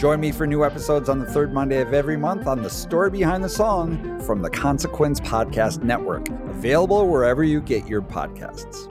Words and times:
Join 0.00 0.18
me 0.18 0.32
for 0.32 0.46
new 0.46 0.64
episodes 0.64 1.10
on 1.10 1.18
the 1.18 1.26
third 1.26 1.52
Monday 1.52 1.82
of 1.82 1.92
every 1.92 2.16
month 2.16 2.46
on 2.46 2.62
The 2.62 2.70
Story 2.70 3.10
Behind 3.10 3.44
the 3.44 3.50
Song 3.50 4.18
from 4.20 4.40
the 4.40 4.48
Consequence 4.48 5.20
Podcast 5.20 5.82
Network, 5.82 6.26
available 6.48 7.06
wherever 7.06 7.44
you 7.44 7.60
get 7.60 7.86
your 7.86 8.00
podcasts. 8.00 8.90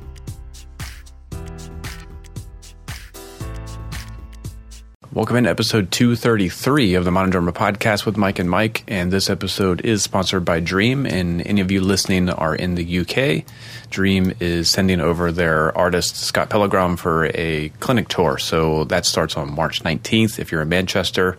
Welcome 5.13 5.35
into 5.35 5.49
episode 5.49 5.91
233 5.91 6.93
of 6.93 7.03
the 7.03 7.11
Modern 7.11 7.31
Drummer 7.31 7.51
Podcast 7.51 8.05
with 8.05 8.15
Mike 8.15 8.39
and 8.39 8.49
Mike. 8.49 8.85
And 8.87 9.11
this 9.11 9.29
episode 9.29 9.81
is 9.81 10.01
sponsored 10.01 10.45
by 10.45 10.61
Dream. 10.61 11.05
And 11.05 11.45
any 11.45 11.59
of 11.59 11.69
you 11.69 11.81
listening 11.81 12.29
are 12.29 12.55
in 12.55 12.75
the 12.75 12.99
UK, 12.99 13.43
Dream 13.89 14.31
is 14.39 14.69
sending 14.69 15.01
over 15.01 15.33
their 15.33 15.77
artist 15.77 16.15
Scott 16.15 16.49
Pellegrom 16.49 16.97
for 16.97 17.25
a 17.33 17.73
clinic 17.81 18.07
tour. 18.07 18.37
So 18.37 18.85
that 18.85 19.05
starts 19.05 19.35
on 19.35 19.53
March 19.53 19.83
19th. 19.83 20.39
If 20.39 20.49
you're 20.49 20.61
in 20.61 20.69
Manchester, 20.69 21.37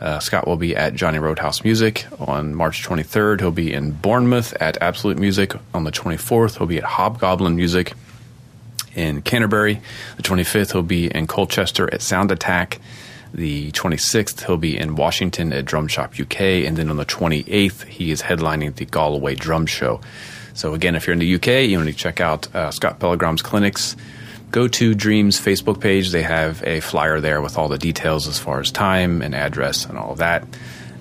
uh, 0.00 0.18
Scott 0.18 0.46
will 0.46 0.56
be 0.56 0.74
at 0.74 0.94
Johnny 0.94 1.18
Roadhouse 1.18 1.62
Music 1.64 2.06
on 2.18 2.54
March 2.54 2.82
23rd. 2.82 3.40
He'll 3.40 3.50
be 3.50 3.74
in 3.74 3.90
Bournemouth 3.90 4.54
at 4.58 4.80
Absolute 4.80 5.18
Music 5.18 5.52
on 5.74 5.84
the 5.84 5.92
24th. 5.92 6.56
He'll 6.56 6.66
be 6.66 6.78
at 6.78 6.84
Hobgoblin 6.84 7.56
Music 7.56 7.92
in 8.94 9.22
Canterbury. 9.22 9.80
The 10.16 10.22
25th, 10.22 10.72
he'll 10.72 10.82
be 10.82 11.06
in 11.06 11.26
Colchester 11.26 11.92
at 11.92 12.02
Sound 12.02 12.30
Attack. 12.30 12.80
The 13.34 13.72
26th, 13.72 14.46
he'll 14.46 14.58
be 14.58 14.76
in 14.76 14.94
Washington 14.94 15.52
at 15.52 15.64
Drum 15.64 15.88
Shop 15.88 16.12
UK. 16.18 16.40
And 16.40 16.76
then 16.76 16.90
on 16.90 16.96
the 16.96 17.06
28th, 17.06 17.84
he 17.84 18.10
is 18.10 18.22
headlining 18.22 18.74
the 18.74 18.84
Galway 18.84 19.34
Drum 19.34 19.66
Show. 19.66 20.00
So, 20.54 20.74
again, 20.74 20.94
if 20.94 21.06
you're 21.06 21.14
in 21.14 21.18
the 21.18 21.34
UK, 21.34 21.68
you 21.68 21.78
want 21.78 21.88
to 21.88 21.94
check 21.94 22.20
out 22.20 22.54
uh, 22.54 22.70
Scott 22.70 22.98
Pellegrom's 22.98 23.40
clinics. 23.40 23.96
Go 24.50 24.68
to 24.68 24.94
Dream's 24.94 25.40
Facebook 25.40 25.80
page. 25.80 26.10
They 26.10 26.22
have 26.22 26.62
a 26.64 26.80
flyer 26.80 27.20
there 27.20 27.40
with 27.40 27.56
all 27.56 27.68
the 27.68 27.78
details 27.78 28.28
as 28.28 28.38
far 28.38 28.60
as 28.60 28.70
time 28.70 29.22
and 29.22 29.34
address 29.34 29.86
and 29.86 29.96
all 29.96 30.12
of 30.12 30.18
that. 30.18 30.46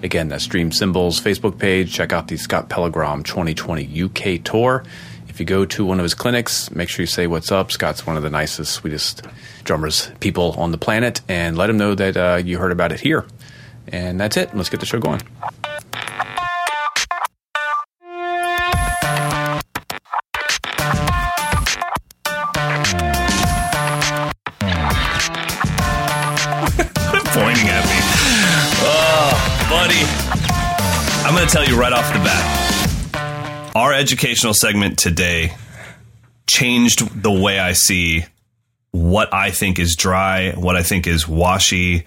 Again, 0.03 0.29
that's 0.29 0.47
Dream 0.47 0.71
Cymbals 0.71 1.19
Facebook 1.19 1.59
page. 1.59 1.93
Check 1.93 2.13
out 2.13 2.29
the 2.29 2.37
Scott 2.37 2.69
Pellegrom 2.69 3.25
2020 3.25 4.03
UK 4.03 4.43
tour. 4.43 4.85
If 5.31 5.39
you 5.39 5.45
go 5.45 5.63
to 5.63 5.85
one 5.85 5.97
of 5.97 6.03
his 6.03 6.13
clinics, 6.13 6.69
make 6.71 6.89
sure 6.89 7.03
you 7.03 7.07
say 7.07 7.25
what's 7.25 7.53
up. 7.53 7.71
Scott's 7.71 8.05
one 8.05 8.17
of 8.17 8.23
the 8.23 8.29
nicest, 8.29 8.73
sweetest 8.73 9.25
drummers 9.63 10.11
people 10.19 10.51
on 10.57 10.71
the 10.71 10.77
planet, 10.77 11.21
and 11.29 11.57
let 11.57 11.69
him 11.69 11.77
know 11.77 11.95
that 11.95 12.17
uh, 12.17 12.41
you 12.43 12.57
heard 12.57 12.73
about 12.73 12.91
it 12.91 12.99
here. 12.99 13.25
And 13.87 14.19
that's 14.19 14.35
it. 14.35 14.53
Let's 14.53 14.67
get 14.67 14.81
the 14.81 14.85
show 14.85 14.99
going. 14.99 15.21
pointing 27.31 27.69
at 27.69 27.85
me. 27.87 27.99
Oh, 28.83 29.31
buddy. 29.69 30.03
I'm 31.25 31.33
going 31.33 31.47
to 31.47 31.53
tell 31.53 31.65
you 31.65 31.79
right 31.79 31.93
off 31.93 32.11
the 32.11 32.19
bat. 32.19 32.60
Educational 34.01 34.56
segment 34.56 34.97
today 34.97 35.53
changed 36.47 37.22
the 37.22 37.31
way 37.31 37.59
I 37.59 37.73
see 37.73 38.25
what 38.89 39.31
I 39.31 39.51
think 39.51 39.78
is 39.78 39.95
dry, 39.95 40.53
what 40.53 40.75
I 40.75 40.81
think 40.81 41.06
is 41.06 41.28
washy. 41.28 42.06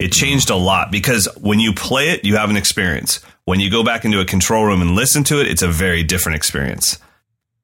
It 0.00 0.10
changed 0.10 0.50
a 0.50 0.56
lot 0.56 0.90
because 0.90 1.28
when 1.40 1.60
you 1.60 1.72
play 1.72 2.08
it, 2.08 2.24
you 2.24 2.34
have 2.34 2.50
an 2.50 2.56
experience. 2.56 3.20
When 3.44 3.60
you 3.60 3.70
go 3.70 3.84
back 3.84 4.04
into 4.04 4.18
a 4.18 4.24
control 4.24 4.64
room 4.64 4.82
and 4.82 4.96
listen 4.96 5.22
to 5.22 5.40
it, 5.40 5.46
it's 5.46 5.62
a 5.62 5.68
very 5.68 6.02
different 6.02 6.34
experience. 6.34 6.98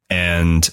And 0.09 0.71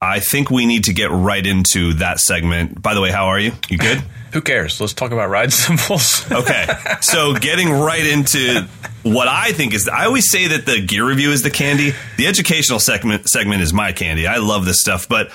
I 0.00 0.20
think 0.20 0.50
we 0.50 0.64
need 0.64 0.84
to 0.84 0.94
get 0.94 1.10
right 1.10 1.46
into 1.46 1.92
that 1.94 2.20
segment. 2.20 2.80
By 2.80 2.94
the 2.94 3.02
way, 3.02 3.10
how 3.10 3.26
are 3.26 3.38
you? 3.38 3.52
You 3.68 3.76
good? 3.78 3.98
Who 4.32 4.40
cares? 4.40 4.80
Let's 4.80 4.94
talk 4.94 5.10
about 5.10 5.28
ride 5.28 5.52
cymbals. 5.52 6.30
okay. 6.30 6.66
So 7.02 7.34
getting 7.34 7.68
right 7.70 8.06
into 8.06 8.66
what 9.02 9.28
I 9.28 9.52
think 9.52 9.74
is 9.74 9.88
I 9.88 10.04
always 10.06 10.30
say 10.30 10.46
that 10.48 10.66
the 10.66 10.80
gear 10.80 11.06
review 11.06 11.32
is 11.32 11.42
the 11.42 11.50
candy. 11.50 11.92
The 12.16 12.26
educational 12.26 12.78
segment 12.78 13.28
segment 13.28 13.60
is 13.60 13.72
my 13.72 13.92
candy. 13.92 14.26
I 14.26 14.36
love 14.38 14.64
this 14.64 14.80
stuff, 14.80 15.08
but 15.08 15.30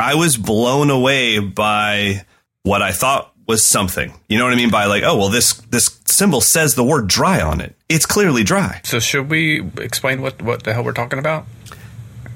I 0.00 0.14
was 0.14 0.36
blown 0.36 0.90
away 0.90 1.38
by 1.40 2.24
what 2.62 2.82
I 2.82 2.92
thought 2.92 3.32
was 3.46 3.66
something. 3.66 4.12
You 4.28 4.38
know 4.38 4.44
what 4.44 4.52
I 4.52 4.56
mean 4.56 4.70
by 4.70 4.86
like, 4.86 5.02
oh, 5.04 5.16
well 5.16 5.28
this 5.28 5.52
this 5.70 6.00
cymbal 6.06 6.40
says 6.40 6.74
the 6.74 6.84
word 6.84 7.06
dry 7.06 7.40
on 7.40 7.60
it. 7.60 7.76
It's 7.88 8.06
clearly 8.06 8.44
dry. 8.44 8.80
So 8.82 8.98
should 8.98 9.30
we 9.30 9.62
explain 9.78 10.22
what 10.22 10.40
what 10.42 10.64
the 10.64 10.72
hell 10.72 10.84
we're 10.84 10.92
talking 10.92 11.18
about? 11.18 11.46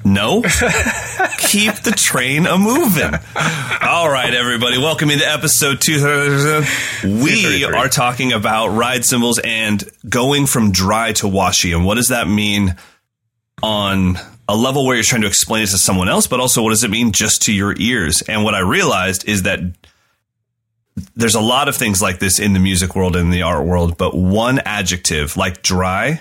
No. 0.05 0.43
Keep 0.43 1.83
the 1.83 1.95
train 1.97 2.47
a 2.47 2.59
moving. 2.59 3.13
All 3.83 4.09
right, 4.11 4.33
everybody. 4.35 4.79
Welcome 4.79 5.11
into 5.11 5.29
episode 5.29 5.81
two. 5.81 6.65
We 7.05 7.65
are 7.65 7.89
talking 7.89 8.33
about 8.33 8.69
ride 8.69 9.05
cymbals 9.05 9.39
and 9.43 9.83
going 10.09 10.47
from 10.47 10.73
dry 10.73 11.13
to 11.15 11.29
washy. 11.29 11.73
And 11.73 11.85
what 11.85 11.95
does 11.97 12.09
that 12.09 12.27
mean 12.27 12.77
on 13.63 14.17
a 14.49 14.57
level 14.57 14.85
where 14.87 14.97
you're 14.97 15.05
trying 15.05 15.23
to 15.23 15.29
explain 15.29 15.63
it 15.63 15.71
to 15.71 15.79
someone 15.79 16.09
else, 16.09 16.27
but 16.27 16.41
also 16.41 16.63
what 16.63 16.71
does 16.71 16.85
it 16.85 16.91
mean 16.91 17.13
just 17.13 17.43
to 17.43 17.53
your 17.53 17.75
ears? 17.79 18.23
And 18.23 18.45
what 18.45 18.55
I 18.55 18.61
realized 18.61 19.29
is 19.29 19.43
that 19.43 19.61
there's 21.15 21.37
a 21.37 21.41
lot 21.41 21.69
of 21.69 21.77
things 21.77 22.03
like 22.03 22.19
this 22.19 22.39
in 22.39 22.53
the 22.53 22.61
music 22.61 22.97
world 22.97 23.17
and 23.17 23.33
the 23.33 23.43
art 23.43 23.65
world, 23.65 23.97
but 23.97 24.15
one 24.15 24.59
adjective 24.61 25.37
like 25.37 25.63
dry 25.63 26.21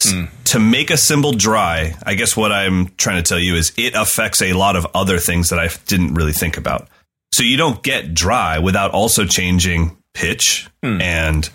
Mm. 0.00 0.28
To 0.44 0.58
make 0.58 0.90
a 0.90 0.96
cymbal 0.96 1.32
dry, 1.32 1.94
I 2.04 2.14
guess 2.14 2.36
what 2.36 2.52
I'm 2.52 2.88
trying 2.96 3.22
to 3.22 3.28
tell 3.28 3.38
you 3.38 3.54
is 3.56 3.72
it 3.76 3.94
affects 3.94 4.42
a 4.42 4.52
lot 4.52 4.76
of 4.76 4.86
other 4.94 5.18
things 5.18 5.50
that 5.50 5.58
I 5.58 5.68
didn't 5.86 6.14
really 6.14 6.32
think 6.32 6.56
about. 6.56 6.88
So 7.32 7.42
you 7.42 7.56
don't 7.56 7.82
get 7.82 8.14
dry 8.14 8.58
without 8.58 8.90
also 8.90 9.24
changing 9.24 9.96
pitch 10.14 10.68
mm. 10.82 11.00
and 11.00 11.48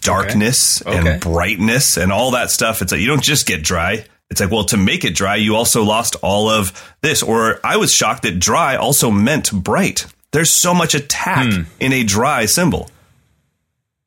darkness 0.00 0.82
okay. 0.82 0.98
Okay. 0.98 1.12
and 1.12 1.20
brightness 1.20 1.96
and 1.96 2.12
all 2.12 2.32
that 2.32 2.50
stuff. 2.50 2.82
It's 2.82 2.92
like 2.92 3.00
you 3.00 3.06
don't 3.06 3.22
just 3.22 3.46
get 3.46 3.62
dry. 3.62 4.04
It's 4.30 4.40
like, 4.40 4.50
well, 4.50 4.64
to 4.64 4.76
make 4.76 5.04
it 5.04 5.14
dry, 5.14 5.36
you 5.36 5.56
also 5.56 5.84
lost 5.84 6.16
all 6.22 6.50
of 6.50 6.94
this. 7.00 7.22
Or 7.22 7.60
I 7.64 7.76
was 7.76 7.92
shocked 7.92 8.24
that 8.24 8.38
dry 8.38 8.76
also 8.76 9.10
meant 9.10 9.52
bright. 9.52 10.04
There's 10.32 10.50
so 10.50 10.74
much 10.74 10.94
attack 10.94 11.46
mm. 11.46 11.66
in 11.80 11.92
a 11.92 12.04
dry 12.04 12.44
cymbal. 12.44 12.90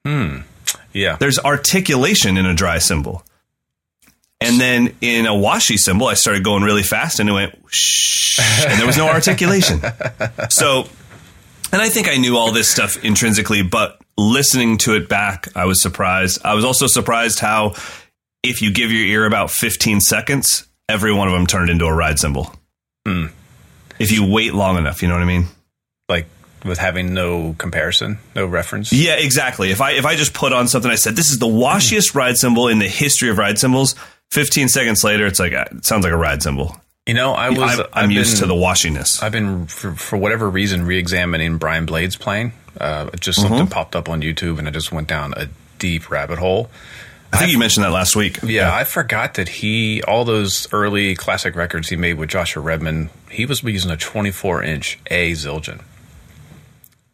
Hmm. 0.05 0.39
Yeah. 0.93 1.17
There's 1.19 1.39
articulation 1.39 2.37
in 2.37 2.45
a 2.45 2.53
dry 2.53 2.79
cymbal. 2.79 3.23
And 4.39 4.59
then 4.59 4.95
in 5.01 5.27
a 5.27 5.35
washy 5.35 5.77
cymbal, 5.77 6.07
I 6.07 6.15
started 6.15 6.43
going 6.43 6.63
really 6.63 6.83
fast 6.83 7.19
and 7.19 7.29
it 7.29 7.31
went 7.31 7.55
shh, 7.67 8.39
and 8.39 8.79
there 8.79 8.87
was 8.87 8.97
no 8.97 9.07
articulation. 9.07 9.81
So, 10.49 10.87
and 11.71 11.81
I 11.81 11.89
think 11.89 12.09
I 12.09 12.17
knew 12.17 12.35
all 12.37 12.51
this 12.51 12.69
stuff 12.69 13.03
intrinsically, 13.05 13.61
but 13.61 14.01
listening 14.17 14.77
to 14.79 14.95
it 14.95 15.07
back, 15.07 15.47
I 15.55 15.65
was 15.65 15.81
surprised. 15.81 16.39
I 16.43 16.55
was 16.55 16.65
also 16.65 16.87
surprised 16.87 17.39
how 17.39 17.75
if 18.43 18.61
you 18.61 18.73
give 18.73 18.91
your 18.91 19.05
ear 19.05 19.25
about 19.25 19.51
15 19.51 20.01
seconds, 20.01 20.67
every 20.89 21.13
one 21.13 21.27
of 21.27 21.33
them 21.33 21.47
turned 21.47 21.69
into 21.69 21.85
a 21.85 21.93
ride 21.93 22.19
cymbal. 22.19 22.53
Hmm. 23.05 23.27
If 23.99 24.11
you 24.11 24.25
wait 24.25 24.53
long 24.53 24.77
enough, 24.77 25.01
you 25.01 25.07
know 25.07 25.13
what 25.13 25.23
I 25.23 25.27
mean? 25.27 25.45
Like 26.09 26.27
with 26.65 26.77
having 26.77 27.13
no 27.13 27.55
comparison, 27.57 28.19
no 28.35 28.45
reference. 28.45 28.91
Yeah, 28.93 29.13
exactly. 29.15 29.71
If 29.71 29.81
I 29.81 29.91
if 29.91 30.05
I 30.05 30.15
just 30.15 30.33
put 30.33 30.53
on 30.53 30.67
something, 30.67 30.89
I 30.91 30.95
said 30.95 31.15
this 31.15 31.29
is 31.29 31.39
the 31.39 31.47
washiest 31.47 32.15
ride 32.15 32.37
cymbal 32.37 32.67
in 32.67 32.79
the 32.79 32.87
history 32.87 33.29
of 33.29 33.37
ride 33.37 33.59
cymbals. 33.59 33.95
Fifteen 34.29 34.67
seconds 34.69 35.03
later, 35.03 35.25
it's 35.25 35.39
like 35.39 35.53
uh, 35.53 35.65
it 35.71 35.85
sounds 35.85 36.03
like 36.03 36.13
a 36.13 36.17
ride 36.17 36.41
cymbal. 36.43 36.75
You 37.07 37.15
know, 37.15 37.33
I 37.33 37.49
was. 37.49 37.79
I'm, 37.79 37.85
I'm 37.93 38.11
used 38.11 38.33
been- 38.33 38.41
to 38.41 38.45
the 38.47 38.53
washiness. 38.53 39.21
I've 39.23 39.31
been 39.31 39.65
for, 39.65 39.93
for 39.93 40.17
whatever 40.17 40.49
reason 40.49 40.85
re-examining 40.85 41.57
Brian 41.57 41.85
Blades 41.85 42.15
playing. 42.15 42.53
Uh, 42.79 43.09
just 43.19 43.39
Mm-hmm. 43.39 43.47
something 43.49 43.67
popped 43.67 43.95
up 43.95 44.07
on 44.07 44.21
YouTube, 44.21 44.57
and 44.59 44.67
I 44.67 44.71
just 44.71 44.91
went 44.91 45.07
down 45.07 45.33
a 45.35 45.47
deep 45.79 46.09
rabbit 46.09 46.37
hole. 46.39 46.69
I 47.33 47.37
think 47.37 47.51
you 47.51 47.57
mentioned 47.57 47.85
that 47.85 47.91
last 47.91 48.15
week. 48.15 48.39
Yeah, 48.43 48.73
I 48.73 48.83
forgot 48.83 49.33
that 49.35 49.47
he 49.49 50.03
all 50.03 50.25
those 50.25 50.67
early 50.73 51.15
classic 51.15 51.55
records 51.55 51.89
he 51.89 51.95
made 51.95 52.13
with 52.15 52.29
Joshua 52.29 52.61
Redman. 52.61 53.09
He 53.29 53.45
was 53.45 53.63
using 53.63 53.89
a 53.89 53.97
24 53.97 54.63
inch 54.63 54.99
A 55.09 55.31
Zildjian. 55.31 55.81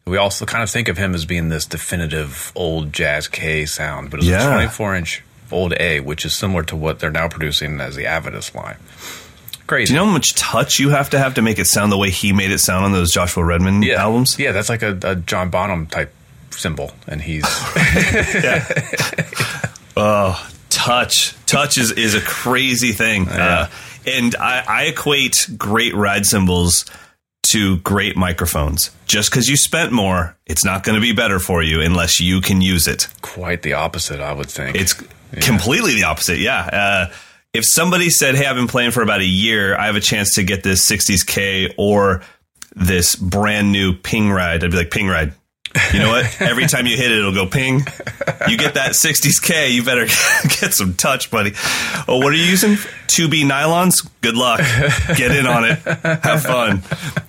We 0.08 0.16
also 0.16 0.46
kind 0.46 0.62
of 0.62 0.70
think 0.70 0.88
of 0.88 0.96
him 0.98 1.14
as 1.14 1.24
being 1.24 1.48
this 1.48 1.66
definitive 1.66 2.52
old 2.54 2.92
jazz 2.92 3.28
K 3.28 3.66
sound, 3.66 4.10
but 4.10 4.20
it's 4.20 4.28
Yeah. 4.28 4.48
a 4.48 4.52
24 4.52 4.96
inch 4.96 5.22
old 5.50 5.74
A, 5.78 6.00
which 6.00 6.24
is 6.24 6.34
similar 6.34 6.62
to 6.64 6.76
what 6.76 6.98
they're 6.98 7.10
now 7.10 7.28
producing 7.28 7.80
as 7.80 7.96
the 7.96 8.04
Avedis 8.04 8.54
line. 8.54 8.76
Crazy. 9.66 9.88
Do 9.88 9.94
you 9.94 9.98
know 10.00 10.06
how 10.06 10.12
much 10.12 10.34
touch 10.34 10.78
you 10.78 10.90
have 10.90 11.10
to 11.10 11.18
have 11.18 11.34
to 11.34 11.42
make 11.42 11.58
it 11.58 11.66
sound 11.66 11.92
the 11.92 11.98
way 11.98 12.10
he 12.10 12.32
made 12.32 12.50
it 12.50 12.58
sound 12.58 12.84
on 12.86 12.92
those 12.92 13.12
Joshua 13.12 13.44
Redman 13.44 13.82
yeah. 13.82 14.02
albums? 14.02 14.38
Yeah, 14.38 14.52
that's 14.52 14.68
like 14.70 14.82
a, 14.82 14.98
a 15.02 15.16
John 15.16 15.50
Bonham 15.50 15.86
type 15.86 16.12
cymbal, 16.50 16.92
and 17.06 17.20
he's 17.20 17.44
Oh, 19.96 20.50
touch. 20.70 21.34
Touch 21.46 21.76
is, 21.76 21.90
is 21.92 22.14
a 22.14 22.20
crazy 22.20 22.92
thing. 22.92 23.28
Uh, 23.28 23.68
and 24.06 24.34
I, 24.36 24.64
I 24.66 24.82
equate 24.84 25.48
great 25.58 25.94
ride 25.94 26.24
cymbals 26.24 26.86
to 27.52 27.78
great 27.78 28.16
microphones. 28.16 28.90
Just 29.06 29.30
because 29.30 29.48
you 29.48 29.56
spent 29.56 29.92
more, 29.92 30.36
it's 30.46 30.64
not 30.64 30.84
going 30.84 30.94
to 30.94 31.00
be 31.00 31.12
better 31.12 31.38
for 31.38 31.62
you 31.62 31.80
unless 31.80 32.20
you 32.20 32.40
can 32.40 32.60
use 32.60 32.86
it. 32.86 33.08
quite 33.22 33.62
the 33.62 33.74
opposite, 33.74 34.20
I 34.20 34.32
would 34.32 34.50
think. 34.50 34.76
It's 34.76 34.94
completely 35.40 35.94
the 35.94 36.04
opposite. 36.04 36.38
Yeah. 36.38 36.60
Uh, 36.60 37.14
if 37.52 37.64
somebody 37.64 38.10
said, 38.10 38.34
Hey, 38.34 38.46
I've 38.46 38.56
been 38.56 38.68
playing 38.68 38.90
for 38.90 39.02
about 39.02 39.20
a 39.20 39.26
year, 39.26 39.76
I 39.76 39.86
have 39.86 39.96
a 39.96 40.00
chance 40.00 40.34
to 40.34 40.42
get 40.42 40.62
this 40.62 40.88
60s 40.88 41.26
K 41.26 41.74
or 41.76 42.22
this 42.74 43.16
brand 43.16 43.72
new 43.72 43.94
ping 43.94 44.30
ride, 44.30 44.62
I'd 44.62 44.70
be 44.70 44.76
like, 44.76 44.90
ping 44.90 45.08
ride. 45.08 45.32
You 45.92 46.00
know 46.00 46.10
what? 46.10 46.40
Every 46.40 46.66
time 46.66 46.86
you 46.86 46.96
hit 46.96 47.10
it, 47.10 47.18
it'll 47.18 47.32
go 47.34 47.46
ping. 47.46 47.80
You 48.48 48.56
get 48.56 48.74
that 48.74 48.92
60s 48.92 49.42
K, 49.42 49.70
you 49.70 49.82
better 49.82 50.04
get 50.60 50.74
some 50.74 50.94
touch, 50.94 51.30
buddy. 51.30 51.52
Oh, 52.06 52.18
what 52.18 52.32
are 52.32 52.36
you 52.36 52.44
using? 52.44 52.72
2B 53.08 53.48
nylons? 53.48 54.08
Good 54.20 54.36
luck. 54.36 54.60
Get 55.16 55.32
in 55.32 55.46
on 55.46 55.64
it. 55.64 55.78
Have 55.78 56.42
fun. 56.42 56.82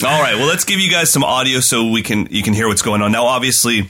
All 0.03 0.21
right. 0.21 0.35
Well, 0.35 0.47
let's 0.47 0.65
give 0.65 0.79
you 0.79 0.91
guys 0.91 1.11
some 1.11 1.23
audio 1.23 1.59
so 1.59 1.89
we 1.89 2.01
can 2.01 2.27
you 2.29 2.43
can 2.43 2.53
hear 2.53 2.67
what's 2.67 2.81
going 2.81 3.01
on. 3.01 3.11
Now, 3.11 3.25
obviously, 3.25 3.89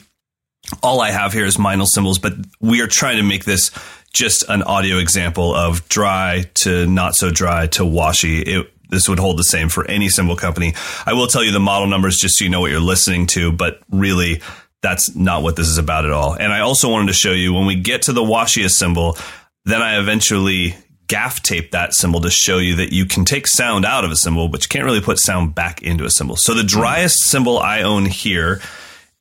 all 0.83 1.01
I 1.01 1.11
have 1.11 1.33
here 1.33 1.45
is 1.45 1.57
Meinl 1.57 1.87
cymbals, 1.87 2.19
but 2.19 2.33
we 2.59 2.81
are 2.81 2.87
trying 2.87 3.17
to 3.17 3.23
make 3.23 3.45
this 3.45 3.71
just 4.13 4.43
an 4.49 4.63
audio 4.63 4.97
example 4.97 5.53
of 5.53 5.87
dry 5.89 6.45
to 6.55 6.85
not 6.87 7.15
so 7.15 7.29
dry 7.29 7.67
to 7.67 7.85
washy. 7.85 8.41
It, 8.41 8.73
this 8.89 9.07
would 9.07 9.19
hold 9.19 9.37
the 9.37 9.43
same 9.43 9.69
for 9.69 9.85
any 9.85 10.09
cymbal 10.09 10.35
company. 10.35 10.73
I 11.05 11.13
will 11.13 11.27
tell 11.27 11.43
you 11.43 11.51
the 11.51 11.59
model 11.59 11.87
numbers 11.87 12.17
just 12.17 12.37
so 12.37 12.43
you 12.43 12.49
know 12.49 12.61
what 12.61 12.71
you're 12.71 12.79
listening 12.79 13.27
to, 13.27 13.51
but 13.51 13.81
really 13.91 14.41
that's 14.81 15.15
not 15.15 15.43
what 15.43 15.55
this 15.55 15.67
is 15.67 15.77
about 15.77 16.05
at 16.05 16.11
all. 16.11 16.33
And 16.33 16.51
I 16.53 16.61
also 16.61 16.89
wanted 16.89 17.07
to 17.07 17.13
show 17.13 17.31
you 17.31 17.53
when 17.53 17.65
we 17.65 17.75
get 17.75 18.03
to 18.03 18.13
the 18.13 18.23
washiest 18.23 18.71
cymbal, 18.77 19.17
then 19.65 19.81
I 19.81 19.99
eventually 19.99 20.75
gaff 21.07 21.41
tape 21.41 21.71
that 21.71 21.93
cymbal 21.93 22.21
to 22.21 22.29
show 22.29 22.59
you 22.59 22.75
that 22.75 22.93
you 22.93 23.05
can 23.05 23.25
take 23.25 23.47
sound 23.47 23.83
out 23.83 24.05
of 24.05 24.11
a 24.11 24.15
cymbal, 24.15 24.47
but 24.47 24.63
you 24.63 24.69
can't 24.69 24.85
really 24.85 25.01
put 25.01 25.19
sound 25.19 25.55
back 25.55 25.81
into 25.81 26.05
a 26.05 26.09
cymbal. 26.09 26.35
So 26.37 26.53
the 26.53 26.63
driest 26.63 27.23
cymbal 27.25 27.57
I 27.57 27.81
own 27.81 28.05
here 28.05 28.61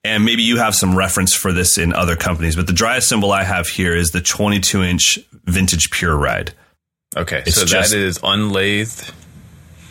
and 0.04 0.24
maybe 0.24 0.42
you 0.42 0.58
have 0.58 0.74
some 0.74 0.96
reference 0.96 1.34
for 1.34 1.52
this 1.52 1.76
in 1.76 1.92
other 1.92 2.14
companies, 2.16 2.56
but 2.56 2.66
the 2.66 2.72
driest 2.72 3.08
cymbal 3.08 3.32
I 3.32 3.42
have 3.42 3.66
here 3.66 3.94
is 3.96 4.10
the 4.10 4.20
22 4.20 4.82
inch 4.82 5.18
vintage 5.44 5.90
pure 5.90 6.16
ride. 6.16 6.52
okay, 7.16 7.42
it's 7.46 7.56
so 7.56 7.64
just- 7.64 7.90
that 7.90 7.98
is 7.98 8.20
unlathed. 8.22 9.12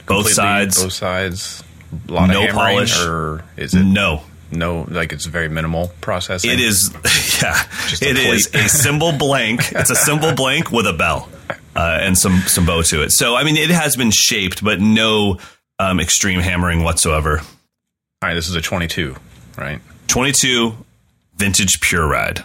Both 0.07 0.31
sides, 0.31 0.81
both 0.83 0.93
sides. 0.93 1.63
A 2.09 2.11
lot 2.11 2.27
No 2.29 2.43
of 2.43 2.49
hammering, 2.49 2.75
polish. 2.77 3.05
or 3.05 3.43
is 3.55 3.73
it 3.73 3.83
no. 3.83 4.23
no? 4.51 4.85
Like 4.89 5.13
it's 5.13 5.25
very 5.25 5.47
minimal 5.49 5.91
processing. 6.01 6.51
It 6.51 6.59
is, 6.59 6.91
yeah, 7.41 7.61
it 8.01 8.17
is 8.17 8.53
a 8.53 8.67
cymbal 8.67 9.13
blank. 9.13 9.71
It's 9.71 9.89
a 9.89 9.95
cymbal 9.95 10.33
blank 10.33 10.71
with 10.71 10.85
a 10.87 10.93
bell 10.93 11.29
uh, 11.75 11.99
and 12.01 12.17
some 12.17 12.39
some 12.41 12.65
bow 12.65 12.81
to 12.83 13.03
it. 13.03 13.11
So 13.11 13.35
I 13.35 13.43
mean, 13.43 13.55
it 13.57 13.69
has 13.69 13.95
been 13.95 14.11
shaped, 14.11 14.63
but 14.63 14.81
no 14.81 15.37
um, 15.79 15.99
extreme 15.99 16.39
hammering 16.41 16.83
whatsoever. 16.83 17.39
All 17.39 18.29
right, 18.29 18.33
this 18.33 18.49
is 18.49 18.55
a 18.55 18.61
22, 18.61 19.15
right? 19.57 19.79
22 20.07 20.73
vintage 21.35 21.79
pure 21.81 22.07
ride. 22.07 22.43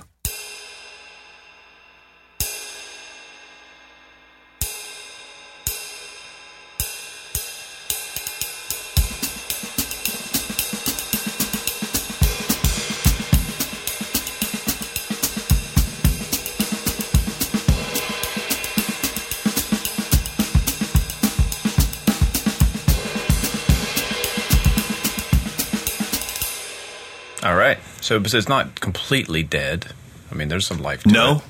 All 27.42 27.56
right, 27.56 27.78
so 28.00 28.20
it's 28.24 28.48
not 28.48 28.80
completely 28.80 29.42
dead. 29.42 29.86
I 30.30 30.34
mean, 30.34 30.48
there's 30.48 30.66
some 30.66 30.78
life. 30.78 31.02
to 31.02 31.08
No. 31.10 31.36
it. 31.36 31.42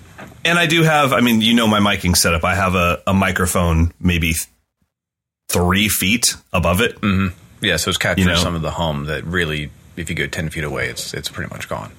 And 0.45 0.59
I 0.59 0.67
do 0.67 0.83
have, 0.83 1.13
I 1.13 1.21
mean, 1.21 1.41
you 1.41 1.55
know 1.55 1.67
my 1.69 1.79
miking 1.81 2.17
setup. 2.17 2.45
I 2.45 2.55
have 2.55 2.75
a, 2.75 3.01
a 3.07 3.15
microphone 3.15 3.93
maybe 4.01 4.33
th- 4.33 4.47
three 5.49 5.89
feet 5.89 6.37
above 6.53 6.81
it. 6.81 6.99
Yeah, 7.61 7.77
so 7.77 7.91
it's 7.91 7.99
capturing 7.99 8.29
You 8.29 8.35
know. 8.35 8.41
some 8.41 8.55
of 8.55 8.63
the 8.63 8.71
hum 8.73 9.05
that 9.07 9.25
really, 9.25 9.71
if 9.97 10.09
you 10.09 10.17
go 10.17 10.27
10 10.27 10.49
feet 10.51 10.65
away, 10.65 10.89
it's 10.89 11.15
it's 11.15 11.29
pretty 11.29 11.51
much 11.53 11.69
gone. 11.69 11.93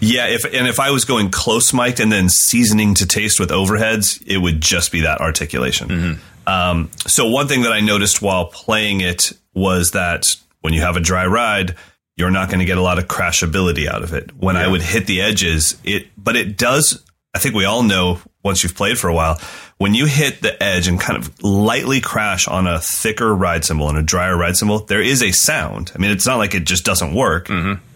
Yeah, 0.00 0.26
if 0.28 0.44
and 0.44 0.66
if 0.68 0.78
I 0.80 0.90
was 0.92 1.04
going 1.04 1.30
close 1.30 1.72
mic'd 1.74 2.00
and 2.00 2.10
then 2.12 2.28
seasoning 2.28 2.94
to 2.94 3.06
taste 3.06 3.38
with 3.40 3.50
overheads, 3.50 4.22
it 4.26 4.38
would 4.38 4.60
just 4.60 4.92
be 4.92 5.00
that 5.02 5.20
articulation. 5.20 6.20
Um, 6.46 6.90
so 7.06 7.28
one 7.28 7.48
thing 7.48 7.62
that 7.62 7.72
I 7.72 7.80
noticed 7.80 8.22
while 8.22 8.46
playing 8.46 9.00
it 9.02 9.32
was 9.52 9.90
that 9.90 10.36
when 10.62 10.72
you 10.74 10.80
have 10.80 10.96
a 10.96 11.00
dry 11.00 11.26
ride, 11.26 11.76
you're 12.20 12.30
not 12.30 12.48
going 12.48 12.60
to 12.60 12.64
get 12.64 12.78
a 12.78 12.82
lot 12.82 12.98
of 12.98 13.08
crashability 13.08 13.88
out 13.88 14.02
of 14.02 14.12
it. 14.12 14.30
When 14.36 14.56
I 14.56 14.68
would 14.68 14.82
hit 14.82 15.06
the 15.06 15.22
edges, 15.22 15.76
it 15.82 16.06
but 16.16 16.36
it 16.36 16.56
does. 16.56 17.02
I 17.34 17.38
think 17.38 17.54
we 17.54 17.64
all 17.64 17.82
know 17.82 18.20
once 18.42 18.62
you've 18.62 18.74
played 18.74 18.98
for 18.98 19.08
a 19.08 19.14
while, 19.14 19.40
when 19.78 19.94
you 19.94 20.06
hit 20.06 20.42
the 20.42 20.60
edge 20.62 20.88
and 20.88 21.00
kind 21.00 21.16
of 21.16 21.42
lightly 21.42 22.00
crash 22.00 22.48
on 22.48 22.66
a 22.66 22.80
thicker 22.80 23.34
ride 23.34 23.64
cymbal 23.64 23.88
and 23.88 23.98
a 23.98 24.02
drier 24.02 24.36
ride 24.36 24.56
cymbal, 24.56 24.80
there 24.80 25.00
is 25.00 25.22
a 25.22 25.32
sound. 25.32 25.92
I 25.94 25.98
mean, 25.98 26.10
it's 26.10 26.26
not 26.26 26.36
like 26.36 26.54
it 26.54 26.64
just 26.64 26.84
doesn't 26.84 27.14
work. 27.14 27.48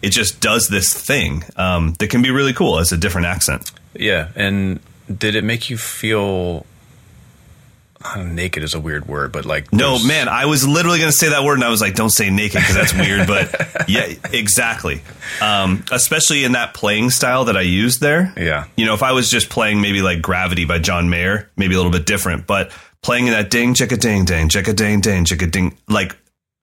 It 0.02 0.10
just 0.10 0.40
does 0.40 0.68
this 0.68 0.92
thing 0.94 1.44
um, 1.56 1.94
that 1.98 2.08
can 2.08 2.22
be 2.22 2.30
really 2.30 2.52
cool 2.52 2.78
as 2.78 2.92
a 2.92 2.96
different 2.96 3.26
accent. 3.26 3.70
Yeah, 3.94 4.28
and 4.34 4.80
did 5.14 5.34
it 5.34 5.44
make 5.44 5.68
you 5.68 5.76
feel 5.76 6.64
know, 8.16 8.22
naked 8.24 8.62
is 8.62 8.74
a 8.74 8.80
weird 8.80 9.06
word, 9.08 9.32
but 9.32 9.44
like 9.44 9.72
No, 9.72 9.90
there's- 9.92 10.04
man, 10.06 10.28
I 10.28 10.46
was 10.46 10.66
literally 10.66 10.98
going 10.98 11.10
to 11.10 11.16
say 11.16 11.30
that 11.30 11.42
word, 11.44 11.54
and 11.54 11.64
I 11.64 11.68
was 11.70 11.80
like, 11.80 11.94
"Don't 11.94 12.10
say 12.10 12.30
naked 12.30 12.60
because 12.60 12.74
that's 12.74 12.94
weird." 12.94 13.26
But 13.26 13.84
yeah, 13.88 14.12
exactly. 14.32 15.02
Um, 15.40 15.84
especially 15.90 16.44
in 16.44 16.52
that 16.52 16.74
playing 16.74 17.10
style 17.10 17.46
that 17.46 17.56
I 17.56 17.62
used 17.62 18.00
there. 18.00 18.32
Yeah. 18.36 18.66
you 18.76 18.86
know, 18.86 18.94
if 18.94 19.02
I 19.02 19.12
was 19.12 19.30
just 19.30 19.48
playing 19.50 19.80
maybe 19.80 20.02
like 20.02 20.20
"Gravity" 20.22 20.64
by 20.64 20.78
John 20.78 21.08
Mayer, 21.10 21.50
maybe 21.56 21.74
a 21.74 21.76
little 21.76 21.92
bit 21.92 22.06
different. 22.06 22.46
But 22.46 22.70
playing 23.02 23.26
in 23.26 23.32
that 23.32 23.50
ding, 23.50 23.74
chicka 23.74 23.98
ding, 23.98 24.24
ding, 24.24 24.48
chicka 24.48 24.74
ding, 24.74 25.00
ding, 25.00 25.24
chicka 25.24 25.50
ding, 25.50 25.76
like 25.88 26.16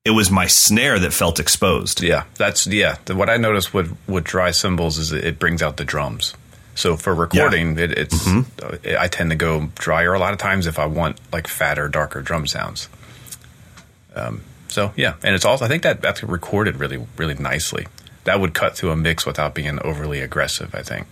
it 0.04 0.12
was 0.12 0.32
my 0.32 0.48
snare 0.48 0.98
that 1.00 1.14
felt 1.14 1.40
exposed. 1.40 2.02
Yeah, 2.02 2.24
that's 2.36 2.66
yeah. 2.68 2.98
What 3.08 3.30
I 3.30 3.38
noticed 3.38 3.74
with 3.74 3.96
with 4.08 4.24
dry 4.24 4.52
cymbals 4.52 4.98
is 4.98 5.12
it, 5.12 5.24
it 5.24 5.40
brings 5.40 5.62
out 5.62 5.78
the 5.78 5.86
drums. 5.86 6.34
So 6.82 6.98
for 6.98 7.14
recording, 7.14 7.78
it, 7.78 7.92
it's 7.92 8.28
Mm-hmm. 8.28 8.98
I 9.00 9.08
tend 9.08 9.30
to 9.30 9.36
go 9.36 9.70
drier 9.76 10.14
a 10.14 10.20
lot 10.20 10.34
of 10.34 10.40
times 10.40 10.66
if 10.66 10.80
I 10.80 10.88
want 10.88 11.20
like 11.32 11.48
fatter, 11.48 11.88
darker 11.88 12.22
drum 12.22 12.48
sounds. 12.48 12.90
Um, 14.16 14.42
so 14.68 14.92
yeah, 14.96 15.14
and 15.24 15.36
it's 15.36 15.46
also 15.46 15.64
I 15.64 15.68
think 15.68 15.84
that 15.84 16.02
that's 16.02 16.24
recorded 16.24 16.78
really 16.78 17.06
really 17.18 17.36
nicely. 17.36 17.86
That 18.24 18.40
would 18.40 18.56
cut 18.56 18.76
through 18.76 18.90
a 18.90 18.96
mix 18.96 19.28
without 19.28 19.54
being 19.54 19.80
overly 19.84 20.22
aggressive. 20.22 20.74
I 20.74 20.82
think. 20.82 21.06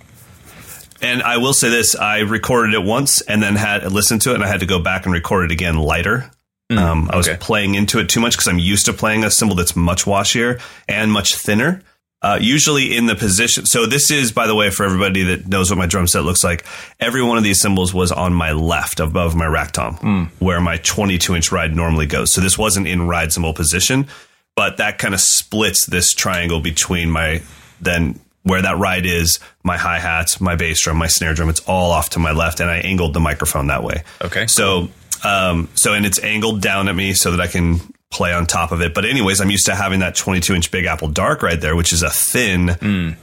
And 1.04 1.22
I 1.22 1.38
will 1.38 1.54
say 1.54 1.70
this: 1.70 1.96
I 1.96 2.20
recorded 2.20 2.74
it 2.74 2.84
once 2.84 3.22
and 3.22 3.42
then 3.44 3.56
had 3.56 3.92
listened 3.92 4.24
to 4.24 4.32
it, 4.32 4.36
and 4.36 4.44
I 4.44 4.48
had 4.48 4.62
to 4.62 4.66
go 4.66 4.80
back 4.82 5.06
and 5.06 5.14
record 5.14 5.46
it 5.46 5.52
again 5.52 5.78
lighter. 5.78 6.32
um, 6.72 7.10
I 7.12 7.18
was 7.18 7.28
okay. 7.28 7.38
playing 7.40 7.76
into 7.76 8.00
it 8.00 8.10
too 8.10 8.20
much 8.20 8.34
because 8.34 8.48
I'm 8.48 8.60
used 8.60 8.86
to 8.88 8.94
playing 8.94 9.24
a 9.24 9.30
cymbal 9.30 9.56
that's 9.56 9.76
much 9.76 10.06
washier 10.06 10.60
and 10.88 11.12
much 11.12 11.36
thinner. 11.36 11.84
Uh, 12.22 12.38
usually 12.42 12.96
in 12.96 13.06
the 13.06 13.16
position. 13.16 13.66
So 13.66 13.86
this 13.86 14.12
is, 14.12 14.32
by 14.32 14.48
the 14.48 14.56
way, 14.56 14.70
for 14.70 14.86
everybody 14.86 15.24
that 15.24 15.48
knows 15.48 15.70
what 15.70 15.78
my 15.78 15.86
drum 15.86 16.08
set 16.08 16.24
looks 16.24 16.44
like. 16.44 16.66
Every 17.00 17.24
one 17.24 17.38
of 17.38 17.44
these 17.44 17.62
cymbals 17.62 17.94
was 17.94 18.12
on 18.12 18.34
my 18.34 18.52
left 18.52 19.00
above 19.00 19.36
my 19.36 19.46
rack 19.46 19.72
tom, 19.72 19.96
where 20.40 20.60
my 20.60 20.78
22 20.78 21.36
inch 21.36 21.52
ride 21.52 21.76
normally 21.76 22.08
goes. 22.08 22.34
So 22.34 22.42
this 22.42 22.58
wasn't 22.58 22.88
in 22.88 23.08
ride 23.08 23.32
cymbal 23.32 23.54
position, 23.54 24.08
but 24.56 24.78
that 24.78 24.98
kind 24.98 25.14
of 25.14 25.22
splits 25.22 25.86
this 25.86 26.14
triangle 26.14 26.60
between 26.60 27.10
my 27.10 27.42
then 27.82 28.20
where 28.44 28.62
that 28.62 28.78
ride 28.78 29.06
is, 29.06 29.40
my 29.64 29.78
hi 29.78 30.00
hats, 30.00 30.42
my 30.42 30.56
bass 30.56 30.82
drum, 30.82 30.98
my 30.98 31.08
snare 31.08 31.34
drum. 31.34 31.50
It's 31.50 31.60
all 31.62 31.92
off 31.92 32.12
to 32.12 32.20
my 32.20 32.32
left, 32.32 32.60
and 32.60 32.70
I 32.70 32.78
angled 32.78 33.14
the 33.14 33.20
microphone 33.20 33.68
that 33.68 33.84
way. 33.84 34.04
Okay. 34.22 34.48
So, 34.48 34.90
um, 35.24 35.70
so 35.76 35.94
and 35.94 36.06
it's 36.06 36.22
angled 36.24 36.62
down 36.62 36.88
at 36.88 36.96
me 36.96 37.14
so 37.14 37.32
that 37.32 37.42
I 37.42 37.48
can 37.48 37.80
play 38.12 38.34
on 38.34 38.46
top 38.46 38.72
of 38.72 38.82
it. 38.82 38.94
But 38.94 39.06
anyways, 39.06 39.40
I'm 39.42 39.50
used 39.52 39.66
to 39.68 39.76
having 39.76 40.00
that 40.00 40.16
22 40.16 40.54
inch 40.56 40.72
Big 40.72 40.86
Apple 40.86 41.08
Dark 41.10 41.44
right 41.44 41.60
there, 41.60 41.76
which 41.76 41.94
is 41.94 42.02
a 42.04 42.10
thin, 42.10 43.16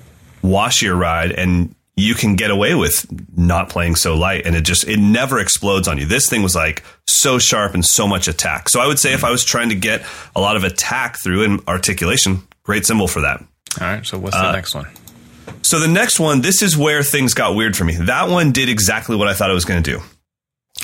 washier 0.43 0.99
ride, 0.99 1.33
and 1.33 1.75
you 1.97 2.15
can 2.15 2.37
get 2.37 2.51
away 2.51 2.75
with 2.75 3.07
not 3.37 3.69
playing 3.71 3.97
so 3.97 4.15
light, 4.17 4.47
and 4.47 4.55
it 4.55 4.63
just 4.63 4.87
it 4.87 4.99
never 4.99 5.39
explodes 5.39 5.89
on 5.89 5.99
you. 5.99 6.05
This 6.05 6.29
thing 6.29 6.43
was 6.43 6.55
like 6.55 6.85
so 7.09 7.39
sharp 7.39 7.75
and 7.75 7.85
so 7.85 8.07
much 8.07 8.29
attack. 8.29 8.69
So 8.69 8.81
I 8.81 8.87
would 8.87 8.99
say 8.99 9.13
if 9.15 9.25
I 9.25 9.31
was 9.31 9.45
trying 9.45 9.71
to 9.71 9.75
get 9.75 10.05
a 10.35 10.41
lot 10.41 10.57
of 10.57 10.65
attack 10.65 11.17
through 11.23 11.45
and 11.45 11.61
articulation, 11.67 12.43
great 12.65 12.85
cymbal 12.85 13.09
for 13.09 13.23
that. 13.23 13.41
All 13.81 13.87
right. 13.87 14.05
So 14.07 14.19
what's 14.19 14.37
Uh, 14.37 14.43
the 14.43 14.53
next 14.53 14.75
one? 14.75 14.87
So 15.63 15.81
the 15.81 15.89
next 15.89 16.21
one, 16.21 16.43
this 16.43 16.61
is 16.63 16.77
where 16.77 17.03
things 17.03 17.33
got 17.35 17.55
weird 17.57 17.77
for 17.77 17.85
me. 17.85 17.97
That 17.97 18.29
one 18.29 18.53
did 18.53 18.69
exactly 18.69 19.17
what 19.17 19.27
I 19.29 19.35
thought 19.35 19.51
it 19.51 19.55
was 19.55 19.65
going 19.65 19.83
to 19.83 19.91
do. 19.99 20.03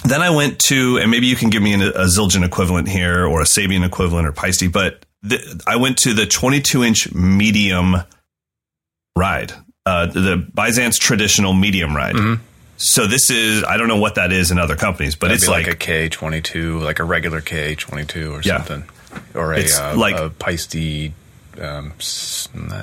Then 0.04 0.20
I 0.22 0.30
went 0.30 0.58
to, 0.66 0.98
and 0.98 1.10
maybe 1.10 1.26
you 1.26 1.36
can 1.36 1.50
give 1.50 1.62
me 1.62 1.72
an, 1.74 1.82
a 1.82 2.06
Zildjian 2.06 2.44
equivalent 2.44 2.88
here, 2.88 3.24
or 3.26 3.40
a 3.40 3.44
Sabian 3.44 3.84
equivalent, 3.86 4.26
or 4.26 4.32
Paiste, 4.32 4.72
but 4.72 5.04
the, 5.22 5.62
I 5.66 5.76
went 5.76 5.98
to 5.98 6.12
the 6.14 6.26
22 6.26 6.82
inch 6.82 7.14
medium 7.14 7.96
ride, 9.16 9.52
uh, 9.86 10.06
the 10.06 10.36
Byzance 10.54 10.98
traditional 10.98 11.52
medium 11.52 11.94
ride. 11.94 12.16
So 12.78 13.06
this 13.06 13.30
is, 13.30 13.62
I 13.62 13.76
don't 13.76 13.86
know 13.86 14.00
what 14.00 14.16
that 14.16 14.32
is 14.32 14.50
in 14.50 14.58
other 14.58 14.74
companies, 14.74 15.14
but 15.14 15.28
That'd 15.28 15.42
it's 15.42 15.48
like, 15.48 15.66
like, 15.66 15.74
a 15.76 15.78
K 15.78 16.08
twenty 16.08 16.40
two, 16.40 16.80
like 16.80 16.98
a 16.98 17.04
regular 17.04 17.40
K 17.40 17.76
twenty 17.76 18.04
two 18.04 18.32
or 18.32 18.40
Yeah. 18.42 18.56
something, 18.56 18.84
or 19.34 19.52
a 19.52 19.58
It's 19.60 19.78
uh, 19.78 19.94
like- 19.96 20.16
a 20.16 20.30
Paiste, 20.30 21.12
um, 21.60 21.92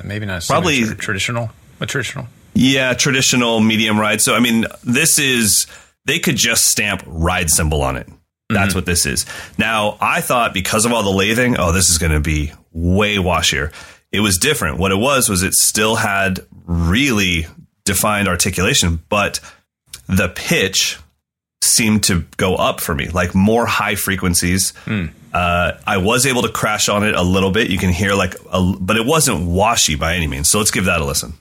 maybe 0.05 0.25
not 0.25 0.45
Probably- 0.47 0.85
traditional, 0.95 1.51
a 1.81 1.85
traditional. 1.85 2.27
Yeah, 2.53 2.93
traditional 2.93 3.59
medium 3.59 3.99
ride. 3.99 4.21
So 4.21 4.35
I 4.35 4.39
mean, 4.39 4.65
this 4.85 5.19
is 5.19 5.67
they 6.09 6.19
could 6.19 6.35
just 6.35 6.65
stamp 6.65 7.03
ride 7.05 7.49
cymbal 7.49 7.83
on 7.83 7.95
it. 7.95 8.07
That's 8.49 8.73
what 8.73 8.87
this 8.87 9.05
is. 9.05 9.27
Now, 9.59 9.95
I 10.01 10.21
thought 10.21 10.55
because 10.55 10.83
of 10.85 10.91
all 10.91 11.03
the 11.03 11.11
lathing, 11.11 11.55
oh, 11.59 11.71
this 11.71 11.91
is 11.91 11.99
going 11.99 12.13
to 12.13 12.19
be 12.19 12.51
way 12.71 13.17
washier. 13.17 13.71
It 14.11 14.21
was 14.21 14.39
different. 14.39 14.79
What 14.79 14.91
it 14.91 14.95
was 14.97 15.29
was 15.29 15.43
it 15.43 15.53
still 15.53 15.95
had 15.95 16.39
really 16.65 17.45
defined 17.85 18.27
articulation, 18.27 19.03
but 19.07 19.39
the 20.07 20.29
pitch 20.29 20.97
seemed 21.63 22.05
to 22.05 22.25
go 22.37 22.55
up 22.55 22.81
for 22.81 22.95
me, 22.95 23.09
like 23.09 23.35
more 23.35 23.67
high 23.67 23.93
frequencies. 23.93 24.73
Uh, 25.31 25.73
I 25.85 25.97
was 25.97 26.25
able 26.25 26.41
to 26.41 26.49
crash 26.49 26.89
on 26.89 27.03
it 27.03 27.13
a 27.13 27.21
little 27.21 27.51
bit. 27.51 27.69
You 27.69 27.77
can 27.77 27.91
hear 27.91 28.15
like, 28.15 28.33
a, 28.51 28.73
but 28.79 28.97
it 28.97 29.05
wasn't 29.05 29.45
washy 29.45 29.93
by 29.93 30.15
any 30.15 30.25
means. 30.25 30.49
So 30.49 30.57
let's 30.57 30.71
give 30.71 30.85
that 30.85 31.01
a 31.01 31.05
listen. 31.05 31.33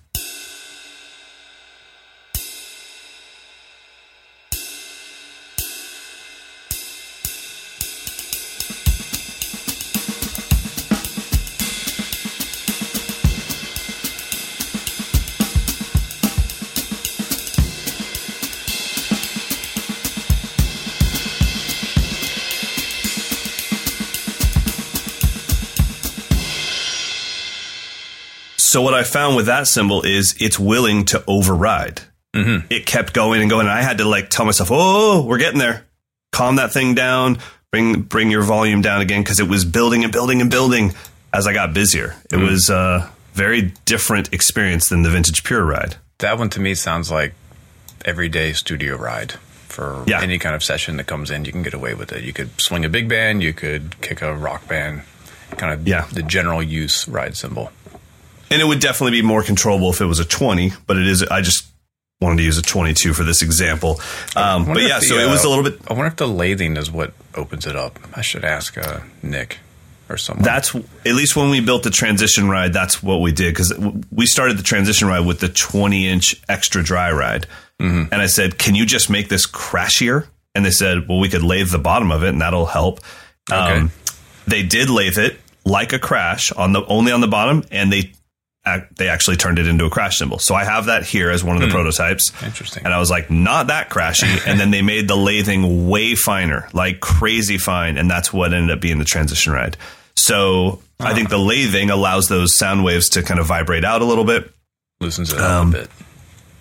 So 28.68 28.82
what 28.82 28.92
I 28.92 29.02
found 29.02 29.34
with 29.34 29.46
that 29.46 29.66
cymbal 29.66 30.02
is 30.02 30.34
it's 30.38 30.58
willing 30.58 31.06
to 31.06 31.24
override. 31.26 32.02
Mm-hmm. 32.34 32.66
It 32.70 32.84
kept 32.84 33.14
going 33.14 33.40
and 33.40 33.48
going, 33.48 33.66
and 33.66 33.72
I 33.72 33.80
had 33.80 33.96
to 33.96 34.04
like 34.04 34.28
tell 34.28 34.44
myself, 34.44 34.68
"Oh, 34.70 35.24
we're 35.24 35.38
getting 35.38 35.58
there. 35.58 35.86
Calm 36.32 36.56
that 36.56 36.70
thing 36.70 36.94
down. 36.94 37.38
Bring 37.72 38.02
bring 38.02 38.30
your 38.30 38.42
volume 38.42 38.82
down 38.82 39.00
again," 39.00 39.22
because 39.22 39.40
it 39.40 39.48
was 39.48 39.64
building 39.64 40.04
and 40.04 40.12
building 40.12 40.42
and 40.42 40.50
building 40.50 40.92
as 41.32 41.46
I 41.46 41.54
got 41.54 41.72
busier. 41.72 42.14
It 42.30 42.34
mm-hmm. 42.36 42.44
was 42.44 42.68
a 42.68 43.10
very 43.32 43.72
different 43.86 44.34
experience 44.34 44.90
than 44.90 45.00
the 45.02 45.08
vintage 45.08 45.44
pure 45.44 45.64
ride. 45.64 45.96
That 46.18 46.38
one 46.38 46.50
to 46.50 46.60
me 46.60 46.74
sounds 46.74 47.10
like 47.10 47.32
everyday 48.04 48.52
studio 48.52 48.96
ride 48.96 49.32
for 49.68 50.04
Yeah. 50.06 50.20
any 50.20 50.38
kind 50.38 50.54
of 50.54 50.62
session 50.62 50.98
that 50.98 51.06
comes 51.06 51.30
in. 51.30 51.46
You 51.46 51.52
can 51.52 51.62
get 51.62 51.72
away 51.72 51.94
with 51.94 52.12
it. 52.12 52.22
You 52.22 52.34
could 52.34 52.60
swing 52.60 52.84
a 52.84 52.90
big 52.90 53.08
band, 53.08 53.42
you 53.42 53.54
could 53.54 53.98
kick 54.02 54.20
a 54.20 54.34
rock 54.34 54.68
band, 54.68 55.04
kind 55.56 55.72
of 55.72 55.88
Yeah. 55.88 56.04
the 56.12 56.22
general 56.22 56.62
use 56.62 57.08
ride 57.08 57.34
cymbal. 57.34 57.72
And 58.50 58.62
it 58.62 58.64
would 58.66 58.80
definitely 58.80 59.20
be 59.20 59.26
more 59.26 59.42
controllable 59.42 59.90
if 59.90 60.00
it 60.00 60.06
was 60.06 60.18
a 60.20 60.24
20, 60.24 60.72
but 60.86 60.96
it 60.96 61.06
is, 61.06 61.22
I 61.22 61.40
just 61.42 61.66
wanted 62.20 62.38
to 62.38 62.42
use 62.42 62.58
a 62.58 62.62
22 62.62 63.12
for 63.12 63.24
this 63.24 63.42
example. 63.42 64.00
Um, 64.34 64.64
but 64.66 64.82
yeah, 64.82 64.98
the, 65.00 65.06
so 65.06 65.14
it 65.18 65.30
was 65.30 65.44
uh, 65.44 65.48
a 65.48 65.50
little 65.50 65.64
bit, 65.64 65.80
I 65.88 65.92
wonder 65.92 66.06
if 66.06 66.16
the 66.16 66.26
lathing 66.26 66.76
is 66.76 66.90
what 66.90 67.12
opens 67.34 67.66
it 67.66 67.76
up. 67.76 67.98
I 68.14 68.22
should 68.22 68.44
ask 68.44 68.76
uh, 68.78 69.00
Nick 69.22 69.58
or 70.08 70.16
someone. 70.16 70.42
that's 70.42 70.74
at 70.74 71.14
least 71.14 71.36
when 71.36 71.50
we 71.50 71.60
built 71.60 71.82
the 71.82 71.90
transition 71.90 72.48
ride, 72.48 72.72
that's 72.72 73.02
what 73.02 73.20
we 73.20 73.30
did. 73.30 73.54
Cause 73.54 73.72
we 74.10 74.24
started 74.26 74.56
the 74.56 74.62
transition 74.62 75.06
ride 75.06 75.26
with 75.26 75.40
the 75.40 75.48
20 75.48 76.08
inch 76.08 76.42
extra 76.48 76.82
dry 76.82 77.12
ride. 77.12 77.46
And 77.80 78.12
I 78.12 78.26
said, 78.26 78.58
can 78.58 78.74
you 78.74 78.84
just 78.86 79.08
make 79.08 79.28
this 79.28 79.46
crashier? 79.46 80.26
And 80.52 80.64
they 80.64 80.72
said, 80.72 81.06
well, 81.08 81.20
we 81.20 81.28
could 81.28 81.44
lathe 81.44 81.68
the 81.68 81.78
bottom 81.78 82.10
of 82.10 82.24
it 82.24 82.30
and 82.30 82.40
that'll 82.40 82.66
help. 82.66 82.98
Okay. 83.48 83.56
Um, 83.76 83.92
they 84.48 84.64
did 84.64 84.90
lathe 84.90 85.16
it 85.16 85.38
like 85.64 85.92
a 85.92 85.98
crash 86.00 86.50
on 86.50 86.72
the, 86.72 86.84
only 86.86 87.12
on 87.12 87.20
the 87.20 87.28
bottom 87.28 87.62
and 87.70 87.92
they, 87.92 88.12
they 88.96 89.08
actually 89.08 89.36
turned 89.36 89.58
it 89.58 89.66
into 89.66 89.84
a 89.84 89.90
crash 89.90 90.18
cymbal. 90.18 90.38
So 90.38 90.54
I 90.54 90.64
have 90.64 90.86
that 90.86 91.04
here 91.04 91.30
as 91.30 91.42
one 91.44 91.56
of 91.56 91.62
the 91.62 91.68
prototypes. 91.68 92.32
Interesting. 92.42 92.84
And 92.84 92.94
I 92.94 92.98
was 92.98 93.10
like, 93.10 93.30
not 93.30 93.68
that 93.68 93.90
crashy. 93.90 94.40
and 94.46 94.58
then 94.58 94.70
they 94.70 94.82
made 94.82 95.08
the 95.08 95.16
lathing 95.16 95.88
way 95.88 96.14
finer, 96.14 96.68
like 96.72 97.00
crazy 97.00 97.58
fine. 97.58 97.98
And 97.98 98.10
that's 98.10 98.32
what 98.32 98.52
ended 98.52 98.70
up 98.70 98.80
being 98.80 98.98
the 98.98 99.04
transition 99.04 99.52
ride. 99.52 99.76
So 100.16 100.82
I 101.00 101.14
think 101.14 101.28
the 101.28 101.38
lathing 101.38 101.90
allows 101.90 102.28
those 102.28 102.56
sound 102.56 102.84
waves 102.84 103.10
to 103.10 103.22
kind 103.22 103.38
of 103.38 103.46
vibrate 103.46 103.84
out 103.84 104.02
a 104.02 104.04
little 104.04 104.24
bit. 104.24 104.52
loosens 105.00 105.32
it 105.32 105.40
um, 105.40 105.68
a 105.68 105.78
bit. 105.78 105.90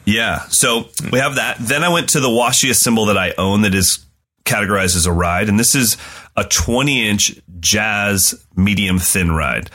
Yeah. 0.06 0.44
So 0.50 0.90
we 1.12 1.20
have 1.20 1.36
that. 1.36 1.58
Then 1.60 1.84
I 1.84 1.90
went 1.90 2.10
to 2.10 2.20
the 2.20 2.30
washiest 2.30 2.78
cymbal 2.78 3.08
that 3.08 3.18
I 3.18 3.34
own 3.38 3.64
that 3.64 3.74
is 3.76 4.06
categorized 4.46 4.96
as 4.96 5.06
a 5.06 5.12
ride. 5.12 5.50
And 5.50 5.60
this 5.60 5.76
is 5.76 5.98
a 6.36 6.44
20 6.44 7.10
inch 7.10 7.36
jazz 7.60 8.46
medium 8.56 9.00
thin 9.00 9.32
ride. 9.32 9.70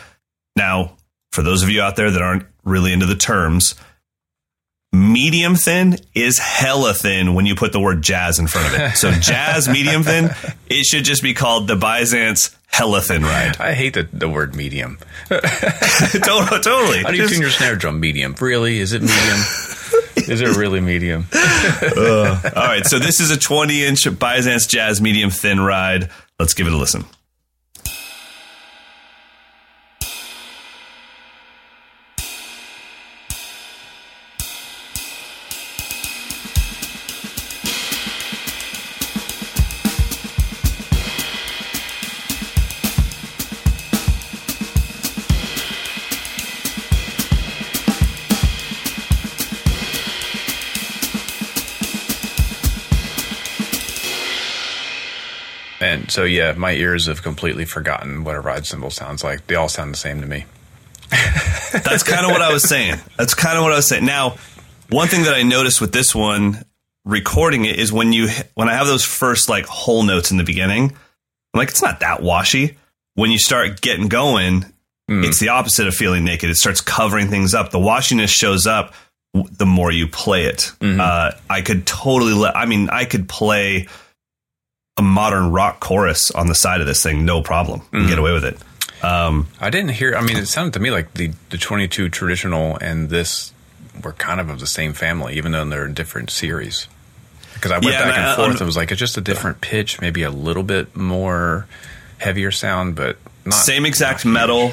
Now, 0.57 0.97
for 1.33 1.43
those 1.43 1.63
of 1.63 1.71
you 1.71 1.83
out 1.83 1.97
there 1.97 2.11
that 2.11 2.23
aren't 2.23 2.47
really 2.65 2.93
into 2.93 3.07
the 3.07 3.17
terms, 3.17 3.75
medium 4.93 5.57
thin 5.57 5.97
is 6.15 6.39
hella 6.39 6.93
thin 6.95 7.35
when 7.35 7.47
you 7.47 7.55
put 7.55 7.73
the 7.73 7.81
word 7.81 8.03
jazz 8.03 8.39
in 8.39 8.47
front 8.47 8.69
of 8.69 8.81
it. 8.81 8.97
So 8.97 9.11
jazz 9.21 9.69
medium 9.69 10.03
thin, 10.03 10.31
it 10.69 10.85
should 10.85 11.05
just 11.05 11.23
be 11.23 11.35
called 11.35 11.67
the 11.67 11.77
Byzance 11.77 12.55
hella 12.67 13.01
thin 13.01 13.23
ride. 13.23 13.57
I 13.59 13.73
hate 13.73 13.95
the, 13.95 14.09
the 14.13 14.29
word 14.29 14.55
medium. 14.55 14.99
totally. 15.29 16.61
totally. 16.61 17.03
How 17.03 17.11
do 17.11 17.17
you 17.17 17.23
Just- 17.23 17.33
tune 17.35 17.43
your 17.43 17.51
snare 17.51 17.77
drum? 17.77 17.99
Medium. 18.01 18.35
Really? 18.39 18.79
Is 18.79 18.93
it 18.93 19.03
medium? 19.03 19.39
Is 20.17 20.41
it 20.41 20.57
really 20.57 20.81
medium? 20.81 21.27
Uh, 21.83 22.41
all 22.57 22.65
right, 22.65 22.85
so 22.87 22.99
this 22.99 23.21
is 23.21 23.31
a 23.31 23.37
20 23.39 23.85
inch 23.85 24.19
Byzance 24.19 24.67
Jazz 24.67 25.01
medium 25.01 25.31
thin 25.31 25.61
ride. 25.61 26.11
Let's 26.39 26.55
give 26.55 26.67
it 26.67 26.73
a 26.73 26.77
listen. 26.77 27.05
And 56.03 56.11
so, 56.11 56.25
yeah, 56.25 56.53
my 56.53 56.73
ears 56.73 57.07
have 57.07 57.23
completely 57.23 57.65
forgotten 57.65 58.25
what 58.25 58.35
a 58.35 58.41
ride 58.41 58.67
cymbal 58.67 58.91
sounds 58.91 59.23
like. 59.23 59.47
They 59.47 59.55
all 59.55 59.69
sound 59.69 59.93
the 59.93 59.99
same 59.99 60.21
to 60.21 60.27
me. 60.27 60.47
That's 61.73 62.03
kind 62.03 62.27
of 62.27 62.33
what 62.33 62.43
I 62.43 62.53
was 62.53 62.69
saying. 62.69 62.97
That's 63.17 63.35
kind 63.35 63.57
of 63.57 63.63
what 63.63 63.73
I 63.73 63.77
was 63.77 63.87
saying. 63.87 64.05
Now, 64.05 64.37
one 64.91 65.09
thing 65.09 65.25
that 65.25 65.35
I 65.35 65.43
noticed 65.43 65.81
with 65.81 65.93
this 65.93 66.15
one 66.15 66.65
recording 67.05 67.65
it 67.65 67.79
is 67.79 67.93
when 67.93 68.13
you 68.13 68.29
when 68.55 68.69
I 68.69 68.75
have 68.75 68.87
those 68.87 69.05
first 69.05 69.49
like 69.49 69.67
whole 69.67 70.03
notes 70.03 70.31
in 70.31 70.37
the 70.39 70.45
beginning, 70.45 70.91
I'm 71.55 71.59
like 71.59 71.69
it's 71.69 71.83
not 71.83 72.01
that 72.01 72.23
washy. 72.23 72.77
When 73.15 73.31
you 73.31 73.39
start 73.39 73.81
getting 73.81 74.09
going, 74.09 74.65
it's 75.25 75.39
the 75.39 75.51
opposite 75.51 75.87
of 75.87 75.95
feeling 75.95 76.25
naked. 76.25 76.49
It 76.49 76.57
starts 76.57 76.81
covering 76.81 77.29
things 77.29 77.53
up. 77.55 77.71
The 77.71 77.79
washiness 77.79 78.31
shows 78.31 78.67
up 78.67 78.95
the 79.35 79.67
more 79.67 79.91
you 79.93 80.07
play 80.09 80.45
it. 80.45 80.73
Uh, 81.01 81.33
I 81.51 81.61
could 81.63 81.87
totally 81.87 82.33
let. 82.33 82.57
I 82.57 82.65
mean, 82.67 82.89
I 82.91 83.05
could 83.05 83.29
play 83.29 83.89
a 84.99 85.03
modern 85.03 85.51
rock 85.53 85.81
chorus 85.81 86.31
on 86.31 86.49
the 86.49 86.55
side 86.55 86.81
of 86.81 86.87
this 86.87 87.03
thing, 87.03 87.25
no 87.25 87.43
problem, 87.43 87.83
and 87.93 88.09
get 88.09 88.19
away 88.19 88.33
with 88.33 88.45
it. 88.45 88.59
Um, 89.05 89.49
I 89.61 89.71
didn't 89.71 89.91
hear. 89.93 90.15
I 90.15 90.21
mean, 90.21 90.37
it 90.37 90.47
sounded 90.47 90.75
to 90.75 90.81
me 90.81 90.91
like 90.91 91.15
the 91.15 91.33
the 91.51 91.59
22 91.59 92.09
traditional 92.11 92.77
and 92.77 93.09
this 93.09 93.53
were 94.05 94.13
kind 94.13 94.41
of 94.41 94.49
of 94.51 94.61
the 94.61 94.67
same 94.67 94.93
family, 94.93 95.35
even 95.37 95.53
though 95.53 95.65
they're 95.65 95.87
in 95.87 95.95
different 95.95 96.31
series. 96.31 96.89
Because 97.55 97.71
I 97.71 97.75
went 97.79 97.87
Yeah, 97.93 98.05
back 98.05 98.09
and 98.09 98.17
and 98.17 98.27
I- 98.27 98.37
forth. 98.37 98.57
um, 98.57 98.63
it 98.63 98.65
was 98.67 98.77
like 98.77 98.91
it's 98.91 98.99
just 99.01 99.17
a 99.17 99.21
different 99.21 99.61
pitch, 99.61 100.01
maybe 100.01 100.23
a 100.23 100.31
little 100.31 100.63
bit 100.63 100.95
more 100.97 101.67
heavier 102.19 102.51
sound, 102.51 102.95
but 102.95 103.17
not 103.45 103.55
same 103.55 103.85
exact 103.87 104.25
metal, 104.25 104.73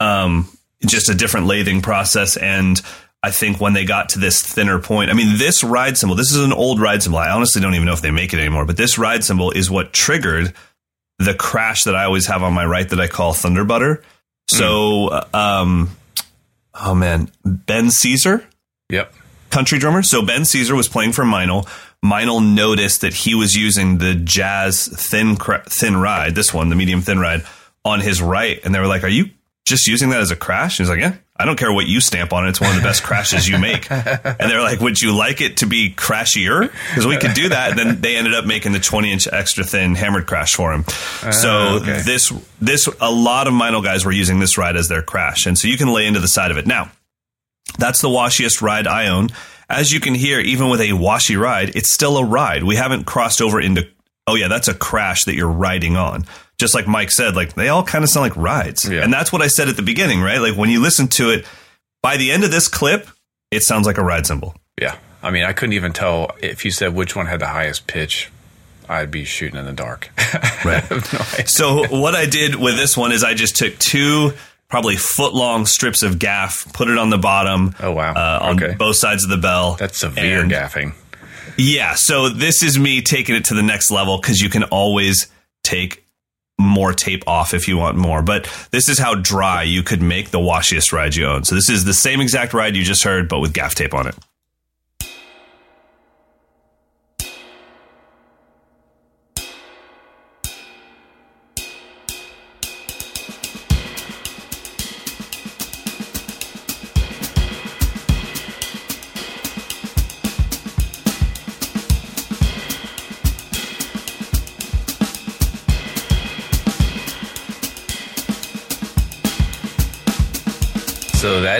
um, 0.00 0.48
just 0.86 1.08
a 1.10 1.14
different 1.14 1.46
lathing 1.46 1.82
process. 1.82 2.36
And 2.36 2.80
I 3.22 3.30
think 3.30 3.60
when 3.60 3.72
they 3.72 3.84
got 3.84 4.08
to 4.10 4.18
this 4.18 4.42
thinner 4.42 4.78
point, 4.80 5.10
I 5.10 5.14
mean, 5.14 5.38
this 5.38 5.62
ride 5.62 5.96
cymbal, 5.96 6.16
this 6.16 6.32
is 6.32 6.42
an 6.42 6.52
old 6.52 6.80
ride 6.80 7.02
cymbal. 7.02 7.18
I 7.20 7.30
honestly 7.30 7.62
don't 7.62 7.74
even 7.74 7.86
know 7.86 7.92
if 7.92 8.00
they 8.02 8.10
make 8.10 8.32
it 8.34 8.40
anymore, 8.40 8.64
but 8.64 8.76
this 8.76 8.98
ride 8.98 9.22
cymbal 9.22 9.52
is 9.52 9.70
what 9.70 9.92
triggered 9.92 10.52
the 11.18 11.34
crash 11.34 11.84
that 11.84 11.94
I 11.94 12.04
always 12.04 12.26
have 12.26 12.42
on 12.42 12.52
my 12.52 12.64
right 12.66 12.88
that 12.88 13.00
I 13.00 13.06
call 13.06 13.32
Thunder 13.32 13.64
Butter. 13.64 14.02
So, 14.50 15.08
Hmm. 15.32 15.36
um, 15.36 15.90
oh 16.74 16.94
man, 16.94 17.30
Ben 17.44 17.90
Sesar, 17.92 18.44
Yep. 18.90 19.14
country 19.50 19.78
drummer. 19.78 20.02
So 20.02 20.22
Ben 20.22 20.44
Sesar 20.44 20.74
was 20.74 20.88
playing 20.88 21.12
for 21.12 21.24
Meinl. 21.24 21.66
Meinl 22.04 22.44
noticed 22.54 23.02
that 23.02 23.14
he 23.14 23.34
was 23.36 23.56
using 23.56 23.98
the 23.98 24.14
jazz 24.16 24.88
thin 24.88 25.36
thin 25.36 25.96
ride, 25.98 26.34
this 26.34 26.52
one, 26.52 26.70
the 26.70 26.74
medium 26.74 27.02
thin 27.02 27.20
ride, 27.20 27.44
on 27.84 28.00
his 28.00 28.20
right, 28.20 28.60
and 28.64 28.74
they 28.74 28.80
were 28.80 28.88
like, 28.88 29.04
"Are 29.04 29.08
you 29.08 29.30
just 29.64 29.86
using 29.86 30.10
that 30.10 30.20
as 30.20 30.32
a 30.32 30.36
crash?" 30.36 30.78
He's 30.78 30.88
like, 30.88 30.98
"Yeah, 30.98 31.14
I 31.34 31.44
don't 31.44 31.58
care 31.58 31.72
what 31.72 31.86
you 31.86 32.00
stamp 32.00 32.32
on 32.32 32.46
it. 32.46 32.50
It's 32.50 32.60
one 32.60 32.70
of 32.70 32.76
the 32.76 32.82
best 32.82 33.02
crashes 33.02 33.48
you 33.48 33.58
make." 33.58 33.88
And 33.90 34.50
they're 34.50 34.62
like, 34.62 34.80
"Would 34.80 35.00
you 35.00 35.16
like 35.16 35.40
it 35.40 35.58
to 35.58 35.66
be 35.66 35.90
crashier? 35.90 36.70
Because 36.90 37.06
we 37.06 37.16
could 37.16 37.34
do 37.34 37.48
that." 37.48 37.70
And 37.70 37.78
then 37.78 38.00
they 38.00 38.16
ended 38.16 38.34
up 38.34 38.44
making 38.44 38.72
the 38.72 38.80
twenty 38.80 39.12
inch 39.12 39.26
extra 39.30 39.64
thin 39.64 39.94
hammered 39.94 40.26
crash 40.26 40.54
for 40.54 40.72
him. 40.72 40.84
so 41.32 41.50
ah, 41.50 41.80
okay. 41.80 42.02
this 42.02 42.32
this 42.60 42.88
a 43.00 43.10
lot 43.10 43.46
of 43.46 43.54
Meinl 43.54 43.82
guys 43.82 44.04
were 44.04 44.12
using 44.12 44.38
this 44.40 44.58
ride 44.58 44.76
as 44.76 44.88
their 44.88 45.02
crash, 45.02 45.46
and 45.46 45.58
so 45.58 45.68
you 45.68 45.76
can 45.76 45.88
lay 45.88 46.06
into 46.06 46.20
the 46.20 46.28
side 46.28 46.50
of 46.50 46.58
it 46.58 46.66
now. 46.66 46.90
That's 47.78 48.00
the 48.00 48.08
washiest 48.08 48.60
ride 48.60 48.86
I 48.86 49.08
own. 49.08 49.28
As 49.68 49.90
you 49.90 50.00
can 50.00 50.14
hear, 50.14 50.38
even 50.40 50.68
with 50.68 50.80
a 50.80 50.92
washy 50.92 51.36
ride, 51.36 51.74
it's 51.74 51.92
still 51.92 52.18
a 52.18 52.24
ride. 52.24 52.62
We 52.62 52.76
haven't 52.76 53.04
crossed 53.04 53.40
over 53.40 53.60
into, 53.60 53.88
oh 54.26 54.34
yeah, 54.34 54.48
that's 54.48 54.68
a 54.68 54.74
crash 54.74 55.24
that 55.24 55.34
you're 55.34 55.48
riding 55.48 55.96
on. 55.96 56.26
Just 56.62 56.74
like 56.76 56.86
Mike 56.86 57.10
said, 57.10 57.34
like 57.34 57.54
they 57.54 57.68
all 57.70 57.82
kind 57.82 58.04
of 58.04 58.08
sound 58.10 58.22
like 58.22 58.36
rides. 58.36 58.88
Yeah. 58.88 59.02
And 59.02 59.12
that's 59.12 59.32
what 59.32 59.42
I 59.42 59.48
said 59.48 59.68
at 59.68 59.74
the 59.74 59.82
beginning, 59.82 60.20
right? 60.20 60.38
Like 60.38 60.56
when 60.56 60.70
you 60.70 60.80
listen 60.80 61.08
to 61.08 61.30
it, 61.30 61.44
by 62.02 62.16
the 62.16 62.30
end 62.30 62.44
of 62.44 62.52
this 62.52 62.68
clip, 62.68 63.08
it 63.50 63.64
sounds 63.64 63.84
like 63.84 63.98
a 63.98 64.02
ride 64.04 64.26
cymbal. 64.26 64.54
Yeah. 64.80 64.96
I 65.24 65.32
mean, 65.32 65.42
I 65.42 65.52
couldn't 65.54 65.72
even 65.72 65.92
tell 65.92 66.30
if 66.40 66.64
you 66.64 66.70
said 66.70 66.94
which 66.94 67.16
one 67.16 67.26
had 67.26 67.40
the 67.40 67.48
highest 67.48 67.88
pitch. 67.88 68.30
I'd 68.88 69.10
be 69.10 69.24
shooting 69.24 69.58
in 69.58 69.64
the 69.66 69.72
dark. 69.72 70.10
Right. 70.64 70.88
No. 70.88 70.98
So 71.46 71.88
what 71.88 72.14
I 72.14 72.26
did 72.26 72.54
with 72.54 72.76
this 72.76 72.96
one 72.96 73.10
is 73.10 73.24
I 73.24 73.34
just 73.34 73.56
took 73.56 73.76
two 73.80 74.32
probably 74.68 74.94
foot 74.96 75.34
long 75.34 75.66
strips 75.66 76.04
of 76.04 76.20
gaff, 76.20 76.72
put 76.72 76.86
it 76.88 76.96
on 76.98 77.10
the 77.10 77.18
bottom. 77.18 77.74
Oh, 77.80 77.90
wow. 77.90 78.12
Uh, 78.14 78.38
on 78.44 78.62
Okay. 78.62 78.76
both 78.76 78.94
sides 78.94 79.24
of 79.24 79.30
the 79.30 79.36
bell. 79.38 79.74
That's 79.74 79.98
severe 79.98 80.42
And- 80.42 80.50
gaffing. 80.52 80.94
Yeah, 81.58 81.94
so 81.96 82.28
this 82.28 82.62
is 82.62 82.78
me 82.78 83.02
taking 83.02 83.34
it 83.34 83.46
to 83.46 83.54
the 83.54 83.62
next 83.62 83.90
level 83.90 84.18
because 84.20 84.40
you 84.40 84.48
can 84.48 84.62
always 84.64 85.26
take 85.64 86.01
more 86.58 86.92
tape 86.92 87.24
off 87.26 87.54
if 87.54 87.68
you 87.68 87.76
want 87.76 87.96
more. 87.96 88.22
But 88.22 88.48
this 88.70 88.88
is 88.88 88.98
how 88.98 89.14
dry 89.14 89.62
you 89.62 89.82
could 89.82 90.02
make 90.02 90.30
the 90.30 90.38
washiest 90.38 90.92
ride 90.92 91.14
you 91.14 91.26
own. 91.26 91.44
So 91.44 91.54
this 91.54 91.68
is 91.68 91.84
the 91.84 91.94
same 91.94 92.20
exact 92.20 92.54
ride 92.54 92.76
you 92.76 92.84
just 92.84 93.04
heard, 93.04 93.28
but 93.28 93.40
with 93.40 93.52
gaff 93.52 93.74
tape 93.74 93.94
on 93.94 94.06
it. 94.06 94.14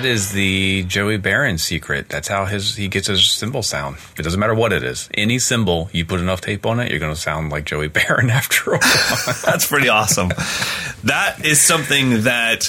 That 0.02 0.08
is 0.08 0.32
the 0.32 0.82
Joey 0.82 1.16
Baron 1.16 1.58
secret. 1.58 2.08
That's 2.08 2.26
how 2.26 2.44
his 2.44 2.74
he 2.74 2.88
gets 2.88 3.06
his 3.06 3.30
cymbal 3.30 3.62
sound. 3.62 3.98
It 4.18 4.22
doesn't 4.22 4.40
matter 4.40 4.52
what 4.52 4.72
it 4.72 4.82
is. 4.82 5.08
Any 5.14 5.38
cymbal, 5.38 5.90
you 5.92 6.04
put 6.04 6.18
enough 6.18 6.40
tape 6.40 6.66
on 6.66 6.80
it, 6.80 6.90
you're 6.90 6.98
going 6.98 7.14
to 7.14 7.20
sound 7.20 7.52
like 7.52 7.66
Joey 7.66 7.86
Baron 7.96 8.28
after 8.28 8.72
a 8.72 8.78
while. 8.78 9.36
That's 9.44 9.64
pretty 9.64 9.88
awesome. 9.88 10.30
That 11.04 11.44
is 11.44 11.60
something 11.60 12.22
that 12.22 12.64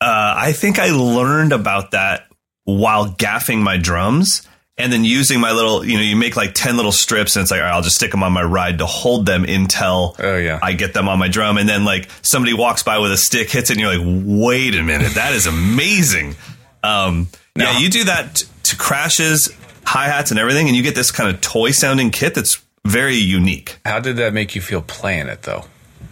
uh, 0.00 0.34
I 0.36 0.52
think 0.52 0.78
I 0.78 0.92
learned 0.92 1.52
about 1.52 1.90
that 1.90 2.28
while 2.62 3.08
gaffing 3.08 3.58
my 3.58 3.76
drums 3.76 4.46
and 4.78 4.92
then 4.92 5.04
using 5.04 5.38
my 5.40 5.52
little, 5.52 5.84
you 5.84 5.96
know, 5.96 6.02
you 6.02 6.16
make 6.16 6.34
like 6.36 6.54
10 6.54 6.76
little 6.76 6.92
strips 6.92 7.36
and 7.36 7.42
it's 7.42 7.50
like, 7.50 7.60
right, 7.60 7.70
I'll 7.72 7.82
just 7.82 7.96
stick 7.96 8.10
them 8.10 8.22
on 8.22 8.32
my 8.32 8.42
ride 8.42 8.78
to 8.78 8.86
hold 8.86 9.26
them 9.26 9.44
until 9.44 10.16
Oh, 10.18 10.36
yeah. 10.36 10.58
I 10.62 10.72
get 10.72 10.94
them 10.94 11.08
on 11.08 11.18
my 11.18 11.28
drum. 11.28 11.58
And 11.58 11.68
then 11.68 11.84
like 11.84 12.08
somebody 12.22 12.54
walks 12.54 12.82
by 12.82 12.98
with 12.98 13.12
a 13.12 13.16
stick, 13.18 13.50
hits 13.50 13.70
it, 13.70 13.74
and 13.76 13.80
you're 13.80 13.94
like, 13.96 14.24
wait 14.24 14.74
a 14.74 14.82
minute, 14.82 15.14
that 15.14 15.34
is 15.34 15.46
amazing. 15.46 16.36
Um, 16.82 17.28
yeah, 17.54 17.64
Now- 17.72 17.78
you 17.78 17.90
do 17.90 18.04
that 18.04 18.36
t- 18.36 18.46
to 18.64 18.76
crashes, 18.76 19.50
hi 19.84 20.06
hats, 20.06 20.30
and 20.30 20.40
everything, 20.40 20.68
and 20.68 20.76
you 20.76 20.82
get 20.82 20.94
this 20.94 21.10
kind 21.10 21.28
of 21.32 21.40
toy 21.40 21.70
sounding 21.70 22.10
kit 22.10 22.34
that's 22.34 22.62
very 22.84 23.16
unique, 23.16 23.78
How 23.84 24.00
did 24.00 24.16
that 24.16 24.32
make 24.34 24.54
you 24.56 24.60
feel 24.60 24.82
playing 24.82 25.28
it 25.28 25.42
though? 25.42 25.64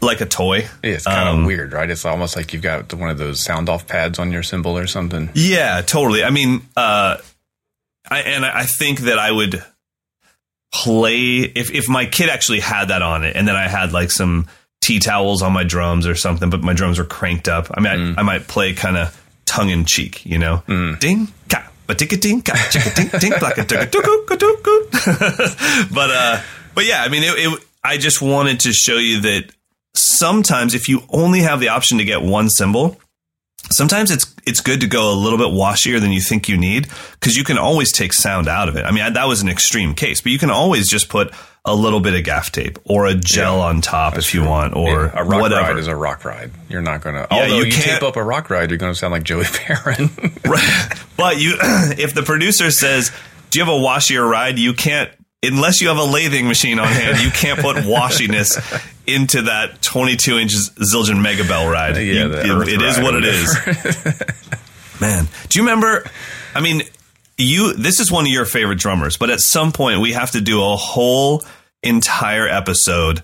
like 0.02 0.20
a 0.22 0.26
toy. 0.26 0.60
Yeah, 0.82 0.92
it's 0.92 1.04
kind 1.04 1.28
Um, 1.28 1.40
of 1.40 1.46
weird, 1.46 1.72
right? 1.74 1.90
It's 1.90 2.04
almost 2.06 2.34
like 2.36 2.52
you've 2.54 2.62
got 2.62 2.92
one 2.94 3.10
of 3.10 3.18
those 3.18 3.40
sound 3.40 3.68
off 3.68 3.86
pads 3.86 4.18
on 4.18 4.32
your 4.32 4.42
cymbal 4.42 4.78
or 4.78 4.86
something. 4.86 5.28
Yeah, 5.34 5.82
totally. 5.82 6.24
I 6.24 6.30
mean, 6.30 6.62
uh, 6.76 7.18
I, 8.10 8.20
and 8.20 8.44
I 8.44 8.64
think 8.64 9.00
that 9.00 9.18
I 9.18 9.30
would 9.30 9.62
play 10.72 11.38
if 11.38 11.70
if 11.72 11.88
my 11.88 12.06
kid 12.06 12.28
actually 12.28 12.60
had 12.60 12.86
that 12.88 13.02
on 13.02 13.24
it, 13.24 13.36
and 13.36 13.46
then 13.46 13.56
I 13.56 13.68
had 13.68 13.92
like 13.92 14.10
some 14.10 14.46
tea 14.80 14.98
towels 14.98 15.42
on 15.42 15.52
my 15.52 15.64
drums 15.64 16.06
or 16.06 16.14
something, 16.14 16.50
but 16.50 16.62
my 16.62 16.72
drums 16.72 16.98
were 16.98 17.04
cranked 17.04 17.48
up. 17.48 17.68
I 17.72 17.80
mean, 17.80 18.14
I, 18.16 18.20
I 18.20 18.22
might 18.22 18.48
play 18.48 18.72
kind 18.74 18.96
of 18.96 19.16
tongue 19.46 19.70
in 19.70 19.84
cheek, 19.84 20.24
you 20.24 20.38
know, 20.38 20.62
ding 21.00 21.28
ka. 21.48 21.68
But 21.86 21.98
ding 21.98 22.08
ding 22.08 22.42
ka 22.42 22.52
chicka 22.52 22.94
ding 22.94 23.20
ding 23.20 23.32
blacka 23.32 23.64
dugga 23.64 23.86
dugga 23.90 24.36
dugga. 24.36 25.90
But 25.94 26.10
uh, 26.10 26.40
but 26.74 26.86
yeah, 26.86 27.02
I 27.02 27.08
mean, 27.08 27.22
it, 27.24 27.34
it. 27.36 27.64
I 27.82 27.96
just 27.96 28.20
wanted 28.22 28.60
to 28.60 28.72
show 28.72 28.96
you 28.96 29.20
that 29.22 29.50
sometimes 29.94 30.74
if 30.74 30.88
you 30.88 31.02
only 31.08 31.40
have 31.40 31.60
the 31.60 31.68
option 31.68 31.98
to 31.98 32.04
get 32.04 32.22
one 32.22 32.48
cymbal, 32.48 32.99
sometimes 33.70 34.10
it's 34.10 34.34
it's 34.46 34.60
good 34.60 34.80
to 34.80 34.86
go 34.86 35.12
a 35.12 35.16
little 35.16 35.38
bit 35.38 35.48
washier 35.48 36.00
than 36.00 36.12
you 36.12 36.20
think 36.20 36.48
you 36.48 36.56
need 36.56 36.88
because 37.12 37.36
you 37.36 37.44
can 37.44 37.58
always 37.58 37.92
take 37.92 38.12
sound 38.12 38.48
out 38.48 38.68
of 38.68 38.76
it. 38.76 38.84
I 38.84 38.90
mean, 38.90 39.02
I, 39.02 39.10
that 39.10 39.26
was 39.26 39.42
an 39.42 39.48
extreme 39.48 39.94
case, 39.94 40.20
but 40.20 40.32
you 40.32 40.38
can 40.38 40.50
always 40.50 40.88
just 40.88 41.08
put 41.08 41.32
a 41.64 41.74
little 41.74 42.00
bit 42.00 42.14
of 42.14 42.24
gaff 42.24 42.50
tape 42.52 42.78
or 42.84 43.06
a 43.06 43.14
gel 43.14 43.58
Yeah, 43.58 43.64
on 43.64 43.80
top 43.82 44.16
if 44.16 44.32
you 44.32 44.42
want, 44.42 44.74
or 44.74 44.88
Yeah, 44.88 45.12
a 45.14 45.24
rock 45.24 45.40
whatever. 45.42 45.60
ride 45.68 45.78
is 45.78 45.88
a 45.88 45.94
rock 45.96 46.24
ride. 46.24 46.50
You're 46.70 46.80
not 46.80 47.02
going 47.02 47.16
to. 47.16 47.26
Yeah, 47.30 47.42
although 47.42 47.58
you 47.58 47.64
you, 47.66 47.70
tape 47.72 48.02
up 48.02 48.16
a 48.16 48.22
rock 48.24 48.48
ride, 48.48 48.70
you're 48.70 48.78
going 48.78 48.92
to 48.92 48.98
sound 48.98 49.12
like 49.12 49.24
Joey 49.24 49.44
Baron. 49.68 50.08
Right. 50.46 50.92
But 51.18 51.38
you, 51.38 51.56
if 51.60 52.14
the 52.14 52.22
producer 52.22 52.70
says, 52.70 53.12
"Do 53.50 53.58
you 53.58 53.64
have 53.66 53.74
a 53.74 53.78
washier 53.78 54.26
ride?" 54.28 54.58
You 54.58 54.72
can't, 54.72 55.10
unless 55.42 55.82
you 55.82 55.88
have 55.88 55.98
a 55.98 56.06
lathing 56.06 56.48
machine 56.48 56.78
on 56.78 56.88
hand. 56.88 57.20
You 57.20 57.30
can't 57.30 57.60
put 57.60 57.76
washiness 57.76 58.56
into 59.14 59.42
that 59.42 59.82
22 59.82 60.38
inch 60.38 60.52
Zildjian 60.52 61.20
Mega 61.20 61.44
Bell 61.44 61.68
ride. 61.68 61.96
Yeah, 61.96 62.44
You- 62.44 62.62
it- 62.62 62.68
it 62.68 62.82
is 62.82 62.98
what 62.98 63.14
it 63.14 63.24
is. 63.24 63.56
Man, 65.00 65.28
do 65.48 65.58
you 65.58 65.64
remember? 65.64 66.04
I 66.54 66.60
mean, 66.60 66.82
you. 67.38 67.72
This 67.72 68.00
is 68.00 68.10
one 68.12 68.26
of 68.26 68.30
your 68.32 68.44
favorite 68.44 68.78
drummers, 68.78 69.16
but 69.16 69.30
at 69.30 69.40
some 69.40 69.72
point 69.72 70.00
we 70.00 70.12
have 70.12 70.32
to 70.32 70.40
do 70.40 70.62
a 70.62 70.76
whole 70.76 71.42
entire 71.82 72.46
episode 72.46 73.22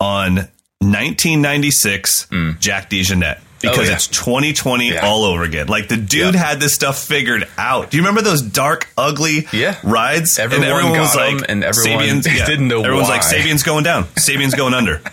on 0.00 0.48
1996 0.80 2.26
Jack 2.58 2.90
DeJohnette 2.90 3.38
because 3.60 3.76
Hmm. 3.76 3.80
Oh, 3.82 3.84
yeah. 3.84 3.92
it's 3.94 4.06
2020 4.08 4.88
Yeah. 4.94 5.06
all 5.06 5.22
over 5.24 5.44
again. 5.44 5.68
Like 5.68 5.86
the 5.86 5.96
dude 5.96 6.34
Yeah. 6.34 6.44
had 6.48 6.58
this 6.58 6.74
stuff 6.74 6.98
figured 6.98 7.46
out. 7.56 7.90
Do 7.92 7.96
you 7.96 8.02
remember 8.02 8.22
those 8.22 8.42
dark, 8.42 8.88
ugly 8.98 9.46
Yeah. 9.52 9.76
rides? 9.84 10.40
Everyone 10.40 10.92
got 10.92 11.16
'em, 11.16 11.44
and 11.48 11.62
everyone 11.62 12.20
didn't 12.22 12.66
know 12.66 12.82
Everyone's 12.82 13.08
like. 13.08 13.22
Sabian's 13.22 13.62
going 13.62 13.84
down. 13.84 14.04
Sabian's 14.16 14.54
going 14.54 14.74
under. 14.74 15.00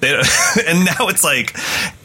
They 0.00 0.14
and 0.66 0.84
now 0.84 1.08
it's 1.08 1.24
like, 1.24 1.54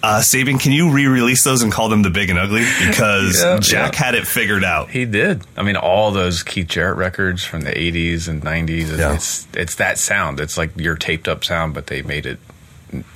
uh, 0.02 0.20
Sabian, 0.22 0.60
can 0.60 0.72
you 0.72 0.92
re-release 0.92 1.44
those 1.44 1.62
and 1.62 1.72
call 1.72 1.90
them 1.90 2.02
the 2.02 2.10
big 2.10 2.30
and 2.30 2.40
ugly? 2.40 2.66
Because 2.86 3.42
Yeah, 3.42 3.60
Jack 3.60 3.94
yeah. 3.94 4.06
had 4.06 4.16
it 4.16 4.26
figured 4.28 4.64
out. 4.64 4.90
he 4.90 5.06
did. 5.06 5.44
I 5.56 5.64
mean, 5.64 5.76
all 5.76 6.12
those 6.12 6.42
Keith 6.44 6.68
Jarrett 6.68 6.98
records 6.98 7.44
from 7.44 7.62
the 7.62 7.72
80s 7.72 8.28
and 8.28 8.42
90s. 8.42 8.98
Yeah. 8.98 9.14
It's 9.14 9.48
it's 9.54 9.76
that 9.76 9.98
sound. 10.00 10.40
It's 10.40 10.58
like 10.58 10.72
your 10.78 10.96
taped 10.96 11.28
up 11.28 11.44
sound, 11.44 11.74
but 11.74 11.88
they 11.88 12.02
made 12.02 12.26
it 12.26 12.40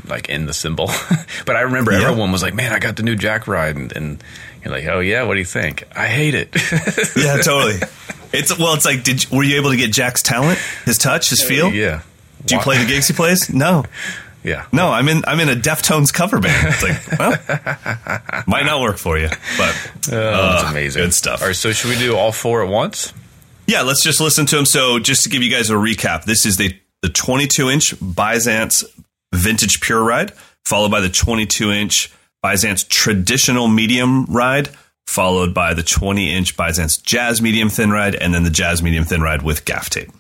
like 0.08 0.30
in 0.30 0.46
the 0.46 0.54
cymbal. 0.54 0.88
but 1.46 1.56
I 1.56 1.62
remember 1.62 1.92
Yeah. 1.92 2.08
everyone 2.10 2.32
was 2.32 2.42
like, 2.44 2.54
"Man, 2.56 2.72
I 2.74 2.80
got 2.80 2.96
the 2.96 3.04
new 3.04 3.16
Jack 3.16 3.48
ride," 3.48 3.76
and, 3.76 3.92
and 3.96 4.24
you're 4.64 4.74
like, 4.74 4.86
"Oh 4.86 5.00
yeah, 5.00 5.24
what 5.24 5.34
do 5.34 5.40
you 5.40 5.46
think?" 5.46 5.84
I 5.96 6.08
hate 6.08 6.34
it. 6.36 6.50
Yeah, 7.16 7.38
totally. 7.38 7.80
It's 8.34 8.58
well, 8.58 8.74
it's 8.76 8.86
like, 8.86 9.04
did 9.04 9.26
were 9.32 9.44
you 9.44 9.56
able 9.58 9.72
to 9.72 9.78
get 9.78 9.92
Jack's 9.92 10.22
talent, 10.22 10.60
his 10.86 10.98
touch, 10.98 11.30
his 11.30 11.44
feel? 11.44 11.72
yeah. 11.74 12.02
Do 12.46 12.56
you 12.56 12.62
play 12.62 12.78
the 12.78 12.86
gigs 12.86 13.08
he 13.08 13.14
plays? 13.14 13.50
No, 13.52 13.84
Yeah. 14.48 14.66
no. 14.72 14.90
I'm 14.90 15.08
in. 15.10 15.24
I'm 15.28 15.40
in 15.40 15.50
a 15.50 15.56
Deftones 15.56 16.14
cover 16.14 16.40
band. 16.40 16.68
It's 16.70 16.84
like, 16.84 17.20
well, 17.20 18.44
might 18.48 18.66
not 18.66 18.82
work 18.82 18.98
for 18.98 19.18
you, 19.18 19.28
but 19.58 19.92
Oh, 20.10 20.12
that's 20.12 20.64
uh, 20.64 20.68
amazing. 20.72 21.04
Good 21.04 21.14
stuff. 21.14 21.42
All 21.42 21.48
right, 21.48 21.56
so 21.56 21.72
should 21.74 21.90
we 21.90 21.98
do 21.98 22.16
all 22.16 22.32
four 22.32 22.64
at 22.64 22.70
once? 22.70 23.14
Yeah, 23.68 23.82
let's 23.82 24.02
just 24.04 24.22
listen 24.22 24.46
to 24.46 24.56
them. 24.56 24.66
So, 24.66 24.98
just 25.00 25.24
to 25.24 25.30
give 25.30 25.44
you 25.44 25.52
guys 25.52 25.70
a 25.70 25.74
recap, 25.74 26.24
this 26.24 26.46
is 26.46 26.56
the 26.58 26.74
the 27.02 27.10
22 27.10 27.70
inch 27.70 27.94
Byzance 28.02 28.84
Vintage 29.34 29.82
Pure 29.82 30.04
Ride, 30.04 30.32
followed 30.66 30.90
by 30.90 31.02
the 31.02 31.10
22 31.10 31.72
inch 31.72 32.12
Byzance 32.42 32.86
Traditional 32.86 33.68
Medium 33.68 34.26
Ride, 34.26 34.70
followed 35.08 35.54
by 35.54 35.74
the 35.74 35.84
20 35.84 36.34
inch 36.34 36.56
Byzance 36.56 36.96
Jazz 36.98 37.42
Medium 37.42 37.68
Thin 37.70 37.92
Ride, 37.92 38.16
and 38.16 38.34
then 38.34 38.44
the 38.44 38.50
Jazz 38.50 38.82
Medium 38.82 39.04
Thin 39.04 39.22
Ride 39.22 39.42
with 39.42 39.66
gaff 39.66 39.90
tape. 39.90 40.12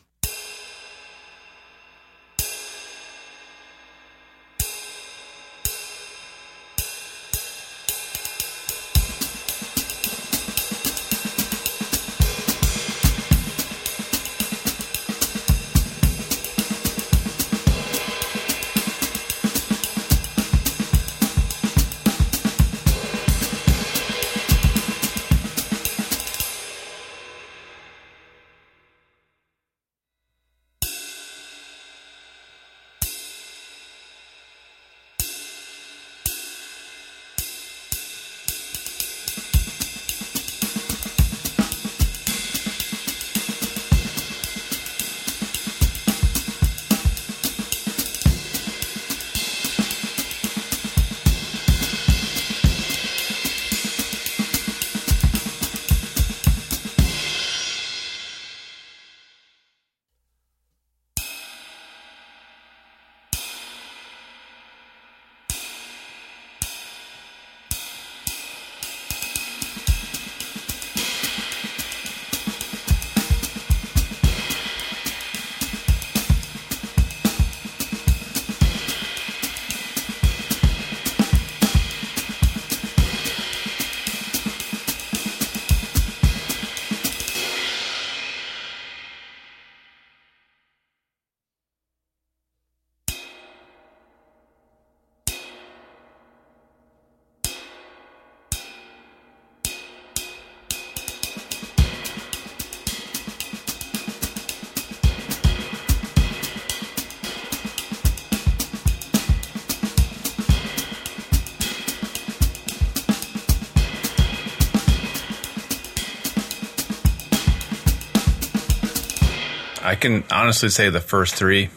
Can 120.07 120.23
honestly 120.31 120.69
say 120.69 120.89
the 120.89 120.99
first 121.01 121.35
three, 121.35 121.69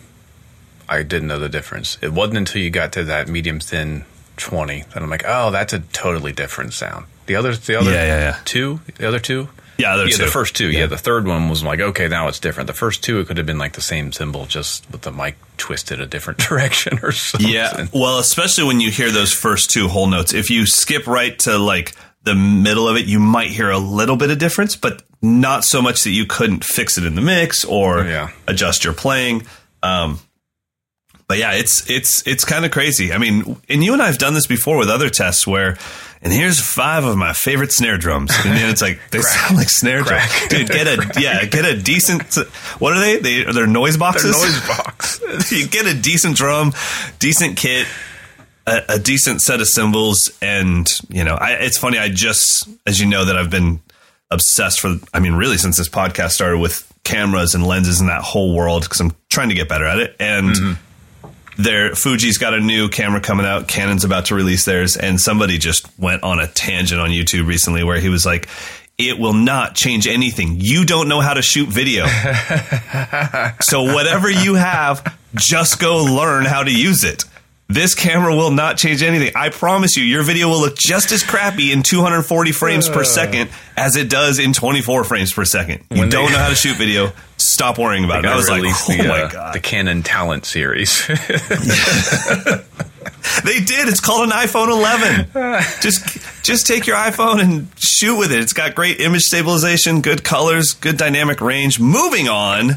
I 0.88 1.02
didn't 1.02 1.28
know 1.28 1.38
the 1.38 1.48
difference. 1.48 1.98
It 2.00 2.12
wasn't 2.12 2.38
until 2.38 2.62
you 2.62 2.70
got 2.70 2.92
to 2.92 3.04
that 3.04 3.28
medium 3.28 3.60
thin 3.60 4.04
twenty 4.36 4.82
that 4.94 5.02
I'm 5.02 5.10
like, 5.10 5.24
oh, 5.26 5.50
that's 5.50 5.72
a 5.72 5.80
totally 5.80 6.32
different 6.32 6.72
sound. 6.72 7.06
The 7.26 7.36
other, 7.36 7.54
the 7.54 7.76
other 7.78 7.90
Yeah, 7.92 8.04
yeah, 8.04 8.18
yeah. 8.18 8.36
two, 8.44 8.80
the 8.96 9.06
other 9.06 9.18
two, 9.20 9.48
Yeah, 9.78 9.96
yeah, 10.04 10.16
the 10.16 10.26
first 10.26 10.56
two, 10.56 10.70
yeah. 10.70 10.80
Yeah. 10.80 10.86
The 10.86 10.96
third 10.96 11.26
one 11.26 11.48
was 11.48 11.62
like, 11.62 11.80
okay, 11.80 12.08
now 12.08 12.26
it's 12.28 12.40
different. 12.40 12.66
The 12.66 12.72
first 12.72 13.04
two, 13.04 13.20
it 13.20 13.26
could 13.28 13.36
have 13.36 13.46
been 13.46 13.58
like 13.58 13.74
the 13.74 13.80
same 13.82 14.10
cymbal, 14.12 14.46
just 14.46 14.90
with 14.90 15.02
the 15.02 15.12
mic 15.12 15.36
twisted 15.56 16.00
a 16.00 16.06
different 16.06 16.38
direction 16.48 16.98
or 17.02 17.12
something. 17.12 17.48
Yeah. 17.50 17.86
Well, 17.92 18.18
especially 18.18 18.64
when 18.64 18.80
you 18.80 18.90
hear 18.90 19.10
those 19.10 19.32
first 19.32 19.70
two 19.70 19.88
whole 19.88 20.06
notes. 20.06 20.32
If 20.34 20.50
you 20.50 20.66
skip 20.66 21.06
right 21.06 21.38
to 21.40 21.58
like 21.58 21.94
the 22.24 22.34
middle 22.34 22.88
of 22.88 22.96
it, 22.96 23.06
you 23.06 23.20
might 23.20 23.50
hear 23.50 23.70
a 23.70 23.78
little 23.78 24.16
bit 24.16 24.30
of 24.30 24.38
difference, 24.38 24.74
but 24.76 25.02
not 25.22 25.64
so 25.64 25.82
much 25.82 26.04
that 26.04 26.10
you 26.10 26.24
couldn't 26.26 26.64
fix 26.64 26.96
it 26.98 27.04
in 27.04 27.14
the 27.14 27.20
mix 27.20 27.64
or 27.64 28.04
Yeah. 28.04 28.30
adjust 28.46 28.84
your 28.84 28.92
playing. 28.94 29.42
Um, 29.82 30.20
but 31.28 31.38
yeah, 31.38 31.52
it's 31.52 31.88
it's 31.88 32.26
it's 32.26 32.44
kind 32.44 32.64
of 32.64 32.72
crazy. 32.72 33.12
I 33.12 33.18
mean, 33.18 33.56
and 33.68 33.84
you 33.84 33.92
and 33.92 34.02
I 34.02 34.06
have 34.06 34.18
done 34.18 34.34
this 34.34 34.46
before 34.48 34.76
with 34.76 34.90
other 34.90 35.08
tests 35.08 35.46
where, 35.46 35.76
and 36.22 36.32
here's 36.32 36.58
five 36.58 37.04
of 37.04 37.16
my 37.16 37.32
favorite 37.34 37.70
snare 37.70 37.98
drums, 37.98 38.32
and 38.44 38.56
then 38.56 38.68
it's 38.68 38.82
like 38.82 38.98
they 39.12 39.20
sound 39.20 39.56
like 39.56 39.68
snare 39.70 40.02
drums. 40.02 40.28
Dude, 40.48 40.66
get 40.68 40.88
a 40.88 41.20
yeah, 41.20 41.44
get 41.44 41.64
a 41.64 41.80
decent. 41.80 42.34
What 42.80 42.94
are 42.94 43.00
they? 43.00 43.18
They 43.18 43.44
are 43.44 43.52
they 43.52 43.64
noise 43.66 43.96
boxes. 43.96 44.32
noise 44.42 44.66
box. 44.76 45.20
you 45.52 45.68
get 45.68 45.86
a 45.86 45.94
decent 45.94 46.36
drum, 46.36 46.72
decent 47.20 47.56
kit, 47.56 47.86
a, 48.66 48.82
a 48.88 48.98
decent 48.98 49.40
set 49.40 49.60
of 49.60 49.68
cymbals, 49.68 50.36
and 50.42 50.88
you 51.10 51.22
know, 51.22 51.36
I, 51.36 51.52
it's 51.60 51.78
funny. 51.78 51.98
I 51.98 52.08
just, 52.08 52.68
as 52.88 52.98
you 52.98 53.06
know, 53.06 53.24
that 53.26 53.36
I've 53.36 53.50
been 53.50 53.78
obsessed 54.30 54.80
for. 54.80 54.96
I 55.12 55.20
mean, 55.20 55.34
really, 55.34 55.58
since 55.58 55.76
this 55.76 55.88
podcast 55.88 56.30
started 56.30 56.58
with 56.58 56.86
cameras 57.04 57.54
and 57.54 57.66
lenses 57.66 58.00
and 58.00 58.08
that 58.08 58.22
whole 58.22 58.54
world, 58.54 58.82
because 58.82 59.00
I'm 59.00 59.12
trying 59.28 59.48
to 59.48 59.54
get 59.54 59.68
better 59.68 59.86
at 59.86 59.98
it. 59.98 60.16
And 60.20 60.48
mm-hmm. 60.48 61.62
their 61.62 61.94
Fuji's 61.94 62.38
got 62.38 62.54
a 62.54 62.60
new 62.60 62.88
camera 62.88 63.20
coming 63.20 63.46
out. 63.46 63.68
Canon's 63.68 64.04
about 64.04 64.26
to 64.26 64.34
release 64.34 64.64
theirs, 64.64 64.96
and 64.96 65.20
somebody 65.20 65.58
just 65.58 65.86
went 65.98 66.22
on 66.22 66.40
a 66.40 66.46
tangent 66.46 67.00
on 67.00 67.10
YouTube 67.10 67.46
recently 67.46 67.84
where 67.84 68.00
he 68.00 68.08
was 68.08 68.24
like. 68.24 68.48
It 69.02 69.18
will 69.18 69.32
not 69.32 69.74
change 69.74 70.06
anything. 70.06 70.58
You 70.60 70.84
don't 70.84 71.08
know 71.08 71.22
how 71.22 71.32
to 71.32 71.40
shoot 71.40 71.70
video. 71.70 72.04
So 73.62 73.94
whatever 73.94 74.28
you 74.28 74.56
have, 74.56 75.16
just 75.34 75.80
go 75.80 76.04
learn 76.04 76.44
how 76.44 76.64
to 76.64 76.70
use 76.70 77.02
it. 77.02 77.24
This 77.70 77.94
camera 77.94 78.34
will 78.34 78.50
not 78.50 78.76
change 78.78 79.02
anything. 79.02 79.32
I 79.36 79.50
promise 79.50 79.96
you, 79.96 80.02
your 80.04 80.22
video 80.24 80.48
will 80.48 80.60
look 80.60 80.76
just 80.76 81.12
as 81.12 81.22
crappy 81.22 81.70
in 81.72 81.82
240 81.84 82.50
frames 82.52 82.88
per 82.88 83.04
second 83.04 83.48
as 83.76 83.94
it 83.96 84.10
does 84.10 84.38
in 84.40 84.52
24 84.52 85.04
frames 85.04 85.32
per 85.32 85.44
second. 85.44 85.84
You 85.90 86.00
When 86.00 86.10
they- 86.10 86.16
don't 86.16 86.32
know 86.32 86.38
how 86.38 86.48
to 86.48 86.54
shoot 86.62 86.76
video. 86.76 87.12
Stop 87.36 87.78
worrying 87.78 88.04
about 88.04 88.24
it. 88.24 88.28
I 88.28 88.36
was 88.36 88.48
like, 88.50 88.62
oh 88.64 88.96
the, 88.96 89.08
my 89.08 89.22
uh, 89.22 89.30
god, 89.30 89.54
the 89.54 89.60
Canon 89.60 90.02
Talent 90.02 90.44
series. 90.44 91.06
they 93.44 93.60
did. 93.60 93.88
It's 93.88 94.00
called 94.00 94.24
an 94.24 94.30
iPhone 94.30 94.68
11. 94.68 95.30
just, 95.80 96.18
just 96.44 96.66
take 96.66 96.86
your 96.86 96.96
iPhone 96.96 97.40
and 97.40 97.68
shoot 97.78 98.18
with 98.18 98.30
it. 98.32 98.40
It's 98.40 98.52
got 98.52 98.74
great 98.74 99.00
image 99.00 99.22
stabilization, 99.22 100.02
good 100.02 100.22
colors, 100.24 100.72
good 100.72 100.96
dynamic 100.98 101.40
range. 101.40 101.80
Moving 101.80 102.28
on. 102.28 102.72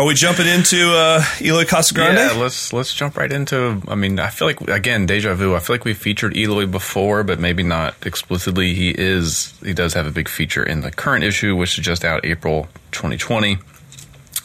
Are 0.00 0.06
we 0.06 0.14
jumping 0.14 0.46
into 0.46 0.94
uh, 0.94 1.22
Eloy 1.42 1.64
Casagrande? 1.64 2.32
Yeah, 2.32 2.40
let's 2.40 2.72
let's 2.72 2.94
jump 2.94 3.18
right 3.18 3.30
into. 3.30 3.82
I 3.86 3.96
mean, 3.96 4.18
I 4.18 4.30
feel 4.30 4.48
like 4.48 4.58
again, 4.62 5.04
deja 5.04 5.34
vu. 5.34 5.54
I 5.54 5.58
feel 5.58 5.74
like 5.74 5.84
we 5.84 5.92
featured 5.92 6.34
Eloy 6.34 6.64
before, 6.64 7.22
but 7.22 7.38
maybe 7.38 7.62
not 7.62 7.94
explicitly. 8.06 8.72
He 8.72 8.94
is 8.96 9.52
he 9.62 9.74
does 9.74 9.92
have 9.92 10.06
a 10.06 10.10
big 10.10 10.26
feature 10.26 10.62
in 10.64 10.80
the 10.80 10.90
current 10.90 11.22
issue, 11.22 11.54
which 11.54 11.78
is 11.78 11.84
just 11.84 12.02
out 12.02 12.24
April 12.24 12.68
2020. 12.92 13.58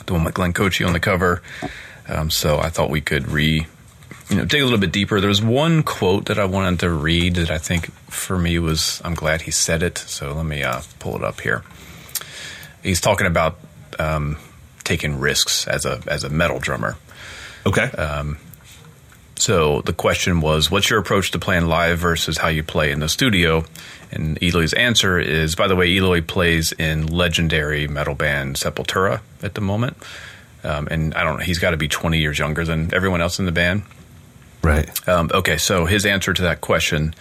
The 0.08 0.12
one 0.12 0.26
with 0.26 0.34
Glenn 0.34 0.52
Kotche 0.52 0.86
on 0.86 0.92
the 0.92 1.00
cover. 1.00 1.42
Um, 2.10 2.30
so 2.30 2.60
I 2.60 2.68
thought 2.68 2.90
we 2.90 3.00
could 3.00 3.30
re, 3.30 3.66
you 4.30 4.36
know, 4.36 4.44
dig 4.44 4.60
a 4.60 4.66
little 4.66 4.78
bit 4.78 4.92
deeper. 4.92 5.22
There 5.22 5.30
was 5.30 5.42
one 5.42 5.84
quote 5.84 6.26
that 6.26 6.38
I 6.38 6.44
wanted 6.44 6.82
to 6.82 6.90
read 6.90 7.36
that 7.36 7.50
I 7.50 7.60
think 7.60 7.94
for 8.12 8.38
me 8.38 8.60
was 8.60 9.02
I'm 9.06 9.16
glad 9.16 9.44
he 9.44 9.52
said 9.52 9.84
it. 9.84 10.00
So 10.00 10.34
let 10.34 10.46
me 10.46 10.64
uh, 10.64 10.82
pull 11.00 11.16
it 11.16 11.24
up 11.24 11.40
here. 11.40 11.64
He's 12.84 13.00
talking 13.00 13.26
about 13.26 13.58
um, 13.98 14.36
taking 14.86 15.20
risks 15.20 15.68
as 15.68 15.86
a 15.86 16.02
as 16.08 16.24
a 16.24 16.30
metal 16.30 16.60
drummer. 16.60 16.96
Okay. 17.66 17.90
So 19.38 19.82
the 19.82 19.94
question 19.94 20.40
was, 20.40 20.72
what's 20.72 20.90
your 20.90 21.00
approach 21.00 21.32
to 21.32 21.40
playing 21.40 21.68
live 21.68 22.00
versus 22.00 22.38
how 22.38 22.48
you 22.48 22.64
play 22.64 22.92
in 22.92 23.00
the 23.00 23.10
studio? 23.10 23.66
And 24.12 24.42
Eloy's 24.42 24.74
answer 24.74 25.20
is, 25.20 25.56
by 25.56 25.68
the 25.68 25.76
way, 25.76 25.88
Eloy 25.90 26.22
plays 26.22 26.72
in 26.72 27.08
legendary 27.08 27.88
metal 27.88 28.16
band 28.16 28.56
Sepultura 28.56 29.22
at 29.44 29.54
the 29.56 29.62
moment. 29.62 29.98
Um, 30.64 30.88
and 30.90 31.14
I 31.14 31.24
don't 31.24 31.38
know, 31.38 31.44
he's 31.44 31.60
got 31.60 31.72
to 31.72 31.78
be 31.78 31.88
20 31.88 32.18
years 32.18 32.40
younger 32.40 32.64
than 32.64 32.94
everyone 32.94 33.22
else 33.22 33.38
in 33.38 33.46
the 33.46 33.52
band. 33.52 33.84
Right. 34.64 35.08
Um, 35.08 35.30
okay, 35.32 35.58
so 35.58 35.86
his 35.86 36.06
answer 36.06 36.34
to 36.34 36.42
that 36.44 36.62
question 36.62 37.14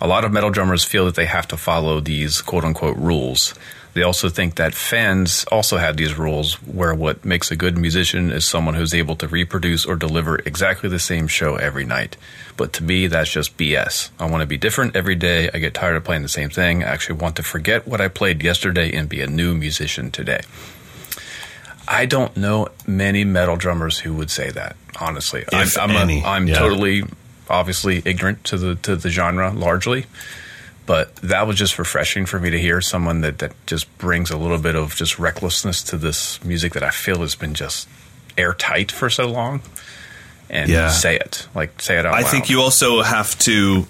a 0.00 0.06
lot 0.06 0.24
of 0.24 0.32
metal 0.32 0.50
drummers 0.50 0.84
feel 0.84 1.06
that 1.06 1.16
they 1.16 1.26
have 1.26 1.48
to 1.48 1.56
follow 1.56 2.00
these 2.00 2.40
quote 2.40 2.64
unquote 2.64 2.96
rules. 2.96 3.54
They 3.94 4.02
also 4.02 4.28
think 4.28 4.56
that 4.56 4.74
fans 4.74 5.44
also 5.50 5.76
have 5.78 5.96
these 5.96 6.16
rules 6.16 6.54
where 6.62 6.94
what 6.94 7.24
makes 7.24 7.50
a 7.50 7.56
good 7.56 7.76
musician 7.76 8.30
is 8.30 8.46
someone 8.46 8.74
who's 8.74 8.94
able 8.94 9.16
to 9.16 9.26
reproduce 9.28 9.84
or 9.86 9.96
deliver 9.96 10.36
exactly 10.40 10.88
the 10.88 10.98
same 10.98 11.26
show 11.26 11.56
every 11.56 11.84
night. 11.84 12.16
But 12.56 12.72
to 12.74 12.84
me, 12.84 13.06
that's 13.06 13.30
just 13.32 13.56
BS. 13.56 14.10
I 14.18 14.26
want 14.26 14.42
to 14.42 14.46
be 14.46 14.56
different 14.56 14.94
every 14.96 15.14
day. 15.14 15.50
I 15.52 15.58
get 15.58 15.74
tired 15.74 15.96
of 15.96 16.04
playing 16.04 16.22
the 16.22 16.28
same 16.28 16.50
thing. 16.50 16.84
I 16.84 16.88
actually 16.88 17.18
want 17.18 17.36
to 17.36 17.42
forget 17.42 17.88
what 17.88 18.00
I 18.00 18.08
played 18.08 18.42
yesterday 18.42 18.92
and 18.94 19.08
be 19.08 19.20
a 19.20 19.26
new 19.26 19.54
musician 19.54 20.10
today. 20.10 20.40
I 21.86 22.04
don't 22.04 22.36
know 22.36 22.68
many 22.86 23.24
metal 23.24 23.56
drummers 23.56 23.98
who 24.00 24.12
would 24.14 24.30
say 24.30 24.50
that. 24.50 24.76
Honestly, 25.00 25.44
If 25.52 25.78
I'm, 25.78 25.90
I'm, 25.90 25.96
any, 25.96 26.20
a, 26.20 26.24
I'm 26.26 26.46
yeah. 26.46 26.58
totally, 26.58 27.04
obviously 27.48 28.02
ignorant 28.04 28.44
to 28.44 28.58
the 28.58 28.74
to 28.76 28.96
the 28.96 29.08
genre 29.08 29.50
largely, 29.52 30.04
but 30.88 31.14
that 31.16 31.46
was 31.46 31.56
just 31.56 31.78
refreshing 31.78 32.24
for 32.26 32.40
me 32.40 32.48
to 32.48 32.58
hear 32.58 32.80
someone 32.80 33.20
that 33.20 33.38
that 33.38 33.52
just 33.66 33.86
brings 33.98 34.30
a 34.30 34.36
little 34.38 34.56
bit 34.58 34.74
of 34.74 34.94
just 34.96 35.18
recklessness 35.18 35.82
to 35.84 35.98
this 35.98 36.42
music 36.42 36.72
that 36.72 36.82
I 36.82 36.88
feel 36.90 37.20
has 37.20 37.34
been 37.34 37.52
just 37.54 37.86
airtight 38.38 38.90
for 38.90 39.10
so 39.10 39.26
long, 39.28 39.60
and 40.48 40.70
Yeah. 40.70 40.88
say 40.90 41.16
it 41.16 41.46
like 41.54 41.80
say 41.82 41.98
it 41.98 42.06
out 42.06 42.14
I 42.14 42.22
loud. 42.22 42.30
think 42.30 42.48
you 42.50 42.62
also 42.62 43.02
have 43.02 43.38
to 43.40 43.86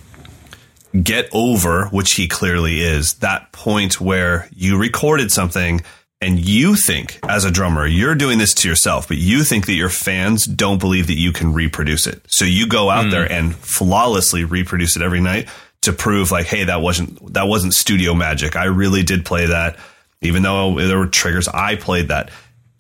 get 1.00 1.28
over, 1.32 1.87
which 1.92 2.14
he 2.14 2.26
clearly 2.26 2.80
is, 2.80 3.14
that 3.14 3.52
point 3.52 4.00
where 4.00 4.48
you 4.56 4.76
recorded 4.78 5.30
something 5.30 5.82
and 6.20 6.40
you 6.40 6.74
think, 6.74 7.18
as 7.28 7.44
a 7.44 7.50
drummer, 7.50 7.87
you're 7.87 8.16
doing 8.16 8.38
this 8.38 8.52
to 8.54 8.68
yourself, 8.68 9.07
but 9.07 9.18
you 9.18 9.44
think 9.44 9.66
that 9.66 9.74
your 9.74 9.88
fans 9.88 10.44
don't 10.44 10.81
believe 10.81 11.07
that 11.07 11.14
you 11.14 11.33
can 11.33 11.52
reproduce 11.52 12.09
it. 12.09 12.22
So 12.26 12.44
you 12.44 12.66
go 12.66 12.90
out 12.90 13.04
hmm. 13.04 13.11
there 13.11 13.31
and 13.31 13.54
flawlessly 13.54 14.44
reproduce 14.44 14.96
it 14.96 15.02
every 15.02 15.20
night 15.20 15.48
to 15.83 15.92
prove 15.92 16.33
like, 16.33 16.46
hey, 16.46 16.64
that 16.64 16.81
wasn't 16.81 17.35
that 17.35 17.46
wasn't 17.46 17.72
studio 17.72 18.14
magic. 18.14 18.57
I 18.57 18.64
really 18.64 19.04
did 19.04 19.24
play 19.24 19.46
that, 19.46 19.76
even 20.20 20.42
though 20.42 20.74
there 20.74 20.98
were 20.98 21.07
triggers. 21.07 21.46
I 21.46 21.76
played 21.76 22.09
that. 22.09 22.31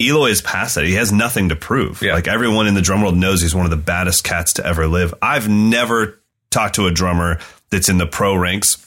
Eloy 0.00 0.30
is 0.30 0.42
past 0.42 0.74
that. 0.74 0.84
He 0.84 0.94
has 0.94 1.12
nothing 1.12 1.48
to 1.48 1.56
prove. 1.56 2.02
Yeah. 2.02 2.14
Like 2.14 2.28
everyone 2.28 2.66
in 2.66 2.74
the 2.74 2.82
drum 2.82 3.02
world 3.02 3.16
knows 3.16 3.40
he's 3.40 3.54
one 3.54 3.64
of 3.64 3.70
the 3.70 3.76
baddest 3.76 4.24
cats 4.24 4.54
to 4.54 4.66
ever 4.66 4.86
live. 4.86 5.14
I've 5.22 5.48
never 5.48 6.20
talked 6.50 6.76
to 6.76 6.86
a 6.86 6.92
drummer 6.92 7.38
that's 7.70 7.88
in 7.88 7.98
the 7.98 8.06
pro 8.06 8.34
ranks 8.34 8.84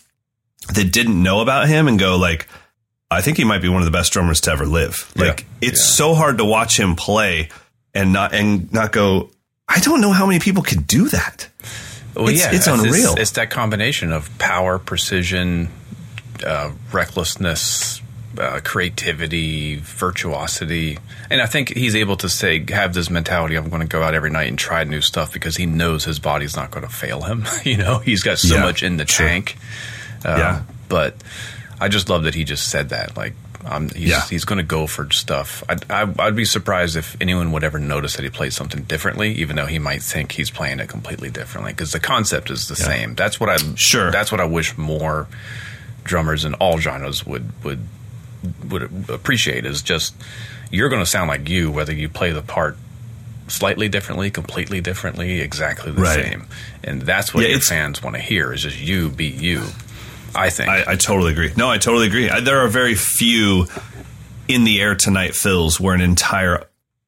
that 0.73 0.91
didn't 0.91 1.21
know 1.21 1.41
about 1.41 1.67
him 1.67 1.87
and 1.87 1.99
go 1.99 2.17
like, 2.17 2.47
I 3.11 3.21
think 3.21 3.37
he 3.37 3.43
might 3.43 3.61
be 3.61 3.67
one 3.69 3.81
of 3.81 3.85
the 3.85 3.91
best 3.91 4.13
drummers 4.13 4.39
to 4.41 4.51
ever 4.51 4.65
live. 4.65 5.11
Yeah. 5.15 5.25
Like 5.25 5.45
it's 5.61 5.79
Yeah. 5.81 5.95
so 5.95 6.13
hard 6.15 6.37
to 6.39 6.45
watch 6.45 6.79
him 6.79 6.95
play 6.95 7.49
and 7.93 8.13
not 8.13 8.33
and 8.33 8.71
not 8.71 8.91
go. 8.91 9.29
I 9.67 9.79
don't 9.79 10.01
know 10.01 10.11
how 10.13 10.25
many 10.25 10.39
people 10.39 10.63
could 10.63 10.87
do 10.87 11.09
that. 11.09 11.47
Well, 12.15 12.29
It's- 12.29 12.53
it's 12.53 12.67
unreal. 12.67 13.15
It's, 13.17 13.31
that 13.31 13.49
combination 13.49 14.11
of 14.11 14.29
power, 14.37 14.77
precision, 14.79 15.69
uh, 16.45 16.71
recklessness, 16.91 18.01
uh, 18.37 18.59
creativity, 18.63 19.77
virtuosity, 19.77 20.97
and 21.29 21.41
I 21.41 21.45
think 21.45 21.75
he's 21.75 21.95
able 21.95 22.17
to 22.17 22.29
say 22.29 22.63
have 22.73 22.93
this 22.93 23.09
mentality. 23.09 23.55
I'm 23.55 23.69
going 23.69 23.81
to 23.81 23.87
go 23.87 24.03
out 24.03 24.13
every 24.13 24.29
night 24.29 24.47
and 24.49 24.57
try 24.59 24.83
new 24.83 25.01
stuff 25.01 25.31
because 25.33 25.55
he 25.57 25.65
knows 25.65 26.03
his 26.05 26.19
body's 26.19 26.55
not 26.55 26.71
going 26.71 26.85
to 26.85 26.91
fail 26.93 27.21
him. 27.23 27.45
you 27.63 27.77
know, 27.77 27.99
he's 27.99 28.23
got 28.23 28.39
so 28.39 28.55
Yeah, 28.55 28.61
much 28.63 28.83
in 28.83 28.97
the 28.97 29.07
sure. 29.07 29.27
tank. 29.27 29.57
Um, 30.25 30.37
Yeah. 30.37 30.61
but 30.89 31.15
I 31.81 31.87
just 31.89 32.07
love 32.09 32.23
that 32.23 32.35
he 32.35 32.43
just 32.45 32.69
said 32.69 32.89
that. 32.89 33.17
Like, 33.17 33.33
um, 33.65 33.89
he's, 33.89 34.09
Yeah. 34.09 34.21
he's 34.29 34.45
going 34.45 34.57
to 34.57 34.63
go 34.63 34.87
for 34.87 35.09
stuff. 35.11 35.63
I'd, 35.67 35.89
I, 35.91 36.11
I'd 36.19 36.35
be 36.35 36.45
surprised 36.45 36.95
if 36.95 37.17
anyone 37.19 37.51
would 37.51 37.63
ever 37.63 37.79
notice 37.79 38.15
that 38.15 38.23
he 38.23 38.29
plays 38.29 38.55
something 38.55 38.83
differently, 38.83 39.33
even 39.33 39.55
though 39.55 39.65
he 39.65 39.79
might 39.79 40.01
think 40.01 40.31
he's 40.31 40.49
playing 40.49 40.79
it 40.79 40.87
completely 40.89 41.29
differently. 41.29 41.73
Because 41.73 41.91
the 41.91 41.99
concept 41.99 42.49
is 42.49 42.67
the 42.67 42.75
same. 42.75 43.15
That's 43.15 43.39
what 43.39 43.49
I 43.49 43.57
Sure. 43.75 44.11
That's 44.11 44.31
what 44.31 44.39
I 44.39 44.45
wish 44.45 44.77
more 44.77 45.27
drummers 46.03 46.45
in 46.45 46.53
all 46.55 46.79
genres 46.79 47.25
would 47.25 47.51
would 47.63 47.79
would 48.69 49.09
appreciate. 49.09 49.65
Is 49.65 49.81
just 49.81 50.15
you're 50.71 50.89
going 50.89 51.01
to 51.01 51.05
sound 51.09 51.27
like 51.27 51.47
you, 51.49 51.69
whether 51.71 51.93
you 51.93 52.09
play 52.09 52.31
the 52.31 52.41
part 52.41 52.77
slightly 53.47 53.89
differently, 53.89 54.31
completely 54.31 54.79
differently, 54.81 55.41
exactly 55.41 55.91
the 55.91 56.01
Right. 56.01 56.23
same. 56.25 56.47
And 56.83 57.01
that's 57.01 57.33
what 57.33 57.43
Yeah, 57.43 57.49
your 57.49 57.59
fans 57.59 58.01
want 58.01 58.15
to 58.15 58.21
hear. 58.21 58.53
Is 58.53 58.61
just 58.63 58.79
you 58.79 59.09
be 59.09 59.25
you. 59.27 59.65
I 60.35 60.49
think. 60.49 60.69
I, 60.69 60.83
I 60.93 60.95
totally 60.95 61.31
agree. 61.31 61.51
No, 61.55 61.69
I 61.69 61.77
totally 61.77 62.07
agree. 62.07 62.29
I, 62.29 62.39
there 62.39 62.59
are 62.59 62.67
very 62.67 62.95
few 62.95 63.67
in 64.47 64.63
the 64.63 64.81
air 64.81 64.95
tonight 64.95 65.35
fills 65.35 65.79
where 65.79 65.93
an 65.95 66.01
entire 66.01 66.63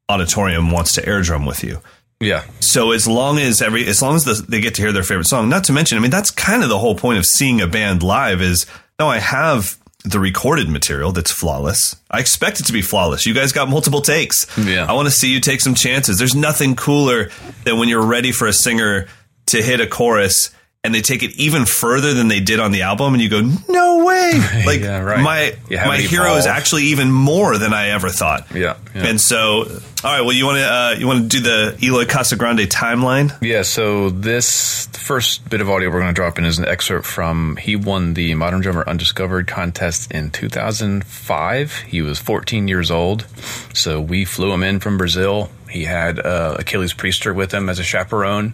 auditorium 0.09 0.71
wants 0.71 0.93
to 0.95 1.07
air 1.07 1.21
drum 1.21 1.45
with 1.45 1.63
you. 1.63 1.79
yeah. 2.19 2.43
So 2.59 2.91
as 2.91 3.07
long 3.07 3.39
as 3.39 3.62
every 3.62 3.88
as 3.88 4.01
long 4.01 4.15
as 4.15 4.25
the, 4.25 4.33
they 4.47 4.62
get 4.62 4.75
to 4.75 4.81
hear 4.81 4.91
their 4.91 5.03
favorite 5.03 5.25
song, 5.27 5.49
not 5.49 5.63
to 5.65 5.73
mention, 5.73 5.97
I 5.97 6.01
mean, 6.01 6.12
that's 6.12 6.31
kind 6.31 6.63
of 6.63 6.69
the 6.69 6.79
whole 6.79 6.95
point 6.95 7.17
of 7.17 7.25
seeing 7.25 7.62
a 7.62 7.67
band 7.67 8.03
live 8.03 8.41
is 8.41 8.65
no, 8.99 9.07
I 9.07 9.19
have 9.19 9.77
the 10.05 10.19
recorded 10.19 10.67
material 10.69 11.13
that's 11.13 11.31
flawless. 11.31 11.95
I 12.12 12.19
expect 12.19 12.59
it 12.59 12.65
to 12.65 12.73
be 12.73 12.81
flawless. 12.81 13.25
You 13.25 13.33
guys 13.33 13.53
got 13.53 13.69
multiple 13.69 14.01
takes. 14.01 14.45
Yeah. 14.57 14.86
I 14.88 14.91
want 14.93 15.07
to 15.07 15.12
see 15.12 15.31
you 15.33 15.39
take 15.39 15.62
some 15.62 15.75
chances. 15.75 16.17
There's 16.17 16.36
nothing 16.36 16.75
cooler 16.75 17.29
than 17.63 17.77
when 17.79 17.88
you're 17.88 18.05
ready 18.05 18.33
for 18.33 18.45
a 18.47 18.53
singer 18.53 19.07
to 19.47 19.62
hit 19.62 19.79
a 19.79 19.88
chorus 19.88 20.53
and 20.86 20.93
they 20.93 21.02
take 21.02 21.24
it 21.24 21.32
even 21.38 21.63
further 21.65 22.13
than 22.13 22.28
they 22.28 22.41
did 22.41 22.60
on 22.60 22.74
the 22.74 22.82
album 22.82 23.13
and 23.13 23.24
you 23.24 23.30
go, 23.30 23.41
"No 23.69 24.04
way." 24.06 24.32
Like 24.65 24.82
Yeah, 24.82 25.00
right. 25.00 25.22
my 25.22 25.56
my 25.69 25.98
hero 25.98 26.36
is 26.36 26.46
actually 26.46 26.86
even 26.86 27.12
more 27.12 27.58
than 27.58 27.74
I 27.74 27.89
ever 27.89 28.10
thought. 28.10 28.48
Yeah, 28.54 28.78
yeah. 28.96 29.08
And 29.08 29.19
so, 29.22 29.63
all 30.04 30.12
right, 30.12 30.22
well, 30.22 30.34
you 30.34 30.46
want 30.46 30.58
to 30.58 30.65
uh, 30.65 30.96
you 30.98 31.08
want 31.08 31.32
to 31.32 31.38
do 31.38 31.41
the 31.41 31.78
Eloy 31.82 32.04
Casagrande 32.06 32.65
timeline? 32.67 33.36
Yeah, 33.41 33.62
so 33.62 34.10
this 34.10 34.88
first 34.88 35.50
bit 35.50 35.62
of 35.62 35.69
audio 35.69 35.89
we're 35.89 36.00
going 36.02 36.13
to 36.13 36.19
drop 36.19 36.38
in 36.38 36.46
is 36.46 36.60
an 36.60 36.65
excerpt 36.65 37.06
from 37.06 37.56
he 37.58 37.76
won 37.76 38.13
the 38.13 38.36
Modern 38.36 38.62
Drummer 38.62 38.84
Undiscovered 38.88 39.48
contest 39.48 40.12
in 40.12 40.32
2005. 40.32 41.78
He 41.88 42.02
was 42.02 42.19
14 42.19 42.67
years 42.67 42.91
old, 42.91 43.26
so 43.74 44.02
we 44.02 44.26
flew 44.26 44.52
him 44.52 44.63
in 44.63 44.80
from 44.80 44.98
Brazil. 44.98 45.50
He 45.73 45.86
had 45.86 46.19
uh, 46.19 46.57
Aquiles 46.59 46.93
Priester 46.93 47.33
with 47.33 47.51
him 47.51 47.67
as 47.67 47.79
a 47.79 47.83
chaperone, 47.83 48.53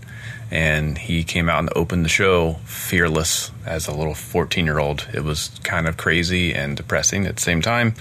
and 0.50 0.98
he 0.98 1.26
came 1.26 1.50
out 1.50 1.60
and 1.60 1.70
opened 1.76 2.06
the 2.06 2.10
show 2.10 2.54
fearless 2.64 3.52
as 3.66 3.90
a 3.90 3.94
little 3.94 4.14
14 4.14 4.66
year 4.66 4.80
old. 4.80 5.06
It 5.14 5.26
was 5.26 5.52
kind 5.64 5.86
of 5.86 5.98
crazy 5.98 6.54
and 6.54 6.78
depressing 6.78 7.26
at 7.26 7.36
the 7.36 7.42
same 7.42 7.62
time. 7.62 7.94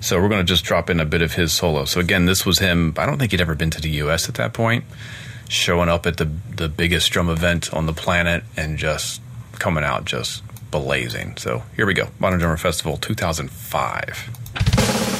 So 0.00 0.18
we're 0.18 0.30
going 0.30 0.40
to 0.40 0.50
just 0.50 0.64
drop 0.64 0.88
in 0.88 1.00
a 1.00 1.04
bit 1.04 1.20
of 1.20 1.34
his 1.34 1.52
solo. 1.52 1.84
So 1.84 2.00
again, 2.00 2.24
this 2.24 2.46
was 2.46 2.60
him. 2.60 2.94
I 2.96 3.04
don't 3.04 3.18
think 3.18 3.32
he'd 3.32 3.42
ever 3.42 3.54
been 3.54 3.70
to 3.70 3.80
the 3.80 3.90
U.S. 3.90 4.26
at 4.26 4.36
that 4.36 4.54
point 4.54 4.84
showing 5.48 5.90
up 5.90 6.06
at 6.06 6.16
the 6.16 6.30
the 6.56 6.66
biggest 6.66 7.12
drum 7.12 7.28
event 7.28 7.74
on 7.74 7.84
the 7.84 7.92
planet 7.92 8.42
and 8.56 8.78
just 8.78 9.20
coming 9.58 9.84
out 9.84 10.06
just 10.06 10.42
blazing. 10.70 11.36
So 11.36 11.62
here 11.76 11.84
we 11.84 11.92
go, 11.92 12.08
Modern 12.18 12.38
Drummer 12.38 12.56
Festival 12.56 12.96
2005. 12.96 15.11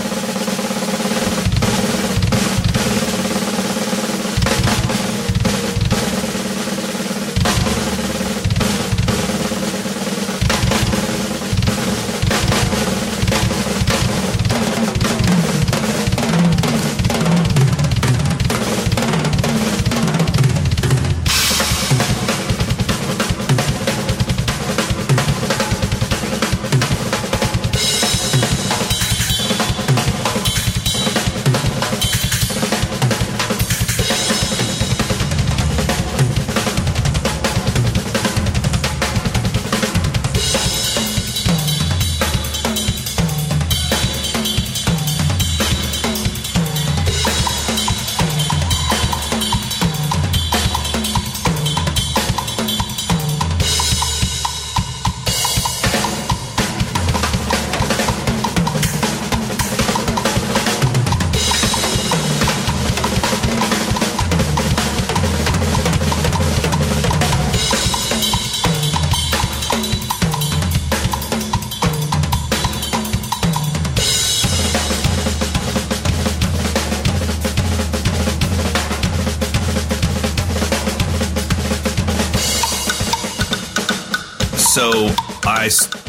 So 84.73 85.15
I, 85.45 85.69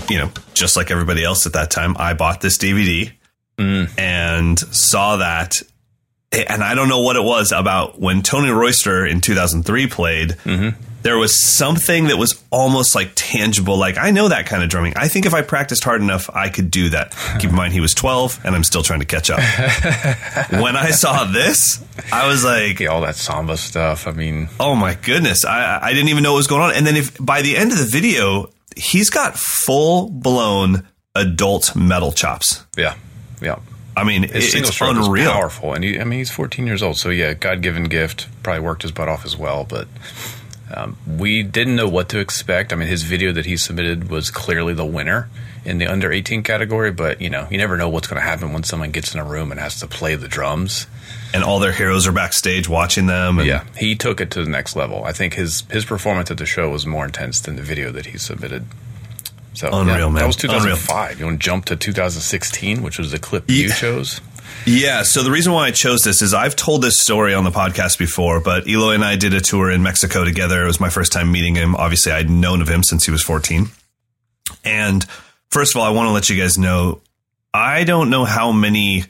you 0.09 0.17
know, 0.17 0.31
just 0.53 0.77
like 0.77 0.89
everybody 0.89 1.21
else 1.21 1.45
at 1.45 1.51
that 1.51 1.69
time, 1.69 1.97
I 1.99 2.13
bought 2.13 2.39
this 2.39 2.57
DVD 2.57 3.11
mm. 3.57 3.99
and 3.99 4.57
saw 4.57 5.17
that. 5.17 5.55
Eh, 6.31 6.45
and 6.47 6.63
I 6.63 6.73
don't 6.73 6.87
know 6.87 7.01
what 7.01 7.17
it 7.17 7.23
was 7.23 7.51
about 7.51 7.99
when 7.99 8.21
Tony 8.21 8.49
Royster 8.49 9.05
in 9.05 9.19
2003 9.19 9.87
played. 9.87 10.29
Mm-hmm. 10.29 10.81
There 11.01 11.17
was 11.17 11.43
something 11.43 12.05
that 12.05 12.15
was 12.15 12.41
almost 12.49 12.95
like 12.95 13.11
tangible. 13.15 13.77
Like 13.77 13.97
I 13.97 14.11
know 14.11 14.29
that 14.29 14.45
kind 14.45 14.63
of 14.63 14.69
drumming. 14.69 14.93
I 14.95 15.09
think 15.09 15.25
if 15.25 15.33
I 15.33 15.41
practiced 15.41 15.83
hard 15.83 16.01
enough, 16.01 16.29
I 16.33 16.47
could 16.47 16.71
do 16.71 16.87
that. 16.91 17.11
Keep 17.39 17.49
in 17.49 17.55
mind 17.57 17.73
he 17.73 17.81
was 17.81 17.93
12, 17.93 18.39
and 18.45 18.55
I'm 18.55 18.63
still 18.63 18.83
trying 18.83 19.01
to 19.01 19.05
catch 19.05 19.29
up. 19.29 19.39
when 20.51 20.77
I 20.77 20.91
saw 20.91 21.25
this, 21.25 21.83
I 22.13 22.27
was 22.27 22.45
like, 22.45 22.79
Yeah, 22.79 22.87
all 22.87 23.01
that 23.01 23.17
samba 23.17 23.57
stuff. 23.57 24.07
I 24.07 24.11
mean, 24.11 24.47
Oh 24.61 24.75
my 24.75 24.95
goodness. 24.95 25.43
I, 25.43 25.79
I 25.81 25.91
didn't 25.91 26.07
even 26.07 26.23
know 26.23 26.31
what 26.31 26.37
was 26.37 26.47
going 26.47 26.61
on. 26.61 26.73
And 26.73 26.87
then 26.87 26.95
if 26.95 27.17
by 27.19 27.41
the 27.41 27.57
end 27.57 27.73
of 27.73 27.79
the 27.79 27.85
video, 27.85 28.52
he's 28.77 29.09
got 29.09 29.37
full 29.37 30.09
blown 30.09 30.87
adult 31.15 31.75
metal 31.75 32.11
chops. 32.11 32.65
yeah, 32.77 32.95
yeah. 33.41 33.59
I 33.95 34.03
mean, 34.03 34.23
His 34.23 34.55
it- 34.55 34.61
it's 34.67 34.81
unreal. 34.81 35.31
powerful, 35.31 35.73
and 35.73 35.83
he, 35.83 35.99
I 35.99 36.03
mean, 36.03 36.17
he's 36.17 36.31
14 36.31 36.65
years 36.65 36.81
old, 36.81 36.97
so 36.97 37.09
yeah, 37.09 37.33
God 37.33 37.61
given 37.61 37.83
gift. 37.83 38.27
Probably 38.41 38.61
worked 38.61 38.81
his 38.81 38.91
butt 38.91 39.07
off 39.07 39.23
as 39.23 39.37
well, 39.37 39.65
but 39.65 39.87
um, 40.75 40.97
we 41.07 41.43
didn't 41.43 41.75
know 41.75 41.87
what 41.87 42.09
to 42.09 42.19
expect. 42.19 42.73
I 42.73 42.75
mean, 42.75 42.87
his 42.87 43.03
video 43.03 43.31
that 43.33 43.45
he 43.45 43.55
submitted 43.57 44.09
was 44.09 44.31
clearly 44.31 44.73
the 44.73 44.85
winner 44.85 45.29
in 45.63 45.77
the 45.77 45.85
under 45.85 46.11
18 46.11 46.41
category, 46.41 46.91
but 46.91 47.21
you 47.21 47.29
know, 47.29 47.47
you 47.51 47.57
never 47.59 47.77
know 47.77 47.87
what's 47.87 48.07
going 48.07 48.19
to 48.19 48.27
happen 48.27 48.51
when 48.51 48.63
someone 48.63 48.89
gets 48.89 49.13
in 49.13 49.19
a 49.19 49.23
room 49.23 49.51
and 49.51 49.59
has 49.59 49.79
to 49.81 49.87
play 49.87 50.15
the 50.15 50.27
drums. 50.27 50.87
And 51.33 51.43
all 51.43 51.59
their 51.59 51.71
heroes 51.71 52.05
are 52.05 52.11
backstage 52.11 52.69
watching 52.69 53.07
them. 53.07 53.39
And 53.39 53.47
Yeah, 53.47 53.63
he 53.75 53.95
took 53.95 54.21
it 54.21 54.29
to 54.31 54.43
the 54.43 54.49
next 54.49 54.75
level. 54.75 55.03
I 55.03 55.11
think 55.13 55.33
his 55.33 55.63
his 55.71 55.83
performance 55.85 56.29
at 56.29 56.37
the 56.37 56.45
show 56.45 56.69
was 56.69 56.85
more 56.85 57.05
intense 57.05 57.39
than 57.39 57.55
the 57.55 57.63
video 57.63 57.91
that 57.91 58.05
he 58.07 58.17
submitted. 58.17 58.65
So 59.53 59.69
Unreal, 59.71 59.97
yeah, 59.97 60.05
man. 60.05 60.13
That 60.15 60.27
was 60.27 60.35
2005. 60.35 61.19
You 61.19 61.25
want 61.25 61.39
to 61.39 61.45
jump 61.45 61.65
to 61.65 61.75
2016, 61.75 62.81
which 62.81 62.97
was 62.97 63.11
the 63.11 63.19
clip 63.19 63.49
you 63.49 63.69
chose. 63.71 64.21
Yeah. 64.65 65.03
So 65.03 65.23
the 65.23 65.31
reason 65.31 65.53
why 65.53 65.67
I 65.67 65.71
chose 65.71 66.01
this 66.01 66.21
is 66.21 66.33
I've 66.33 66.55
told 66.55 66.81
this 66.81 66.99
story 66.99 67.33
on 67.33 67.43
the 67.43 67.51
podcast 67.51 67.97
before, 67.97 68.39
but 68.39 68.67
Eloy 68.67 68.93
and 68.93 69.03
I 69.03 69.15
did 69.15 69.33
a 69.33 69.41
tour 69.41 69.69
in 69.71 69.83
Mexico 69.83 70.23
together. 70.23 70.63
It 70.63 70.67
was 70.67 70.79
my 70.79 70.89
first 70.89 71.11
time 71.11 71.31
meeting 71.31 71.55
him. 71.55 71.75
Obviously, 71.75 72.11
I'd 72.11 72.29
known 72.29 72.61
of 72.61 72.67
him 72.67 72.83
since 72.83 73.05
he 73.05 73.11
was 73.11 73.21
14. 73.21 73.67
And 74.63 75.05
first 75.49 75.75
of 75.75 75.81
all, 75.81 75.87
I 75.87 75.91
want 75.91 76.07
to 76.07 76.11
let 76.11 76.29
you 76.29 76.39
guys 76.39 76.57
know 76.57 77.01
I 77.53 77.83
don't 77.83 78.09
know 78.09 78.25
how 78.25 78.51
many 78.51 79.05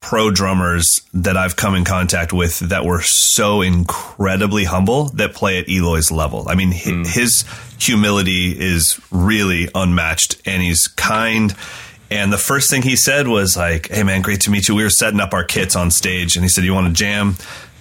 pro 0.00 0.30
drummers 0.30 1.00
that 1.12 1.36
I've 1.36 1.56
come 1.56 1.74
in 1.74 1.84
contact 1.84 2.32
with 2.32 2.60
that 2.60 2.84
were 2.84 3.02
so 3.02 3.62
incredibly 3.62 4.64
humble 4.64 5.06
that 5.10 5.34
play 5.34 5.58
at 5.58 5.68
Eloy's 5.68 6.10
level. 6.10 6.46
I 6.48 6.54
mean, 6.54 6.72
hi- 6.72 6.90
hmm. 6.90 7.02
his 7.04 7.44
humility 7.78 8.58
is 8.58 9.00
really 9.10 9.68
unmatched 9.74 10.40
and 10.46 10.62
he's 10.62 10.86
kind. 10.86 11.54
And 12.10 12.32
the 12.32 12.38
first 12.38 12.70
thing 12.70 12.82
he 12.82 12.96
said 12.96 13.28
was 13.28 13.56
like, 13.56 13.88
Hey 13.88 14.02
man, 14.02 14.22
great 14.22 14.42
to 14.42 14.50
meet 14.50 14.68
you. 14.68 14.74
We 14.74 14.82
were 14.82 14.90
setting 14.90 15.20
up 15.20 15.34
our 15.34 15.44
kits 15.44 15.76
on 15.76 15.90
stage 15.90 16.36
and 16.36 16.44
he 16.44 16.48
said, 16.48 16.64
You 16.64 16.74
want 16.74 16.86
to 16.86 16.92
jam? 16.92 17.36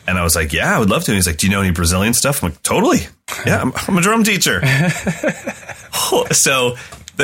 And 0.07 0.17
I 0.17 0.23
was 0.23 0.35
like, 0.35 0.53
Yeah, 0.53 0.75
I 0.75 0.79
would 0.79 0.89
love 0.89 1.03
to. 1.05 1.11
And 1.11 1.15
he's 1.15 1.27
like, 1.27 1.37
Do 1.37 1.47
you 1.47 1.51
know 1.51 1.61
any 1.61 1.71
Brazilian 1.71 2.13
stuff? 2.13 2.43
I'm 2.43 2.49
like, 2.49 2.63
Totally. 2.63 2.99
Yeah, 3.45 3.61
I'm, 3.61 3.71
I'm 3.75 3.97
a 3.97 4.01
drum 4.01 4.23
teacher. 4.23 4.61
so 6.31 6.75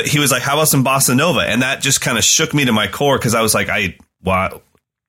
he 0.06 0.20
was 0.20 0.32
like, 0.32 0.42
"How 0.42 0.56
about 0.56 0.68
some 0.68 0.84
bossa 0.84 1.16
nova?" 1.16 1.42
And 1.42 1.62
that 1.62 1.82
just 1.82 2.02
kind 2.02 2.18
of 2.18 2.24
shook 2.24 2.54
me 2.54 2.66
to 2.66 2.72
my 2.72 2.88
core 2.88 3.18
because 3.18 3.36
I 3.36 3.42
was 3.42 3.54
like, 3.54 3.70
"I 3.70 3.98
why." 4.22 4.52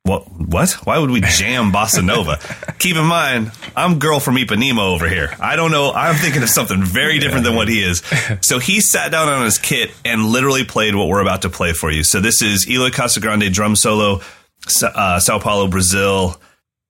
What? 0.06 0.30
What? 0.30 0.72
Why 0.86 0.98
would 0.98 1.08
we 1.08 1.22
jam 1.22 1.72
bossa 1.72 2.04
nova? 2.04 2.38
Keep 2.78 2.96
in 2.96 3.06
mind, 3.06 3.52
I'm 3.74 3.98
girl 3.98 4.20
from 4.20 4.34
Ipanema 4.34 4.80
over 4.80 5.08
here. 5.08 5.34
I 5.40 5.56
don't 5.56 5.70
know. 5.70 5.92
I'm 5.92 6.14
thinking 6.16 6.42
of 6.42 6.50
something 6.50 6.82
very 6.82 7.18
different 7.18 7.44
than 7.44 7.56
what 7.56 7.68
he 7.68 7.82
is. 7.82 8.02
So 8.42 8.58
he 8.58 8.82
sat 8.82 9.10
down 9.10 9.30
on 9.30 9.46
his 9.46 9.56
kit 9.56 9.92
and 10.04 10.26
literally 10.26 10.62
played 10.62 10.94
what 10.94 11.08
we're 11.08 11.22
about 11.22 11.40
to 11.42 11.48
play 11.48 11.72
for 11.72 11.90
you. 11.90 12.04
So 12.04 12.20
this 12.20 12.42
is 12.42 12.68
Eloy 12.68 12.90
Casagrande 12.90 13.50
drum 13.50 13.76
solo, 13.76 14.20
uh, 14.82 15.20
Sao 15.20 15.38
Paulo, 15.38 15.68
Brazil, 15.68 16.38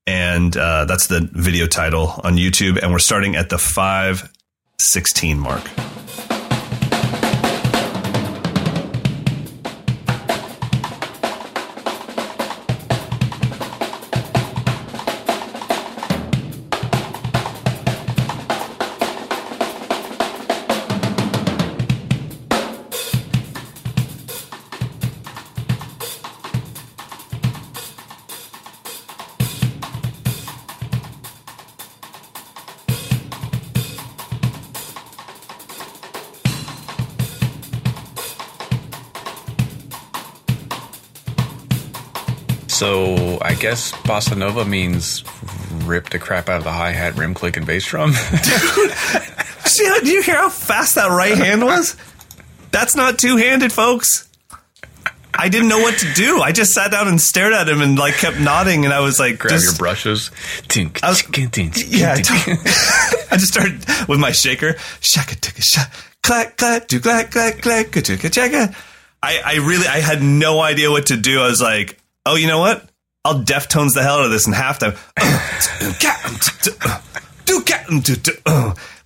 and 0.09 0.57
uh, 0.57 0.85
that's 0.87 1.07
the 1.07 1.21
video 1.33 1.69
title 1.69 2.21
on 2.25 2.35
YouTube. 2.35 2.83
And 2.83 2.91
we're 2.91 2.99
starting 2.99 3.37
at 3.37 3.49
the 3.49 3.59
five 3.59 4.29
sixteen 4.81 5.39
mark. 5.39 5.63
Guess 43.75 43.91
bossa 44.07 44.37
nova 44.37 44.65
means 44.65 45.25
rip 45.85 46.11
the 46.11 46.19
crap 46.21 46.49
out 46.49 46.59
of 46.59 46.65
the 46.65 46.71
hi 46.71 46.93
hat, 46.93 47.17
rim 47.17 47.35
click, 47.35 47.57
and 47.57 47.67
bass 47.67 47.85
drum. 47.85 48.13
See, 49.67 49.85
how- 49.87 49.99
do 49.99 50.07
you 50.13 50.23
hear 50.23 50.37
how 50.37 50.49
fast 50.49 50.95
that 50.95 51.09
right 51.11 51.37
hand 51.37 51.65
was? 51.65 51.97
That's 52.71 52.95
not 52.95 53.19
two 53.19 53.37
handed, 53.37 53.73
folks. 53.73 54.29
I 55.37 55.49
didn't 55.49 55.69
know 55.71 55.81
what 55.81 55.99
to 55.99 56.13
do. 56.15 56.41
I 56.41 56.53
just 56.53 56.71
sat 56.73 56.93
down 56.93 57.09
and 57.09 57.21
stared 57.21 57.53
at 57.53 57.69
him 57.69 57.81
and 57.83 57.99
like 57.99 58.15
kept 58.15 58.39
nodding, 58.39 58.85
and 58.85 58.95
I 58.95 59.01
was 59.01 59.19
like, 59.19 59.41
Grab 59.41 59.55
just- 59.55 59.65
your 59.67 59.75
brushes. 59.77 60.31
Tink, 60.69 61.03
I 61.03 61.09
was- 61.09 61.23
tink, 61.23 61.51
tink, 61.51 61.73
tink, 61.73 61.87
Yeah, 62.01 62.13
I, 62.13 62.21
tink. 62.21 63.29
I 63.33 63.37
just 63.39 63.53
started 63.55 63.85
with 64.09 64.21
my 64.21 64.31
shaker. 64.31 64.77
Shaka 65.01 65.35
ticka 65.35 65.63
shak, 65.63 65.93
clack 66.23 66.57
clack, 66.59 66.87
do 66.87 67.01
clack 67.01 67.33
clack 67.33 67.61
clack, 67.61 67.91
ka 67.91 68.01
chaka. 68.01 68.73
I, 69.21 69.41
I 69.45 69.55
really, 69.57 69.89
I 69.89 69.99
had 69.99 70.23
no 70.23 70.61
idea 70.61 70.93
what 70.93 71.07
to 71.07 71.17
do. 71.17 71.41
I 71.41 71.47
was 71.49 71.61
like, 71.61 71.99
oh, 72.25 72.37
you 72.37 72.47
know 72.47 72.61
what? 72.61 72.89
I'll 73.25 73.41
Deftones 73.41 73.95
the 73.95 74.03
hell 74.03 74.19
out 74.19 74.27
of 74.27 74.31
this 74.31 74.47
in 74.47 74.53
halftime. 74.53 74.95
Do 77.47 77.61
cat, 77.63 77.87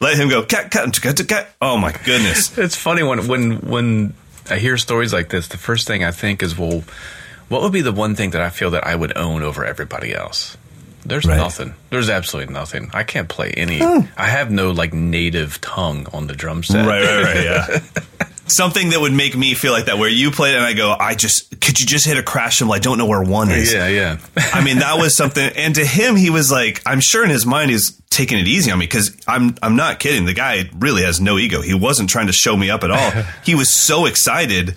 let 0.00 0.16
him 0.18 0.28
go. 0.28 0.44
Oh 1.61 1.76
my 1.76 1.92
goodness. 2.04 2.57
It's 2.57 2.76
funny 2.76 3.02
when 3.02 3.26
when 3.28 3.57
when 3.61 4.14
I 4.50 4.57
hear 4.57 4.76
stories 4.78 5.12
like 5.12 5.28
this. 5.28 5.48
The 5.48 5.57
first 5.57 5.87
thing 5.87 6.04
I 6.04 6.11
think 6.12 6.42
is, 6.42 6.57
well, 6.57 6.83
what 7.48 7.62
would 7.62 7.72
be 7.72 7.81
the 7.83 7.92
one 7.92 8.14
thing 8.14 8.31
that 8.31 8.40
I 8.42 8.50
feel 8.50 8.70
that 8.70 8.87
I 8.87 8.94
would 8.94 9.16
own 9.16 9.42
over 9.42 9.64
everybody 9.64 10.14
else? 10.14 10.57
There's 11.04 11.24
Right. 11.24 11.37
nothing. 11.37 11.74
There's 11.90 12.11
absolutely 12.11 12.52
nothing. 12.52 12.90
I 12.92 13.02
can't 13.02 13.28
play 13.28 13.50
any. 13.57 13.78
Hmm. 13.81 14.07
I 14.16 14.26
have 14.28 14.50
no 14.50 14.70
like 14.70 14.92
native 14.92 15.61
tongue 15.61 16.07
on 16.12 16.26
the 16.26 16.35
drum 16.35 16.62
set. 16.62 16.87
Right, 16.87 17.02
right, 17.04 17.24
right. 17.24 17.44
Yeah. 17.44 17.81
Something 18.48 18.90
that 18.90 19.00
would 19.00 19.12
make 19.12 19.37
me 19.37 19.54
feel 19.54 19.72
like 19.72 19.87
that, 19.87 19.98
where 19.98 20.08
you 20.08 20.30
play 20.30 20.52
it 20.52 20.56
and 20.56 20.64
I 20.64 20.72
go, 20.72 20.94
I 20.98 21.14
just, 21.14 21.61
could 21.61 21.78
you 21.78 21.87
just 21.87 22.06
hit 22.06 22.16
a 22.18 22.22
crash 22.22 22.58
cymbal? 22.58 22.74
I 22.74 22.78
don't 22.78 22.98
know 22.98 23.06
where 23.06 23.22
one 23.22 23.50
is. 23.50 23.72
Yeah, 23.72 23.88
yeah. 23.88 24.18
I 24.37 24.64
mean, 24.64 24.78
that 24.78 24.98
was 24.98 25.16
something. 25.16 25.50
And 25.56 25.74
to 25.74 25.84
him, 25.84 26.16
he 26.16 26.30
was 26.30 26.50
like, 26.50 26.82
I'm 26.87 27.00
sure 27.00 27.24
in 27.24 27.30
his 27.30 27.46
mind 27.46 27.70
he's 27.70 28.00
taking 28.11 28.38
it 28.38 28.48
easy 28.48 28.70
on 28.70 28.78
me 28.78 28.87
because 28.87 29.16
I'm, 29.26 29.56
I'm 29.62 29.76
not 29.76 30.00
kidding. 30.00 30.24
The 30.24 30.34
guy 30.34 30.70
really 30.78 31.02
has 31.02 31.20
no 31.20 31.38
ego. 31.38 31.61
He 31.61 31.74
wasn't 31.74 32.11
trying 32.11 32.26
to 32.28 32.32
show 32.32 32.56
me 32.56 32.70
up 32.70 32.84
at 32.84 32.90
all. 32.90 33.12
He 33.44 33.54
was 33.54 33.72
so 33.72 34.06
excited 34.06 34.76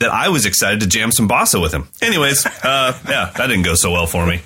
that 0.00 0.10
I 0.10 0.28
was 0.28 0.46
excited 0.46 0.80
to 0.80 0.86
jam 0.86 1.12
some 1.12 1.28
bossa 1.28 1.60
with 1.60 1.72
him. 1.72 1.88
Anyways, 2.00 2.46
uh, 2.46 2.98
yeah, 3.08 3.32
that 3.36 3.46
didn't 3.46 3.62
go 3.62 3.74
so 3.74 3.92
well 3.92 4.06
for 4.06 4.26
me. 4.26 4.40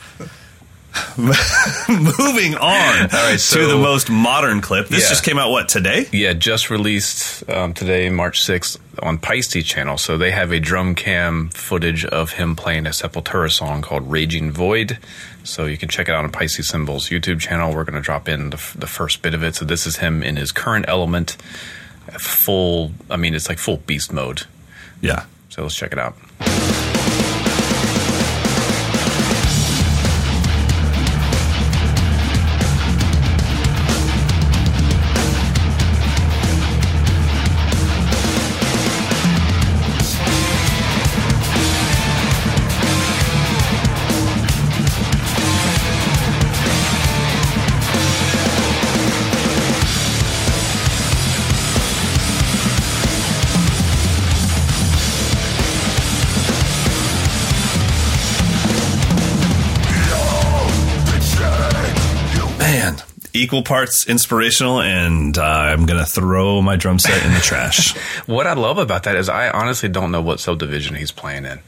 Moving 1.19 2.55
on 2.55 3.09
right, 3.11 3.39
to 3.39 3.67
the 3.67 3.79
most 3.81 4.11
modern 4.11 4.61
clip. 4.61 4.89
This 4.89 5.05
Yeah. 5.05 5.09
just 5.11 5.25
came 5.25 5.39
out 5.39 5.51
what 5.51 5.69
today? 5.69 6.07
Yeah, 6.13 6.33
just 6.35 6.69
released 6.71 7.49
um, 7.49 7.73
today, 7.75 8.09
March 8.11 8.43
6th, 8.43 8.79
on 9.03 9.19
Paiste 9.19 9.65
channel. 9.65 9.97
So 9.97 10.19
they 10.19 10.31
have 10.33 10.53
a 10.53 10.61
drum 10.61 10.95
cam 10.95 11.49
footage 11.51 12.05
of 12.05 12.33
him 12.33 12.57
playing 12.57 12.87
a 12.87 12.91
Sepultura 12.91 13.51
song 13.51 13.81
called 13.83 14.11
Raging 14.11 14.51
Void. 14.51 14.99
So 15.45 15.65
you 15.67 15.79
can 15.79 15.89
check 15.89 16.09
it 16.09 16.15
out 16.15 16.25
on 16.25 16.31
Paiste 16.33 16.63
Cymbals 16.65 17.09
YouTube 17.09 17.41
channel. 17.41 17.75
We're 17.75 17.85
going 17.85 17.95
to 17.95 18.01
drop 18.03 18.29
in 18.29 18.51
the, 18.51 18.57
f- 18.57 18.77
the 18.79 18.87
first 18.87 19.23
bit 19.23 19.35
of 19.35 19.43
it. 19.43 19.55
So 19.55 19.65
this 19.65 19.87
is 19.87 19.97
him 19.97 20.23
in 20.23 20.37
his 20.37 20.53
current 20.53 20.85
element, 20.89 21.37
full, 22.19 22.93
I 23.11 23.17
mean, 23.17 23.35
it's 23.35 23.49
like 23.49 23.59
full 23.59 23.79
beast 23.79 24.13
mode. 24.13 24.43
Yeah. 25.01 25.25
So 25.49 25.63
let's 25.63 25.75
check 25.75 25.93
it 25.93 25.99
out. 25.99 26.17
Equal 63.43 63.63
parts 63.63 64.07
inspirational, 64.09 64.81
and 64.81 65.37
uh, 65.37 65.43
I'm 65.43 65.87
gonna 65.87 66.05
throw 66.07 66.63
my 66.63 66.77
drum 66.77 66.99
set 66.99 67.25
in 67.25 67.33
the 67.35 67.41
trash. 67.41 67.95
What 68.27 68.47
I 68.47 68.53
love 68.55 68.79
about 68.79 69.03
that 69.05 69.17
is 69.17 69.29
I 69.29 69.51
honestly 69.51 69.89
don't 69.89 70.11
know 70.13 70.23
what 70.23 70.39
subdivision 70.41 70.95
he's 70.95 71.11
playing 71.13 71.45
in. 71.45 71.61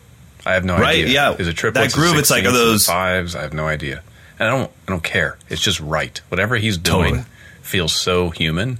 I 0.46 0.52
have 0.54 0.64
no 0.64 0.76
Right, 0.76 1.00
idea. 1.04 1.08
yeah. 1.08 1.32
is 1.32 1.48
it 1.48 1.54
triplets? 1.56 1.94
That 1.94 1.98
groove, 2.00 2.16
it's 2.16 2.30
like, 2.30 2.44
are 2.44 2.48
16s, 2.48 2.52
is 2.52 2.60
it 2.60 2.64
those- 2.64 2.86
fives? 2.86 3.34
I 3.34 3.42
have 3.42 3.54
no 3.54 3.66
idea. 3.66 4.02
And 4.38 4.48
I 4.48 4.50
don't. 4.52 4.70
I 4.88 4.90
don't 4.92 5.02
care. 5.04 5.38
It's 5.48 5.62
just 5.62 5.80
right. 5.80 6.20
Whatever 6.28 6.56
he's 6.56 6.76
doing 6.78 7.14
Totally. 7.16 7.24
feels 7.62 7.94
so 7.94 8.30
human 8.30 8.78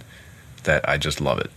that 0.65 0.89
I 0.89 0.97
just 0.99 1.21
love 1.21 1.39
it. 1.39 1.51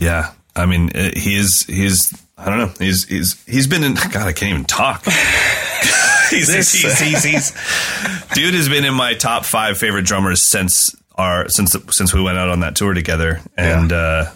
yeah, 0.00 0.32
I 0.54 0.66
mean, 0.66 0.90
uh, 0.94 1.10
he 1.14 1.36
is. 1.36 1.64
He's. 1.68 2.12
I 2.38 2.46
don't 2.46 2.58
know. 2.58 2.72
He's. 2.78 3.04
He's. 3.06 3.42
He's 3.46 3.66
been 3.66 3.84
in. 3.84 3.94
God, 3.94 4.26
I 4.28 4.32
can't 4.32 4.50
even 4.50 4.64
talk. 4.64 5.04
he's, 6.30 6.52
he's, 6.52 6.72
he's, 6.72 6.98
he's, 7.22 7.24
he's- 7.24 8.28
dude 8.34 8.54
has 8.54 8.68
been 8.68 8.84
in 8.84 8.94
my 8.94 9.14
top 9.14 9.44
five 9.44 9.78
favorite 9.78 10.04
drummers 10.04 10.42
since 10.48 10.94
our 11.14 11.48
since 11.48 11.74
since 11.90 12.12
we 12.12 12.20
went 12.22 12.36
out 12.38 12.48
on 12.50 12.60
that 12.60 12.76
tour 12.76 12.92
together, 12.94 13.40
and 13.56 13.92
uh, 13.92 14.26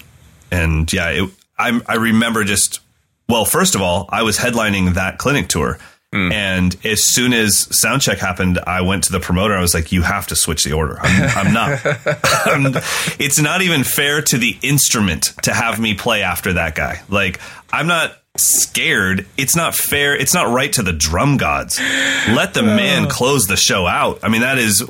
and 0.51 0.91
yeah, 0.93 1.11
it, 1.11 1.31
I 1.59 1.81
I 1.87 1.97
remember 1.97 2.45
just 2.45 2.81
well, 3.29 3.45
first 3.45 3.75
of 3.75 3.83
all, 3.83 4.07
I 4.11 4.23
was 4.23 4.39
headlining 4.39 4.95
that 4.95 5.19
clinic 5.19 5.49
tour. 5.49 5.79
And 6.13 6.77
as 6.85 7.05
soon 7.05 7.33
as 7.33 7.69
sound 7.71 8.03
check 8.03 8.19
happened, 8.19 8.59
I 8.67 8.81
went 8.81 9.05
to 9.05 9.13
the 9.13 9.21
promoter. 9.21 9.55
I 9.55 9.61
was 9.61 9.75
like, 9.75 9.93
"You 9.93 10.03
have 10.03 10.27
to 10.27 10.35
switch 10.35 10.65
the 10.65 10.73
order. 10.73 10.99
I'm, 11.01 11.47
I'm 11.47 11.55
not. 11.55 11.87
I'm- 12.47 12.75
it's 13.21 13.39
not 13.41 13.63
even 13.63 13.85
fair 13.85 14.21
to 14.21 14.37
the 14.37 14.59
instrument 14.61 15.27
to 15.43 15.55
have 15.55 15.79
me 15.79 15.95
play 15.95 16.23
after 16.25 16.55
that 16.55 16.75
guy. 16.75 17.01
Like, 17.09 17.39
I'm 17.73 17.87
not 17.87 18.17
scared. 18.41 19.27
It's 19.37 19.55
not 19.57 19.75
fair. 19.75 20.17
It's 20.17 20.35
not 20.35 20.49
right 20.49 20.73
to 20.75 20.83
the 20.83 20.93
drum 20.93 21.37
gods. 21.37 21.79
Let 21.79 22.55
the 22.55 22.63
man 22.63 23.09
close 23.11 23.47
the 23.47 23.57
show 23.57 23.87
out. 23.87 24.21
I 24.23 24.29
mean, 24.29 24.41
that 24.41 24.59
is, 24.59 24.81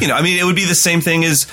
you 0.00 0.08
know, 0.08 0.14
I 0.14 0.22
mean, 0.22 0.38
it 0.38 0.44
would 0.44 0.56
be 0.56 0.64
the 0.66 0.74
same 0.74 1.00
thing 1.00 1.24
as 1.24 1.46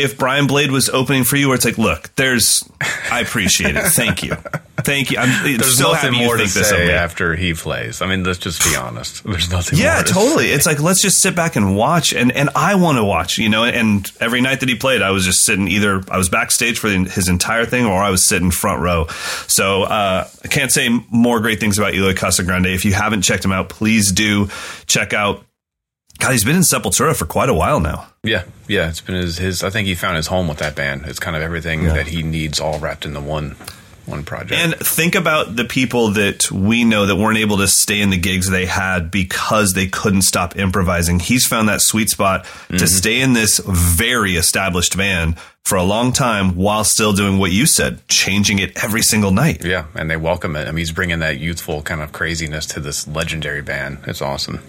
if 0.00 0.18
Brian 0.18 0.46
Blade 0.46 0.70
was 0.70 0.88
opening 0.88 1.24
for 1.24 1.36
you, 1.36 1.48
where 1.48 1.54
it's 1.54 1.64
like, 1.64 1.78
look, 1.78 2.14
there's, 2.16 2.68
I 3.10 3.20
appreciate 3.20 3.76
it. 3.76 3.84
Thank 3.88 4.22
you. 4.22 4.36
Thank 4.82 5.10
you. 5.10 5.18
I'm 5.18 5.44
There's 5.44 5.78
so 5.78 5.92
nothing 5.92 6.14
more 6.14 6.36
to 6.36 6.42
this 6.42 6.68
say 6.68 6.92
after 6.92 7.34
he 7.34 7.54
plays. 7.54 8.02
I 8.02 8.06
mean, 8.06 8.24
let's 8.24 8.38
just 8.38 8.62
be 8.64 8.76
honest. 8.76 9.24
There's 9.24 9.50
nothing. 9.50 9.78
Yeah, 9.78 9.94
more 9.94 10.04
to 10.04 10.12
totally. 10.12 10.44
say. 10.48 10.52
It's 10.52 10.66
like 10.66 10.80
let's 10.80 11.02
just 11.02 11.20
sit 11.20 11.36
back 11.36 11.56
and 11.56 11.76
watch, 11.76 12.12
and 12.12 12.32
and 12.32 12.50
I 12.54 12.74
want 12.76 12.98
to 12.98 13.04
watch, 13.04 13.38
you 13.38 13.48
know. 13.48 13.64
And 13.64 14.10
every 14.20 14.40
night 14.40 14.60
that 14.60 14.68
he 14.68 14.74
played, 14.74 15.02
I 15.02 15.10
was 15.10 15.24
just 15.24 15.44
sitting 15.44 15.68
either 15.68 16.02
I 16.10 16.16
was 16.16 16.28
backstage 16.28 16.78
for 16.78 16.88
the, 16.88 17.04
his 17.04 17.28
entire 17.28 17.66
thing, 17.66 17.84
or 17.84 18.02
I 18.02 18.10
was 18.10 18.26
sitting 18.26 18.50
front 18.50 18.80
row. 18.80 19.06
So 19.46 19.82
uh, 19.84 20.28
I 20.44 20.48
can't 20.48 20.72
say 20.72 20.88
more 21.10 21.40
great 21.40 21.60
things 21.60 21.78
about 21.78 21.94
Eloy 21.94 22.14
Casagrande. 22.14 22.74
If 22.74 22.84
you 22.84 22.94
haven't 22.94 23.22
checked 23.22 23.44
him 23.44 23.52
out, 23.52 23.68
please 23.68 24.12
do 24.12 24.48
check 24.86 25.12
out. 25.12 25.44
God, 26.20 26.32
he's 26.32 26.44
been 26.44 26.56
in 26.56 26.62
Sepultura 26.62 27.16
for 27.16 27.26
quite 27.26 27.48
a 27.48 27.54
while 27.54 27.80
now. 27.80 28.06
Yeah, 28.22 28.44
yeah. 28.68 28.88
It's 28.88 29.00
been 29.00 29.16
his, 29.16 29.38
his. 29.38 29.64
I 29.64 29.70
think 29.70 29.88
he 29.88 29.94
found 29.94 30.16
his 30.16 30.26
home 30.26 30.48
with 30.48 30.58
that 30.58 30.76
band. 30.76 31.06
It's 31.06 31.18
kind 31.18 31.34
of 31.34 31.42
everything 31.42 31.84
that 31.84 32.08
he 32.08 32.22
needs, 32.22 32.60
all 32.60 32.78
wrapped 32.78 33.04
into 33.06 33.20
one 33.20 33.56
one 34.10 34.24
project. 34.24 34.60
And 34.60 34.74
think 34.74 35.14
about 35.14 35.56
the 35.56 35.64
people 35.64 36.10
that 36.10 36.50
we 36.50 36.84
know 36.84 37.06
that 37.06 37.16
weren't 37.16 37.38
able 37.38 37.58
to 37.58 37.68
stay 37.68 38.00
in 38.00 38.10
the 38.10 38.18
gigs 38.18 38.50
they 38.50 38.66
had 38.66 39.10
because 39.10 39.72
they 39.72 39.86
couldn't 39.86 40.22
stop 40.22 40.56
improvising. 40.58 41.20
He's 41.20 41.46
found 41.46 41.68
that 41.68 41.80
sweet 41.80 42.10
spot 42.10 42.44
to 42.44 42.74
mm-hmm. 42.74 42.86
stay 42.86 43.20
in 43.20 43.32
this 43.32 43.60
very 43.64 44.36
established 44.36 44.96
band 44.96 45.38
for 45.64 45.76
a 45.76 45.82
long 45.82 46.12
time 46.12 46.56
while 46.56 46.84
still 46.84 47.12
doing 47.12 47.38
what 47.38 47.52
you 47.52 47.66
said, 47.66 48.06
changing 48.08 48.58
it 48.58 48.82
every 48.82 49.02
single 49.02 49.30
night. 49.30 49.64
yeah, 49.64 49.86
and 49.94 50.10
they 50.10 50.16
welcome 50.16 50.56
it. 50.56 50.66
I 50.66 50.72
mean, 50.72 50.78
he's 50.78 50.92
bringing 50.92 51.20
that 51.20 51.38
youthful 51.38 51.82
kind 51.82 52.00
of 52.00 52.12
craziness 52.12 52.66
to 52.66 52.80
this 52.80 53.06
legendary 53.06 53.62
band. 53.62 53.98
It's 54.06 54.22
awesome. 54.22 54.60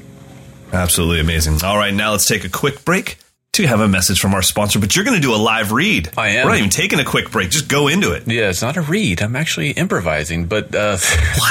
Absolutely 0.73 1.19
amazing. 1.19 1.63
All 1.63 1.77
right, 1.77 1.93
now 1.93 2.11
let's 2.11 2.27
take 2.27 2.43
a 2.43 2.49
quick 2.49 2.85
break 2.85 3.17
to 3.53 3.67
have 3.67 3.81
a 3.81 3.87
message 3.87 4.19
from 4.21 4.33
our 4.33 4.41
sponsor, 4.41 4.79
but 4.79 4.95
you're 4.95 5.03
going 5.03 5.17
to 5.17 5.21
do 5.21 5.35
a 5.35 5.35
live 5.35 5.73
read. 5.73 6.09
I 6.17 6.29
am. 6.29 6.45
We're 6.45 6.51
not 6.51 6.57
even 6.59 6.69
taking 6.69 6.99
a 7.01 7.03
quick 7.03 7.31
break. 7.31 7.49
Just 7.49 7.67
go 7.67 7.89
into 7.89 8.13
it. 8.13 8.23
Yeah, 8.25 8.49
it's 8.49 8.61
not 8.61 8.77
a 8.77 8.81
read. 8.81 9.21
I'm 9.21 9.35
actually 9.35 9.71
improvising, 9.71 10.45
but 10.45 10.73
uh, 10.73 10.97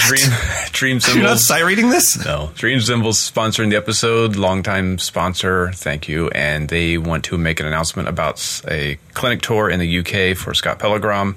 Dream 0.07 0.31
Dream 0.73 0.93
You're 1.15 1.23
not 1.25 1.39
Cymbals. 1.39 1.47
sight 1.47 1.65
reading 1.65 1.91
this? 1.91 2.25
No, 2.25 2.53
Dream 2.55 2.81
Cymbals 2.81 3.19
sponsoring 3.19 3.69
the 3.69 3.77
episode. 3.77 4.37
Longtime 4.37 4.99
sponsor, 4.99 5.73
thank 5.73 6.09
you. 6.09 6.29
And 6.31 6.71
they 6.71 6.97
want 6.97 7.25
to 7.25 7.37
make 7.37 7.61
an 7.61 7.67
announcement 7.67 8.09
about 8.09 8.63
a 8.67 8.97
clinic 9.13 9.43
tour 9.43 9.69
in 9.69 9.79
the 9.79 9.99
UK 9.99 10.35
for 10.39 10.55
Scott 10.55 10.79
Pellegrom. 10.79 11.37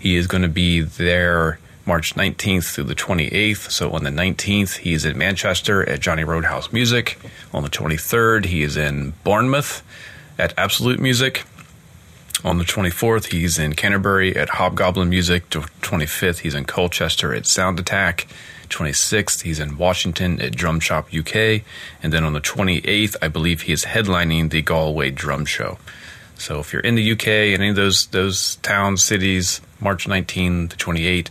He 0.00 0.16
is 0.16 0.26
going 0.26 0.42
to 0.42 0.48
be 0.48 0.82
there 0.82 1.58
March 1.86 2.14
19th 2.14 2.74
through 2.74 2.84
the 2.84 2.94
28th. 2.94 3.70
So 3.70 3.90
on 3.90 4.04
the 4.04 4.10
19th, 4.10 4.78
he 4.78 4.94
is 4.94 5.04
in 5.04 5.18
Manchester 5.18 5.88
at 5.88 6.00
Johnny 6.00 6.24
Roadhouse 6.24 6.72
Music. 6.72 7.18
On 7.52 7.62
the 7.62 7.68
23rd, 7.68 8.46
he 8.46 8.62
is 8.62 8.76
in 8.76 9.12
Bournemouth 9.22 9.82
at 10.38 10.54
Absolute 10.58 10.98
Music. 10.98 11.44
On 12.42 12.58
the 12.58 12.64
24th, 12.64 13.32
he's 13.32 13.58
in 13.58 13.74
Canterbury 13.74 14.36
at 14.36 14.50
Hobgoblin 14.50 15.08
Music. 15.08 15.48
The 15.50 15.60
25th, 15.80 16.40
he's 16.40 16.54
in 16.54 16.64
Colchester 16.64 17.34
at 17.34 17.46
Sound 17.46 17.78
Attack. 17.80 18.26
26th, 18.68 19.42
he's 19.42 19.60
in 19.60 19.78
Washington 19.78 20.40
at 20.40 20.56
Drum 20.56 20.80
Shop 20.80 21.08
UK. 21.14 21.62
And 22.02 22.12
then 22.12 22.24
on 22.24 22.32
the 22.32 22.40
28th, 22.40 23.16
I 23.22 23.28
believe 23.28 23.62
he 23.62 23.72
is 23.72 23.84
headlining 23.84 24.50
the 24.50 24.62
Galway 24.62 25.10
Drum 25.10 25.46
Show. 25.46 25.78
So 26.36 26.60
if 26.60 26.72
you're 26.72 26.82
in 26.82 26.94
the 26.94 27.12
UK, 27.12 27.26
any 27.26 27.70
of 27.70 27.76
those 27.76 28.06
those 28.06 28.56
towns, 28.56 29.02
cities, 29.02 29.60
March 29.80 30.08
19 30.08 30.68
to 30.68 30.76
28, 30.76 31.30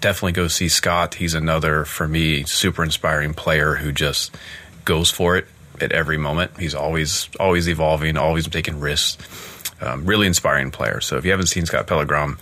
definitely 0.00 0.32
go 0.32 0.48
see 0.48 0.68
Scott. 0.68 1.14
He's 1.14 1.34
another, 1.34 1.84
for 1.84 2.06
me, 2.06 2.44
super 2.44 2.84
inspiring 2.84 3.34
player 3.34 3.76
who 3.76 3.92
just 3.92 4.36
goes 4.84 5.10
for 5.10 5.36
it 5.36 5.46
at 5.80 5.92
every 5.92 6.18
moment. 6.18 6.58
He's 6.58 6.74
always 6.74 7.28
always 7.40 7.68
evolving, 7.68 8.16
always 8.16 8.46
taking 8.48 8.80
risks. 8.80 9.18
Um, 9.80 10.06
really 10.06 10.26
inspiring 10.26 10.70
player. 10.70 11.00
So 11.00 11.16
if 11.16 11.24
you 11.24 11.30
haven't 11.32 11.48
seen 11.48 11.66
Scott 11.66 11.86
Pellegrom, 11.86 12.38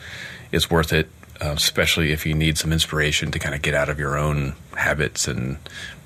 it's 0.53 0.71
worth 0.71 0.93
it, 0.93 1.09
uh, 1.41 1.55
especially 1.57 2.13
if 2.13 2.27
you 2.27 2.35
need 2.35 2.59
some 2.59 2.73
inspiration 2.73 3.31
to 3.33 3.39
kind 3.39 3.55
of 3.55 3.63
get 3.63 3.75
out 3.75 3.89
of 3.89 3.99
your 3.99 4.17
own 4.17 4.55
habits 4.77 5.27
and 5.27 5.57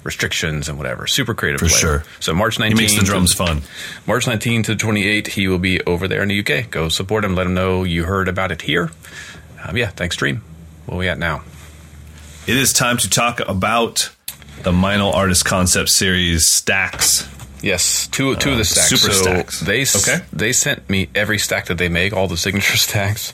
restrictions 0.06 0.68
and 0.68 0.78
whatever. 0.78 1.06
Super 1.06 1.34
creative 1.34 1.60
For 1.60 1.66
player. 1.68 1.78
sure. 1.80 2.04
So 2.20 2.32
March 2.32 2.56
19th. 2.58 2.68
He 2.68 2.74
makes 2.74 2.94
the 2.94 3.00
to- 3.00 3.04
drums 3.06 3.34
fun. 3.34 3.62
March 4.06 4.24
19th 4.24 4.64
to 4.66 4.76
28, 4.76 5.26
he 5.26 5.48
will 5.48 5.58
be 5.58 5.82
over 5.84 6.08
there 6.08 6.22
in 6.22 6.28
the 6.28 6.38
UK. 6.40 6.70
Go 6.70 6.88
support 6.88 7.24
him. 7.24 7.34
Let 7.34 7.46
him 7.46 7.54
know 7.54 7.84
you 7.84 8.04
heard 8.04 8.28
about 8.28 8.50
it 8.52 8.62
here. 8.62 8.90
Um, 9.62 9.76
yeah, 9.76 9.88
thanks, 9.88 10.16
Dream. 10.16 10.42
Where 10.86 10.96
we 10.98 11.08
at 11.08 11.18
now? 11.18 11.42
It 12.46 12.56
is 12.56 12.72
time 12.72 12.96
to 12.98 13.10
talk 13.10 13.40
about 13.40 14.10
the 14.62 14.70
Meinl 14.72 15.12
Artist 15.12 15.44
Concept 15.44 15.88
Series 15.88 16.46
stacks. 16.46 17.28
Yes, 17.62 18.06
two 18.06 18.36
two 18.36 18.52
of 18.52 18.58
the 18.58 18.64
stacks. 18.64 18.88
super 18.90 19.12
so 19.12 19.22
stacks. 19.22 19.60
They 19.60 19.82
Okay. 19.82 20.24
they 20.32 20.52
sent 20.52 20.88
me 20.88 21.08
every 21.14 21.38
stack 21.38 21.66
that 21.66 21.78
they 21.78 21.88
make, 21.88 22.12
all 22.12 22.28
the 22.28 22.36
signature 22.36 22.76
stacks, 22.88 23.32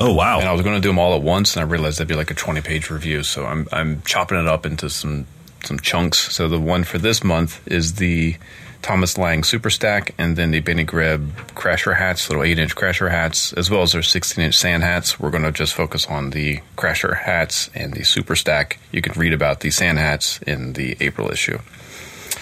Oh 0.00 0.12
wow! 0.12 0.38
and 0.38 0.48
I 0.48 0.52
was 0.52 0.62
going 0.62 0.76
to 0.76 0.80
do 0.80 0.88
them 0.88 0.98
all 0.98 1.16
at 1.16 1.22
once, 1.22 1.56
and 1.56 1.64
I 1.64 1.68
realized 1.68 1.98
that'd 1.98 2.06
be 2.08 2.14
like 2.14 2.30
a 2.30 2.34
20 2.34 2.60
page 2.60 2.90
review. 2.90 3.22
So 3.24 3.44
I'm 3.46 3.66
I'm 3.72 4.02
chopping 4.02 4.38
it 4.38 4.46
up 4.46 4.64
into 4.66 4.88
some 4.90 5.26
some 5.64 5.78
chunks. 5.78 6.32
So 6.32 6.48
the 6.48 6.60
one 6.60 6.84
for 6.84 6.98
this 6.98 7.22
month 7.22 7.66
is 7.66 7.94
the 7.94 8.36
Thomas 8.82 9.16
Lang 9.16 9.44
Super 9.44 9.70
Stack, 9.70 10.14
and 10.18 10.36
then 10.36 10.50
the 10.50 10.60
Benny 10.60 10.82
Greb 10.84 11.32
Crasher 11.54 11.96
hats, 11.96 12.28
little 12.28 12.42
eight 12.42 12.58
inch 12.58 12.74
Crasher 12.74 13.10
hats, 13.10 13.52
as 13.52 13.70
well 13.70 13.82
as 13.82 13.92
their 13.92 14.02
16 14.02 14.44
inch 14.44 14.56
sand 14.56 14.82
hats. 14.82 15.20
We're 15.20 15.30
going 15.30 15.44
to 15.44 15.52
just 15.52 15.72
focus 15.72 16.06
on 16.06 16.30
the 16.30 16.60
Crasher 16.76 17.16
hats 17.16 17.70
and 17.74 17.94
the 17.94 18.02
Super 18.02 18.34
Stack. 18.34 18.78
You 18.90 19.00
can 19.00 19.18
read 19.18 19.32
about 19.32 19.60
the 19.60 19.70
sand 19.70 19.98
hats 19.98 20.40
in 20.42 20.72
the 20.72 20.96
April 21.00 21.30
issue. 21.30 21.58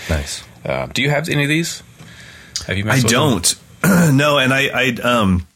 nice. 0.08 0.42
Uh, 0.64 0.86
do 0.86 1.02
you 1.02 1.10
have 1.10 1.28
any 1.28 1.42
of 1.44 1.48
these? 1.48 1.82
Have 2.66 2.76
you? 2.76 2.84
I 2.84 2.86
messed 2.86 3.04
with 3.04 3.12
them? 3.12 3.20
don't. 3.20 3.54
no, 4.14 4.38
and 4.38 4.52
I, 4.52 4.68
I 4.68 4.88
um 5.02 5.46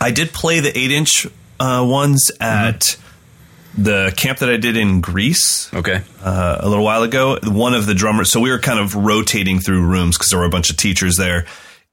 I 0.00 0.10
did 0.10 0.32
play 0.32 0.60
the 0.60 0.76
eight 0.76 0.90
inch 0.90 1.26
uh, 1.58 1.84
ones 1.86 2.30
at 2.40 2.96
the 3.76 4.12
camp 4.16 4.38
that 4.38 4.48
I 4.48 4.56
did 4.56 4.76
in 4.76 5.00
Greece 5.00 5.72
Okay. 5.74 6.02
uh, 6.22 6.56
a 6.60 6.68
little 6.68 6.84
while 6.84 7.02
ago. 7.02 7.38
One 7.44 7.74
of 7.74 7.86
the 7.86 7.94
drummers, 7.94 8.30
so 8.30 8.40
we 8.40 8.50
were 8.50 8.58
kind 8.58 8.78
of 8.78 8.94
rotating 8.94 9.60
through 9.60 9.84
rooms 9.86 10.16
because 10.16 10.30
there 10.30 10.38
were 10.38 10.46
a 10.46 10.50
bunch 10.50 10.70
of 10.70 10.76
teachers 10.76 11.16
there. 11.16 11.46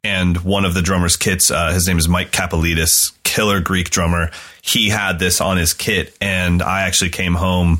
And 0.05 0.38
one 0.43 0.65
of 0.65 0.73
the 0.73 0.81
drummers' 0.81 1.15
kits, 1.15 1.49
uh, 1.49 1.71
his 1.71 1.88
name 1.88 1.97
is 1.97 2.09
Mike 2.09 2.31
Kapelidis, 2.31 3.13
killer 3.23 3.61
Greek 3.61 3.89
drummer. 3.89 4.31
He 4.61 4.89
had 4.89 5.17
this 5.19 5.39
on 5.39 5.55
his 5.57 5.73
kit, 5.73 6.13
and 6.19 6.61
I 6.61 6.81
actually 6.81 7.09
came 7.11 7.36
home 7.36 7.79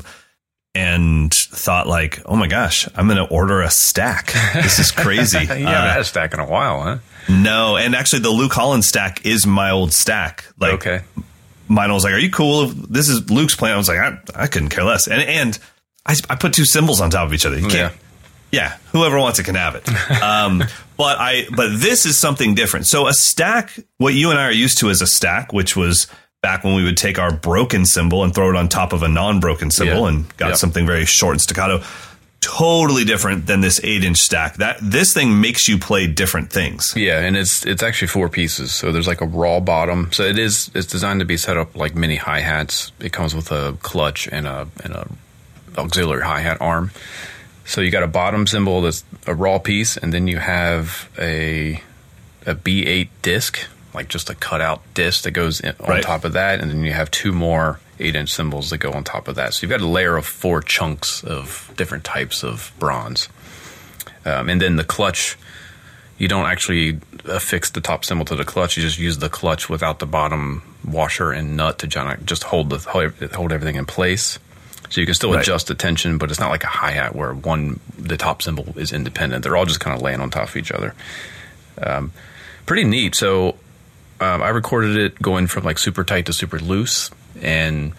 and 0.74 1.32
thought 1.32 1.86
like, 1.86 2.20
"Oh 2.26 2.34
my 2.36 2.46
gosh, 2.46 2.88
I'm 2.96 3.06
going 3.06 3.18
to 3.18 3.32
order 3.32 3.60
a 3.60 3.70
stack. 3.70 4.32
This 4.54 4.78
is 4.78 4.90
crazy." 4.90 5.38
You 5.42 5.44
haven't 5.46 5.66
Uh, 5.66 5.90
had 5.92 6.00
a 6.00 6.04
stack 6.04 6.32
in 6.34 6.40
a 6.40 6.46
while, 6.46 6.82
huh? 6.82 6.98
no, 7.28 7.76
and 7.76 7.94
actually, 7.94 8.20
the 8.20 8.30
Luke 8.30 8.52
Holland 8.52 8.84
stack 8.84 9.24
is 9.26 9.46
my 9.46 9.70
old 9.70 9.92
stack. 9.92 10.44
Like, 10.58 10.74
okay. 10.74 11.00
Mine 11.68 11.92
was 11.92 12.04
like, 12.04 12.12
"Are 12.14 12.18
you 12.18 12.30
cool? 12.30 12.64
if 12.70 12.74
This 12.74 13.08
is 13.08 13.28
Luke's 13.30 13.54
plan." 13.54 13.72
I 13.74 13.76
was 13.76 13.88
like, 13.88 13.98
"I, 13.98 14.18
I 14.34 14.46
couldn't 14.46 14.68
care 14.70 14.84
less." 14.84 15.06
And 15.08 15.22
and 15.22 15.58
I, 16.06 16.14
I 16.28 16.36
put 16.36 16.52
two 16.52 16.64
cymbals 16.64 17.00
on 17.00 17.10
top 17.10 17.26
of 17.26 17.34
each 17.34 17.46
other. 17.46 17.58
You 17.58 17.68
can't. 17.68 17.94
Yeah, 18.52 18.76
whoever 18.92 19.18
wants 19.18 19.38
it 19.40 19.44
can 19.44 19.54
have 19.56 19.74
it. 19.74 19.88
Um, 20.22 20.62
but 20.96 21.18
I 21.18 21.46
but 21.56 21.70
this 21.80 22.06
is 22.06 22.16
something 22.18 22.54
different. 22.54 22.86
So 22.86 23.08
a 23.08 23.12
stack, 23.12 23.76
what 23.98 24.14
you 24.14 24.30
and 24.30 24.38
I 24.38 24.44
are 24.44 24.52
used 24.52 24.78
to 24.78 24.90
as 24.90 25.02
a 25.02 25.06
stack, 25.06 25.52
which 25.52 25.74
was 25.76 26.06
back 26.42 26.62
when 26.62 26.74
we 26.74 26.84
would 26.84 26.96
take 26.96 27.18
our 27.18 27.32
broken 27.32 27.84
cymbal 27.86 28.22
and 28.22 28.32
throw 28.34 28.50
it 28.50 28.56
on 28.56 28.68
top 28.68 28.92
of 28.92 29.02
a 29.02 29.08
non-broken 29.08 29.70
cymbal 29.70 30.02
Yeah. 30.02 30.08
and 30.08 30.36
got 30.36 30.48
Yep. 30.50 30.56
something 30.58 30.86
very 30.86 31.04
short 31.06 31.32
and 31.32 31.40
staccato. 31.40 31.82
Totally 32.44 33.04
different 33.04 33.46
than 33.46 33.60
this 33.60 33.80
eight 33.82 34.04
inch 34.04 34.18
stack. 34.18 34.56
That 34.56 34.76
this 34.80 35.12
thing 35.12 35.40
makes 35.40 35.66
you 35.68 35.78
play 35.78 36.06
different 36.06 36.52
things. 36.52 36.92
Yeah, 36.96 37.20
and 37.20 37.36
it's 37.36 37.64
it's 37.66 37.82
actually 37.82 38.08
four 38.08 38.28
pieces. 38.28 38.72
So 38.72 38.92
there's 38.92 39.06
like 39.06 39.20
a 39.20 39.26
raw 39.26 39.60
bottom. 39.60 40.10
So 40.12 40.22
it 40.24 40.38
is 40.38 40.70
it's 40.74 40.86
designed 40.86 41.20
to 41.20 41.26
be 41.26 41.36
set 41.36 41.56
up 41.56 41.74
like 41.76 41.94
mini 41.94 42.16
hi 42.16 42.40
hats. 42.40 42.92
It 43.00 43.12
comes 43.12 43.34
with 43.34 43.50
a 43.50 43.76
clutch 43.82 44.28
and 44.30 44.46
a 44.46 44.68
and 44.82 44.94
a 44.94 45.08
auxiliary 45.78 46.22
hi 46.24 46.40
hat 46.40 46.58
arm. 46.60 46.90
So 47.64 47.80
you 47.80 47.90
got 47.90 48.02
a 48.02 48.06
bottom 48.08 48.46
cymbal 48.46 48.82
that's 48.82 49.04
a 49.26 49.34
raw 49.34 49.58
piece, 49.58 49.96
and 49.96 50.12
then 50.12 50.28
you 50.28 50.38
have 50.38 51.08
a 51.18 51.80
a 52.46 52.54
B8 52.54 53.08
disc, 53.22 53.58
like 53.94 54.08
just 54.08 54.28
a 54.28 54.34
cutout 54.34 54.82
disc 54.92 55.22
that 55.24 55.30
goes 55.30 55.60
in, 55.60 55.74
on 55.80 55.88
Right. 55.88 56.02
top 56.02 56.24
of 56.26 56.34
that, 56.34 56.60
and 56.60 56.70
then 56.70 56.84
you 56.84 56.92
have 56.92 57.10
two 57.10 57.32
more 57.32 57.80
eight 57.98 58.16
inch 58.16 58.30
cymbals 58.32 58.70
that 58.70 58.78
go 58.78 58.92
on 58.92 59.04
top 59.04 59.28
of 59.28 59.34
that. 59.36 59.54
So 59.54 59.62
you've 59.66 59.70
got 59.70 59.80
a 59.80 59.86
layer 59.86 60.16
of 60.16 60.26
four 60.26 60.60
chunks 60.60 61.22
of 61.24 61.72
different 61.76 62.04
types 62.04 62.42
of 62.42 62.72
bronze, 62.78 63.28
um, 64.24 64.48
and 64.48 64.60
then 64.60 64.76
the 64.76 64.84
clutch. 64.84 65.36
You 66.16 66.28
don't 66.28 66.46
actually 66.46 67.00
affix 67.24 67.70
the 67.70 67.80
top 67.80 68.04
cymbal 68.04 68.24
to 68.26 68.36
the 68.36 68.44
clutch. 68.44 68.76
You 68.76 68.84
just 68.84 69.00
use 69.00 69.18
the 69.18 69.28
clutch 69.28 69.68
without 69.68 69.98
the 69.98 70.06
bottom 70.06 70.62
washer 70.86 71.32
and 71.32 71.56
nut 71.56 71.80
to 71.80 71.88
just 72.24 72.44
hold 72.44 72.70
the 72.70 72.78
hold 73.34 73.50
everything 73.52 73.74
in 73.74 73.84
place. 73.84 74.38
So 74.90 75.00
you 75.00 75.06
can 75.08 75.14
still 75.16 75.32
Right. 75.32 75.40
adjust 75.42 75.66
the 75.66 75.74
tension, 75.74 76.18
but 76.18 76.30
it's 76.30 76.38
not 76.38 76.50
like 76.50 76.62
a 76.62 76.68
hi 76.68 76.92
hat 76.92 77.16
where 77.16 77.34
one 77.34 77.80
the 77.98 78.16
top 78.16 78.42
cymbal 78.42 78.74
is 78.76 78.92
independent. 78.92 79.42
They're 79.42 79.56
all 79.56 79.64
just 79.66 79.80
kind 79.80 79.96
of 79.96 80.02
laying 80.02 80.20
on 80.20 80.30
top 80.30 80.50
of 80.50 80.56
each 80.56 80.70
other. 80.70 80.94
Um, 81.82 82.12
pretty 82.64 82.84
neat. 82.84 83.16
So 83.16 83.56
um, 84.20 84.40
I 84.40 84.50
recorded 84.50 84.96
it 84.96 85.20
going 85.20 85.48
from 85.48 85.64
like 85.64 85.78
super 85.78 86.04
tight 86.04 86.26
to 86.26 86.32
super 86.32 86.60
loose, 86.60 87.10
and 87.40 87.92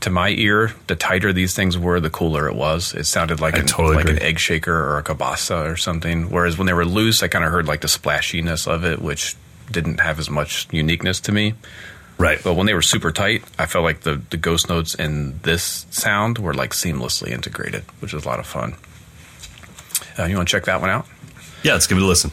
to 0.00 0.10
my 0.10 0.28
ear, 0.28 0.72
the 0.86 0.96
tighter 0.96 1.32
these 1.32 1.54
things 1.54 1.78
were, 1.78 2.00
the 2.00 2.10
cooler 2.10 2.48
it 2.48 2.54
was. 2.54 2.94
It 2.94 3.06
sounded 3.06 3.40
like 3.40 3.54
I 3.54 3.60
an, 3.60 3.66
totally 3.66 3.96
like 3.96 4.08
an 4.08 4.22
egg 4.22 4.38
shaker 4.38 4.72
or 4.72 4.98
a 4.98 5.02
cabasa 5.02 5.72
or 5.72 5.76
something. 5.76 6.30
Whereas 6.30 6.58
when 6.58 6.66
they 6.66 6.72
were 6.72 6.84
loose, 6.84 7.22
I 7.22 7.28
kind 7.28 7.44
of 7.44 7.50
heard 7.50 7.66
like 7.66 7.80
the 7.80 7.88
splashiness 7.88 8.66
of 8.66 8.84
it, 8.84 9.00
which 9.00 9.36
didn't 9.70 10.00
have 10.00 10.18
as 10.18 10.30
much 10.30 10.68
uniqueness 10.70 11.20
to 11.20 11.32
me. 11.32 11.54
Right. 12.18 12.38
But 12.42 12.54
when 12.54 12.66
they 12.66 12.74
were 12.74 12.82
super 12.82 13.10
tight, 13.10 13.44
I 13.58 13.66
felt 13.66 13.84
like 13.84 14.00
the, 14.00 14.22
the 14.30 14.36
ghost 14.36 14.68
notes 14.68 14.94
and 14.94 15.42
this 15.42 15.86
sound 15.90 16.38
were 16.38 16.54
like 16.54 16.70
seamlessly 16.70 17.30
integrated, 17.30 17.82
which 18.00 18.12
was 18.12 18.24
a 18.24 18.28
lot 18.28 18.38
of 18.38 18.46
fun. 18.46 18.74
Uh, 20.18 20.24
you 20.24 20.36
want 20.36 20.48
to 20.48 20.52
check 20.52 20.64
that 20.64 20.80
one 20.80 20.90
out? 20.90 21.06
Yeah, 21.62 21.72
let's 21.72 21.86
give 21.86 21.98
it 21.98 22.02
a 22.02 22.06
listen. 22.06 22.30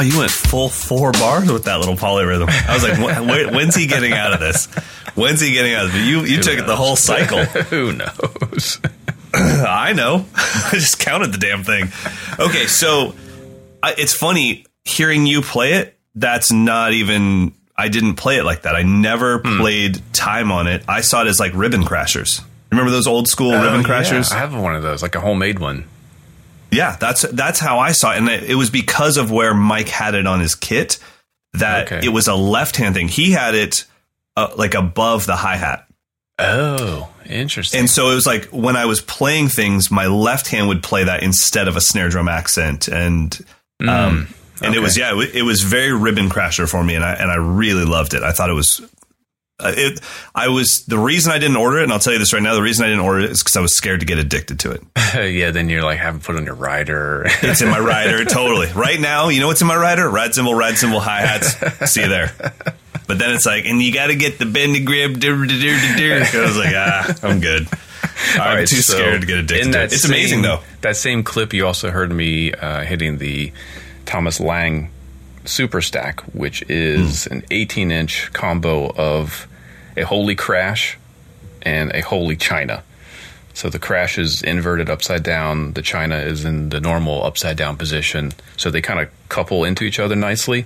Wow, 0.00 0.06
you 0.06 0.18
went 0.18 0.30
full 0.30 0.70
four 0.70 1.12
bars 1.12 1.52
with 1.52 1.64
that 1.64 1.78
little 1.78 1.94
polyrhythm. 1.94 2.48
I 2.48 2.72
was 2.72 2.82
like, 2.82 2.94
"Wh- 2.96 3.52
when's 3.54 3.74
he 3.74 3.86
getting 3.86 4.14
out 4.14 4.32
of 4.32 4.40
this? 4.40 4.64
When's 5.14 5.42
he 5.42 5.52
getting 5.52 5.74
out 5.74 5.84
of 5.84 5.92
this? 5.92 6.00
But 6.00 6.06
you 6.08 6.20
you 6.22 6.42
took 6.42 6.58
it 6.58 6.66
the 6.66 6.74
whole 6.76 6.96
cycle. 6.96 7.44
Who 7.44 7.92
knows? 7.92 8.80
I 9.34 9.92
know. 9.92 10.24
I 10.34 10.70
just 10.72 11.00
counted 11.00 11.32
the 11.32 11.38
damn 11.38 11.64
thing. 11.64 11.88
Okay, 12.38 12.64
so 12.66 13.14
I, 13.82 13.94
it's 13.98 14.14
funny 14.14 14.64
hearing 14.86 15.26
you 15.26 15.42
play 15.42 15.74
it. 15.74 15.98
That's 16.14 16.50
not 16.50 16.92
even. 16.94 17.52
I 17.76 17.88
didn't 17.88 18.14
play 18.14 18.38
it 18.38 18.44
like 18.44 18.62
that. 18.62 18.74
I 18.74 18.82
never 18.82 19.40
Hmm. 19.40 19.58
played 19.58 20.00
time 20.14 20.50
on 20.50 20.66
it. 20.66 20.82
I 20.88 21.02
saw 21.02 21.20
it 21.20 21.26
as 21.26 21.38
like 21.38 21.52
ribbon 21.54 21.82
crashers. 21.82 22.42
Remember 22.70 22.90
those 22.90 23.06
old 23.06 23.28
school 23.28 23.52
ribbon 23.52 23.82
crashers? 23.82 24.30
Oh, 24.32 24.34
Yeah, 24.34 24.42
I 24.42 24.46
have 24.48 24.54
one 24.58 24.74
of 24.76 24.82
those, 24.82 25.02
like 25.02 25.14
a 25.14 25.20
homemade 25.20 25.58
one. 25.58 25.84
Yeah, 26.72 26.96
that's 26.96 27.22
that's 27.22 27.58
how 27.58 27.78
I 27.78 27.92
saw 27.92 28.12
it, 28.12 28.18
and 28.18 28.28
it, 28.28 28.44
it 28.44 28.54
was 28.54 28.70
because 28.70 29.16
of 29.16 29.30
where 29.30 29.54
Mike 29.54 29.88
had 29.88 30.14
it 30.14 30.26
on 30.26 30.40
his 30.40 30.54
kit 30.54 30.98
that 31.54 31.90
Okay. 31.92 32.06
it 32.06 32.10
was 32.10 32.28
a 32.28 32.34
left 32.34 32.76
hand 32.76 32.94
thing. 32.94 33.08
He 33.08 33.32
had 33.32 33.54
it 33.54 33.84
uh, 34.36 34.48
like 34.56 34.74
above 34.74 35.26
the 35.26 35.36
hi 35.36 35.56
hat, 35.56 35.86
Oh, 36.38 37.08
interesting. 37.26 37.80
and 37.80 37.90
so 37.90 38.10
it 38.10 38.14
was 38.14 38.26
like 38.26 38.46
when 38.46 38.76
I 38.76 38.84
was 38.86 39.00
playing 39.00 39.48
things, 39.48 39.90
my 39.90 40.06
left 40.06 40.46
hand 40.48 40.68
would 40.68 40.82
play 40.82 41.04
that 41.04 41.22
instead 41.22 41.68
of 41.68 41.76
a 41.76 41.80
snare 41.80 42.08
drum 42.08 42.28
accent, 42.28 42.88
and 42.88 43.38
um, 43.86 44.28
and 44.62 44.74
it 44.74 44.80
was 44.80 44.96
yeah, 44.96 45.12
it 45.34 45.42
was 45.42 45.62
very 45.62 45.92
ribbon 45.92 46.28
crasher 46.30 46.68
for 46.68 46.82
me, 46.84 46.94
and 46.94 47.04
I 47.04 47.14
and 47.14 47.30
I 47.30 47.36
really 47.36 47.84
loved 47.84 48.14
it. 48.14 48.22
I 48.22 48.32
thought 48.32 48.48
it 48.50 48.54
was. 48.54 48.80
Uh, 49.60 49.72
it, 49.76 50.00
I 50.34 50.48
was 50.48 50.84
the 50.86 50.98
reason 50.98 51.32
I 51.32 51.38
didn't 51.38 51.56
order 51.56 51.78
it, 51.78 51.84
and 51.84 51.92
I'll 51.92 51.98
tell 51.98 52.12
you 52.12 52.18
this 52.18 52.32
right 52.32 52.42
now. 52.42 52.54
The 52.54 52.62
reason 52.62 52.84
I 52.84 52.88
didn't 52.88 53.04
order 53.04 53.20
it 53.20 53.30
is 53.30 53.42
because 53.42 53.56
I 53.56 53.60
was 53.60 53.76
scared 53.76 54.00
to 54.00 54.06
get 54.06 54.18
addicted 54.18 54.58
to 54.60 54.70
it. 54.72 54.82
yeah, 55.34 55.50
then 55.50 55.68
you're 55.68 55.82
like 55.82 55.98
having 55.98 56.20
put 56.20 56.36
on 56.36 56.44
your 56.46 56.54
rider. 56.54 57.26
It's 57.42 57.60
in 57.62 57.68
my 57.68 57.78
rider, 57.80 58.24
totally. 58.24 58.68
Right 58.72 58.98
now, 59.00 59.28
you 59.28 59.40
know 59.40 59.46
what's 59.48 59.60
in 59.60 59.66
my 59.68 59.76
rider? 59.76 60.08
Ride 60.08 60.34
cymbal, 60.34 60.54
ride 60.54 60.76
cymbal, 60.78 61.00
hi 61.00 61.20
hats. 61.20 61.90
See 61.92 62.02
you 62.02 62.08
there. 62.08 62.32
But 63.06 63.18
then 63.18 63.34
it's 63.34 63.44
like, 63.46 63.64
and 63.66 63.82
you 63.82 63.92
got 63.92 64.06
to 64.06 64.14
get 64.16 64.38
the 64.38 64.46
Benny 64.46 64.80
Greb. 64.80 65.18
dur- 65.18 65.44
dur- 65.44 65.46
dur- 65.46 65.96
dur. 65.96 66.24
I 66.42 66.46
was 66.46 66.56
like, 66.56 66.74
ah, 66.76 67.14
I'm 67.24 67.40
good. 67.40 67.66
I'm 68.34 68.40
All 68.40 68.46
right, 68.54 68.68
too 68.68 68.76
so 68.76 68.94
scared 68.94 69.22
to 69.22 69.26
get 69.26 69.38
addicted 69.38 69.72
to 69.72 69.80
it. 69.82 69.92
It's 69.92 70.02
same- 70.02 70.12
amazing 70.12 70.42
though. 70.42 70.60
That 70.82 70.96
same 70.96 71.22
clip, 71.24 71.52
you 71.52 71.66
also 71.66 71.90
heard 71.90 72.12
me 72.12 72.52
uh, 72.52 72.82
hitting 72.82 73.18
the 73.18 73.52
Thomas 74.06 74.38
Lang 74.40 74.90
Super 75.44 75.80
Stack, 75.80 76.20
which 76.34 76.62
is 76.68 77.24
Hmm. 77.24 77.34
an 77.34 77.44
18 77.50 77.90
inch 77.90 78.32
combo 78.32 78.90
of 78.92 79.48
a 79.96 80.02
Holy 80.02 80.34
Crash 80.34 80.98
and 81.62 81.90
a 81.92 82.00
Holy 82.00 82.36
China. 82.36 82.82
So 83.52 83.68
the 83.68 83.78
crash 83.78 84.16
is 84.16 84.42
inverted 84.42 84.88
upside 84.88 85.22
down. 85.22 85.72
The 85.72 85.82
china 85.82 86.16
is 86.16 86.44
in 86.44 86.70
the 86.70 86.80
normal 86.80 87.24
upside 87.24 87.56
down 87.56 87.76
position. 87.76 88.32
So 88.56 88.70
they 88.70 88.80
kind 88.80 89.00
of 89.00 89.10
couple 89.28 89.64
into 89.64 89.84
each 89.84 89.98
other 89.98 90.16
nicely. 90.16 90.64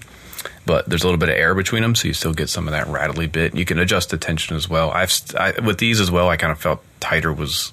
But 0.67 0.89
there's 0.89 1.03
a 1.03 1.07
little 1.07 1.19
bit 1.19 1.29
of 1.29 1.37
air 1.37 1.55
between 1.55 1.83
them, 1.83 1.95
so 1.95 2.09
you 2.09 2.15
still 2.15 2.35
get 2.35 2.49
some 2.49 2.69
of 2.69 2.73
that 2.73 2.87
rattly 2.87 3.27
bit. 3.27 3.55
You 3.55 3.65
can 3.65 3.79
adjust 3.79 4.11
the 4.11 4.17
tension 4.17 4.57
as 4.57 4.69
well. 4.69 4.91
I've 4.91 5.13
I, 5.39 5.53
with 5.61 5.79
these 5.79 6.01
as 6.01 6.11
well. 6.11 6.29
I 6.29 6.37
kind 6.37 6.53
of 6.53 6.59
felt 6.59 6.83
tighter 7.01 7.33
was 7.33 7.73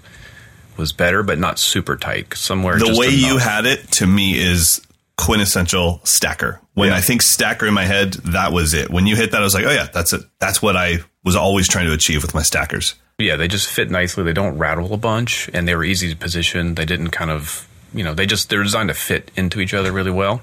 was 0.78 0.92
better, 0.92 1.22
but 1.22 1.38
not 1.38 1.60
super 1.60 1.98
tight. 1.98 2.36
Somewhere 2.36 2.80
The 2.80 2.98
way 2.98 3.10
you 3.10 3.38
had 3.38 3.66
it 3.66 3.92
to 3.94 4.08
me 4.08 4.38
is 4.38 4.82
quintessential 5.22 6.02
stacker. 6.04 6.60
When 6.74 6.90
Yeah. 6.90 6.96
I 6.98 7.02
think 7.02 7.22
stacker 7.22 7.68
in 7.68 7.74
my 7.74 7.86
head, 7.86 8.14
that 8.26 8.52
was 8.52 8.74
it. 8.74 8.90
When 8.90 9.06
you 9.08 9.16
hit 9.16 9.32
that, 9.32 9.42
I 9.42 9.44
was 9.44 9.54
like, 9.54 9.66
oh 9.66 9.72
yeah, 9.72 9.88
that's 9.94 10.14
it. 10.14 10.22
That's 10.40 10.62
what 10.62 10.76
I 10.76 11.00
was 11.24 11.36
always 11.36 11.68
trying 11.68 11.86
to 11.86 11.94
achieve 11.94 12.22
with 12.24 12.34
my 12.34 12.42
stackers. 12.42 12.96
Yeah, 13.20 13.36
they 13.36 13.48
just 13.48 13.70
fit 13.70 13.92
nicely. 13.92 14.24
They 14.24 14.34
don't 14.34 14.58
rattle 14.58 14.94
a 14.94 14.98
bunch, 14.98 15.48
and 15.54 15.68
they 15.68 15.76
were 15.76 15.84
easy 15.84 16.10
to 16.10 16.16
position. 16.18 16.74
They 16.74 16.86
didn't 16.86 17.12
kind 17.12 17.30
of, 17.30 17.68
you 17.94 18.04
know, 18.04 18.16
they 18.16 18.26
just 18.26 18.50
they're 18.50 18.64
designed 18.64 18.90
to 18.90 18.96
fit 18.96 19.30
into 19.36 19.60
each 19.62 19.76
other 19.76 19.92
really 19.92 20.10
well, 20.12 20.42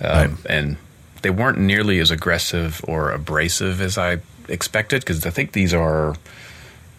um, 0.00 0.38
and 0.48 0.76
they 1.22 1.30
weren't 1.30 1.58
nearly 1.58 2.00
as 2.00 2.10
aggressive 2.10 2.80
or 2.88 3.12
abrasive 3.12 3.80
as 3.80 3.96
I 3.96 4.18
expected. 4.48 5.02
Because 5.02 5.24
I 5.24 5.30
think 5.30 5.52
these 5.52 5.72
are 5.72 6.16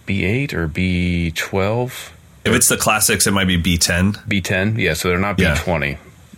B 0.05 0.23
eight 0.23 0.53
or 0.53 0.67
B 0.67 1.31
twelve, 1.31 2.13
If 2.45 2.53
it's 2.53 2.69
the 2.69 2.77
classics, 2.77 3.27
it 3.27 3.31
might 3.31 3.47
be 3.47 3.61
B10. 3.61 4.27
B 4.29 4.39
ten. 4.39 4.79
Yeah, 4.79 4.93
so 4.93 5.09
they're 5.09 5.17
not 5.19 5.35
B 5.35 5.43
Yeah. 5.43 5.55
twenty. 5.55 5.97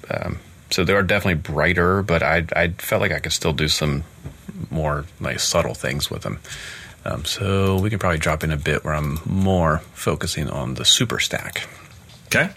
Um, 0.10 0.40
so 0.74 0.84
they 0.84 0.94
are 0.94 1.04
definitely 1.04 1.42
brighter, 1.42 2.02
but 2.02 2.24
I 2.24 2.46
I 2.56 2.70
felt 2.70 3.02
like 3.02 3.12
I 3.12 3.20
could 3.20 3.34
still 3.34 3.54
do 3.54 3.68
some 3.68 4.04
more 4.70 5.06
like 5.20 5.40
subtle 5.40 5.76
things 5.76 6.10
with 6.10 6.24
them. 6.24 6.40
Um, 7.06 7.26
so 7.26 7.78
we 7.80 7.90
can 7.90 8.00
probably 8.00 8.18
drop 8.18 8.44
in 8.44 8.52
a 8.52 8.58
bit 8.58 8.84
where 8.84 8.94
I'm 8.94 9.20
more 9.26 9.80
focusing 9.94 10.50
on 10.50 10.76
the 10.76 10.86
super 10.86 11.20
stack. 11.20 11.68
Okay. 12.28 12.50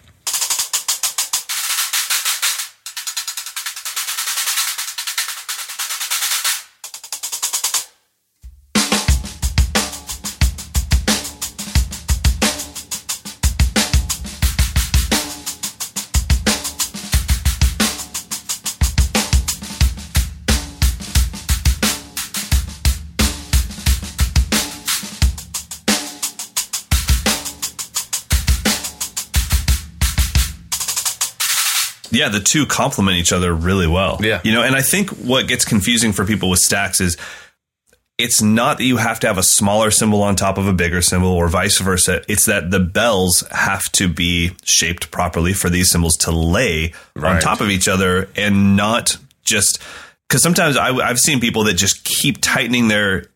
Yeah, 32.16 32.28
the 32.28 32.40
two 32.40 32.66
complement 32.66 33.16
each 33.18 33.32
other 33.32 33.54
really 33.54 33.86
well. 33.86 34.18
Yeah. 34.20 34.40
You 34.44 34.52
know, 34.52 34.62
and 34.62 34.74
I 34.74 34.82
think 34.82 35.10
what 35.10 35.46
gets 35.48 35.64
confusing 35.64 36.12
for 36.12 36.24
people 36.24 36.48
with 36.50 36.60
stacks 36.60 37.00
is 37.00 37.16
it's 38.18 38.40
not 38.40 38.78
that 38.78 38.84
you 38.84 38.96
have 38.96 39.20
to 39.20 39.26
have 39.26 39.36
a 39.36 39.42
smaller 39.42 39.90
cymbal 39.90 40.22
on 40.22 40.36
top 40.36 40.56
of 40.56 40.66
a 40.66 40.72
bigger 40.72 41.02
cymbal 41.02 41.28
or 41.28 41.48
vice 41.48 41.78
versa. 41.80 42.22
It's 42.28 42.46
that 42.46 42.70
the 42.70 42.80
bells 42.80 43.44
have 43.50 43.82
to 43.92 44.08
be 44.08 44.52
shaped 44.64 45.10
properly 45.10 45.52
for 45.52 45.68
these 45.68 45.90
cymbals 45.90 46.16
to 46.18 46.30
lay 46.30 46.94
on 47.14 47.40
top 47.40 47.60
of 47.60 47.68
each 47.68 47.88
other 47.88 48.28
and 48.34 48.76
not 48.76 49.18
just 49.44 49.80
because 50.28 50.42
sometimes 50.42 50.76
I, 50.76 50.88
I've 50.88 51.18
seen 51.18 51.40
people 51.40 51.64
that 51.64 51.74
just 51.74 52.04
keep 52.04 52.38
tightening 52.40 52.88
their 52.88 53.26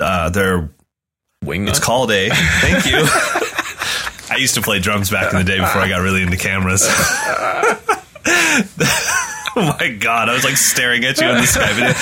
uh, 0.00 0.30
their 0.30 0.70
Wing 1.44 1.68
it's 1.68 1.78
called 1.78 2.10
a 2.10 2.28
thank 2.32 2.86
you. 2.86 2.98
I 4.30 4.36
used 4.38 4.54
to 4.54 4.62
play 4.62 4.78
drums 4.78 5.10
back 5.10 5.32
in 5.32 5.38
the 5.38 5.44
day 5.44 5.58
before 5.58 5.80
I 5.80 5.88
got 5.88 5.98
really 5.98 6.22
into 6.22 6.36
cameras. 6.36 6.82
oh 9.56 9.76
my 9.80 9.88
god, 9.88 10.28
I 10.28 10.34
was 10.34 10.44
like 10.44 10.56
staring 10.56 11.04
at 11.04 11.20
you 11.20 11.28
in 11.28 11.36
the 11.36 11.46
sky. 11.46 11.72
video. 11.72 11.92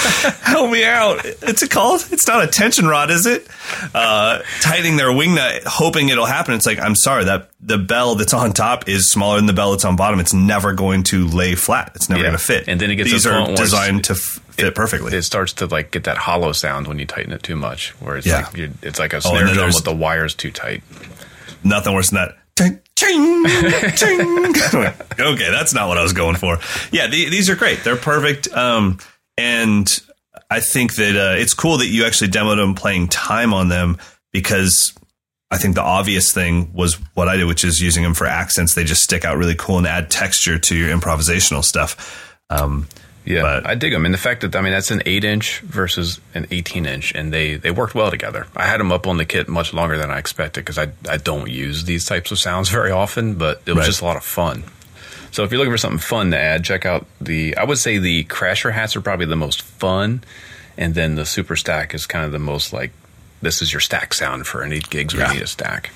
Help 0.43 0.71
me 0.71 0.85
out. 0.85 1.21
It's 1.25 1.63
a 1.63 1.69
called. 1.69 2.05
It's 2.11 2.27
not 2.27 2.43
a 2.45 2.47
tension 2.47 2.87
rod, 2.87 3.11
is 3.11 3.27
it? 3.27 3.47
Uh, 3.95 4.41
tightening 4.61 4.97
their 4.97 5.13
wing 5.13 5.35
nut, 5.35 5.63
hoping 5.67 6.09
it'll 6.09 6.27
happen. 6.27 6.55
It's 6.55 6.67
like 6.67 6.79
I'm 6.79 6.95
sorry 6.95 7.25
that 7.25 7.51
the 7.61 7.79
bell 7.79 8.15
that's 8.17 8.35
on 8.35 8.53
top 8.53 8.89
is 8.89 9.11
smaller 9.11 9.37
than 9.37 9.47
the 9.47 9.53
bell 9.53 9.71
that's 9.73 9.85
on 9.85 9.97
bottom. 9.97 10.21
It's 10.21 10.35
never 10.35 10.73
going 10.73 11.03
to 11.05 11.27
lay 11.29 11.55
flat. 11.55 11.93
It's 11.95 12.09
never 12.09 12.21
Yeah. 12.23 12.29
going 12.29 12.39
to 12.39 12.45
fit. 12.45 12.65
And 12.69 12.81
then 12.81 12.91
it 12.91 12.97
gets 12.97 13.11
these 13.11 13.27
are 13.27 13.31
point 13.33 13.43
where 13.45 13.53
it's- 13.55 13.71
designed 13.71 14.05
to 14.05 14.13
f- 14.15 14.41
fit 14.51 14.75
perfectly. 14.75 15.17
It 15.17 15.23
starts 15.23 15.53
to 15.55 15.67
like 15.67 15.91
get 15.91 16.05
that 16.05 16.17
hollow 16.17 16.53
sound 16.53 16.87
when 16.89 16.99
you 16.99 17.07
tighten 17.07 17.33
it 17.33 17.43
too 17.43 17.57
much, 17.57 17.91
where 18.01 18.17
it's 18.17 18.27
Yeah. 18.27 18.43
like 18.47 18.57
you 18.57 18.71
it's 18.83 18.99
like 18.99 19.13
a 19.13 19.17
Oh, 19.19 19.21
snare 19.21 19.45
then 19.47 19.55
drum 19.55 19.67
with 19.69 19.85
the 19.85 19.95
wires 19.95 20.35
too 20.35 20.51
tight. 20.51 20.83
Nothing 21.65 21.95
worse 21.95 22.11
than 22.11 22.33
that. 22.57 22.79
Ting, 22.97 23.45
ching, 23.95 24.55
ching. 24.55 24.87
okay, 25.21 25.51
that's 25.51 25.75
not 25.75 25.87
what 25.87 25.99
I 25.99 26.03
was 26.03 26.13
going 26.15 26.37
for. 26.37 26.59
Yeah, 26.91 27.07
the, 27.07 27.29
these 27.29 27.51
are 27.51 27.55
great. 27.55 27.85
They're 27.85 27.97
perfect. 27.97 28.49
Um, 28.53 28.99
and 29.37 29.87
I 30.51 30.61
think 30.61 30.95
that 30.97 31.15
uh, 31.17 31.37
it's 31.37 31.53
cool 31.55 31.79
that 31.79 31.89
you 31.89 32.05
actually 32.07 32.29
demoed 32.31 32.57
them 32.57 32.75
playing 32.75 33.09
time 33.09 33.53
on 33.53 33.69
them 33.69 33.99
because 34.33 34.95
I 35.51 35.59
think 35.59 35.75
the 35.75 35.83
obvious 35.83 36.33
thing 36.33 36.73
was 36.73 36.95
what 37.15 37.29
I 37.29 37.37
did, 37.37 37.45
which 37.45 37.65
is 37.65 37.81
using 37.81 38.03
them 38.03 38.15
for 38.15 38.27
accents. 38.27 38.75
They 38.75 38.85
just 38.85 39.03
stick 39.03 39.25
out 39.25 39.37
really 39.37 39.55
cool 39.55 39.79
and 39.79 39.87
add 39.87 40.11
texture 40.11 40.59
to 40.59 40.75
your 40.75 40.97
improvisational 40.97 41.65
stuff. 41.65 42.39
Um, 42.51 42.89
Yeah, 43.27 43.43
But- 43.43 43.67
I 43.67 43.75
dig 43.75 43.93
them, 43.93 44.05
and 44.05 44.15
the 44.15 44.19
fact 44.19 44.41
that 44.43 44.55
I 44.57 44.61
mean 44.63 44.73
that's 44.73 44.91
an 44.93 45.03
eight 45.05 45.25
inch 45.25 45.59
versus 45.61 46.21
an 46.33 46.47
eighteen 46.53 46.87
inch, 46.87 47.13
and 47.13 47.33
they 47.33 47.57
they 47.57 47.73
worked 47.73 47.95
well 47.95 48.11
together. 48.11 48.47
I 48.57 48.67
had 48.67 48.79
them 48.81 48.93
up 48.93 49.07
on 49.07 49.17
the 49.19 49.25
kit 49.25 49.49
much 49.49 49.75
longer 49.75 49.99
than 49.99 50.11
I 50.13 50.19
expected 50.19 50.65
because 50.65 50.79
I 50.79 50.89
I 51.09 51.17
don't 51.19 51.51
use 51.51 51.85
these 51.85 52.05
types 52.07 52.31
of 52.31 52.39
sounds 52.39 52.69
very 52.71 52.93
often, 52.93 53.35
but 53.35 53.61
it 53.67 53.73
was 53.73 53.79
Right. 53.79 53.87
just 53.87 54.01
a 54.01 54.05
lot 54.05 54.17
of 54.17 54.25
fun. 54.25 54.63
So 55.33 55.43
if 55.43 55.51
you're 55.51 55.59
looking 55.59 55.73
for 55.75 55.77
something 55.79 55.99
fun 55.99 56.31
to 56.31 56.39
add, 56.39 56.65
check 56.65 56.87
out 56.87 57.05
the. 57.21 57.57
I 57.57 57.65
would 57.65 57.79
say 57.79 57.99
the 57.99 58.25
Crasher 58.25 58.73
hats 58.73 58.95
are 58.97 59.01
probably 59.03 59.27
the 59.27 59.37
most 59.37 59.61
fun, 59.61 60.23
and 60.79 60.95
then 60.95 61.17
the 61.17 61.27
Super 61.27 61.57
Stack 61.57 61.95
is 61.95 62.07
kind 62.07 62.25
of 62.25 62.31
the 62.33 62.39
most 62.39 62.73
like 62.73 62.93
this 63.43 63.61
is 63.61 63.73
your 63.73 63.81
stack 63.81 64.15
sound 64.15 64.47
for 64.47 64.63
any 64.63 64.79
gigs 64.79 65.15
where 65.15 65.27
you 65.29 65.35
need 65.35 65.43
a 65.43 65.47
stack. 65.49 65.91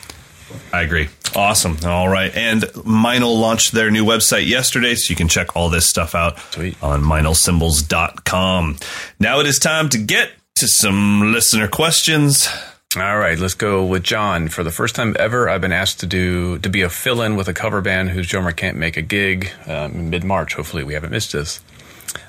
I 0.73 0.83
agree. 0.83 1.09
Awesome. 1.37 1.77
All 1.85 2.09
right. 2.09 2.35
And 2.35 2.63
Meinl 2.63 3.39
launched 3.41 3.73
their 3.73 3.91
new 3.91 4.05
website 4.05 4.47
yesterday, 4.47 4.95
so 4.95 5.11
you 5.11 5.17
can 5.17 5.29
check 5.29 5.55
all 5.57 5.69
this 5.71 5.89
stuff 5.89 6.15
out 6.15 6.39
Sweet. 6.53 6.77
on 6.83 7.03
meinlcymbals.com. 7.03 8.77
Now 9.19 9.41
it 9.41 9.47
is 9.47 9.59
time 9.59 9.89
to 9.91 9.99
get 9.99 10.31
to 10.57 10.67
some 10.67 11.33
listener 11.33 11.69
questions. 11.69 12.49
All 12.97 13.19
right, 13.19 13.39
let's 13.39 13.55
go 13.55 13.85
with 13.85 14.03
John. 14.03 14.49
For 14.49 14.65
the 14.65 14.73
first 14.73 14.97
time 14.97 15.15
ever, 15.19 15.49
I've 15.49 15.61
been 15.61 15.71
asked 15.71 16.01
to 16.01 16.07
do 16.07 16.59
to 16.59 16.69
be 16.69 16.83
a 16.83 16.91
fill-in 16.91 17.37
with 17.37 17.47
a 17.47 17.55
cover 17.55 17.81
band 17.81 18.11
whose 18.11 18.27
drummer 18.27 18.51
can't 18.51 18.77
make 18.77 18.97
a 18.97 19.03
gig 19.03 19.49
um, 19.69 20.11
mid-March. 20.11 20.55
Hopefully, 20.55 20.83
we 20.83 20.95
haven't 20.95 21.11
missed 21.13 21.33
this. 21.33 21.61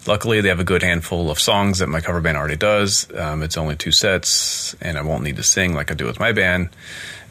Luckily, 0.05 0.39
they 0.41 0.49
have 0.49 0.59
a 0.59 0.63
good 0.63 0.83
handful 0.83 1.31
of 1.31 1.39
songs 1.39 1.79
that 1.79 1.87
my 1.87 1.99
cover 1.99 2.21
band 2.21 2.37
already 2.37 2.57
does. 2.57 3.11
Um, 3.15 3.41
it's 3.41 3.57
only 3.57 3.75
two 3.75 3.91
sets, 3.91 4.75
and 4.81 4.99
I 4.99 5.01
won't 5.01 5.23
need 5.23 5.37
to 5.37 5.43
sing 5.43 5.73
like 5.73 5.89
I 5.89 5.95
do 5.95 6.05
with 6.05 6.19
my 6.19 6.31
band. 6.31 6.69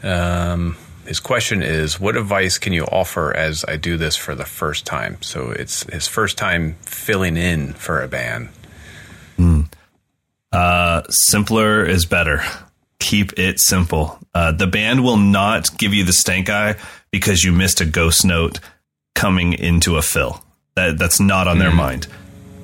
Um, 0.03 0.77
his 1.05 1.19
question 1.19 1.61
is, 1.63 1.99
what 1.99 2.15
advice 2.15 2.57
can 2.57 2.73
you 2.73 2.85
offer 2.85 3.35
as 3.35 3.65
I 3.67 3.75
do 3.77 3.97
this 3.97 4.15
for 4.15 4.35
the 4.35 4.45
first 4.45 4.85
time? 4.85 5.17
So 5.21 5.49
it's 5.51 5.83
his 5.91 6.07
first 6.07 6.37
time 6.37 6.75
filling 6.81 7.37
in 7.37 7.73
for 7.73 8.01
a 8.01 8.07
band. 8.07 8.49
Mm. 9.37 9.71
Uh, 10.51 11.01
simpler 11.09 11.83
is 11.85 12.05
better. 12.05 12.43
Keep 12.99 13.39
it 13.39 13.59
simple. 13.59 14.19
Uh, 14.33 14.51
the 14.51 14.67
band 14.67 15.03
will 15.03 15.17
not 15.17 15.77
give 15.77 15.93
you 15.93 16.03
the 16.03 16.13
stank 16.13 16.49
eye 16.49 16.75
because 17.09 17.43
you 17.43 17.51
missed 17.51 17.81
a 17.81 17.85
ghost 17.85 18.23
note 18.25 18.59
coming 19.15 19.53
into 19.53 19.97
a 19.97 20.01
fill. 20.01 20.43
That 20.75 20.97
that's 20.97 21.19
not 21.19 21.47
on 21.47 21.59
their 21.59 21.71
mind. 21.71 22.07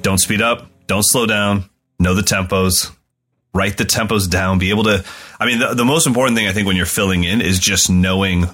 Don't 0.02 0.20
speed 0.20 0.42
up. 0.42 0.70
Don't 0.88 1.04
slow 1.04 1.26
down. 1.26 1.70
Know 2.00 2.14
the 2.14 2.22
tempos. 2.22 2.96
Write 3.58 3.78
the 3.78 3.86
tempos 3.86 4.30
down. 4.30 4.60
Be 4.60 4.70
able 4.70 4.84
to. 4.84 5.04
I 5.40 5.46
mean, 5.46 5.60
the, 5.60 5.74
the 5.74 5.86
most 5.86 6.06
important 6.08 6.38
thing 6.38 6.48
I 6.48 6.54
think 6.54 6.68
when 6.68 6.76
you're 6.76 6.86
filling 6.86 7.24
in 7.24 7.42
is 7.42 7.60
just 7.60 7.90
knowing 7.90 8.46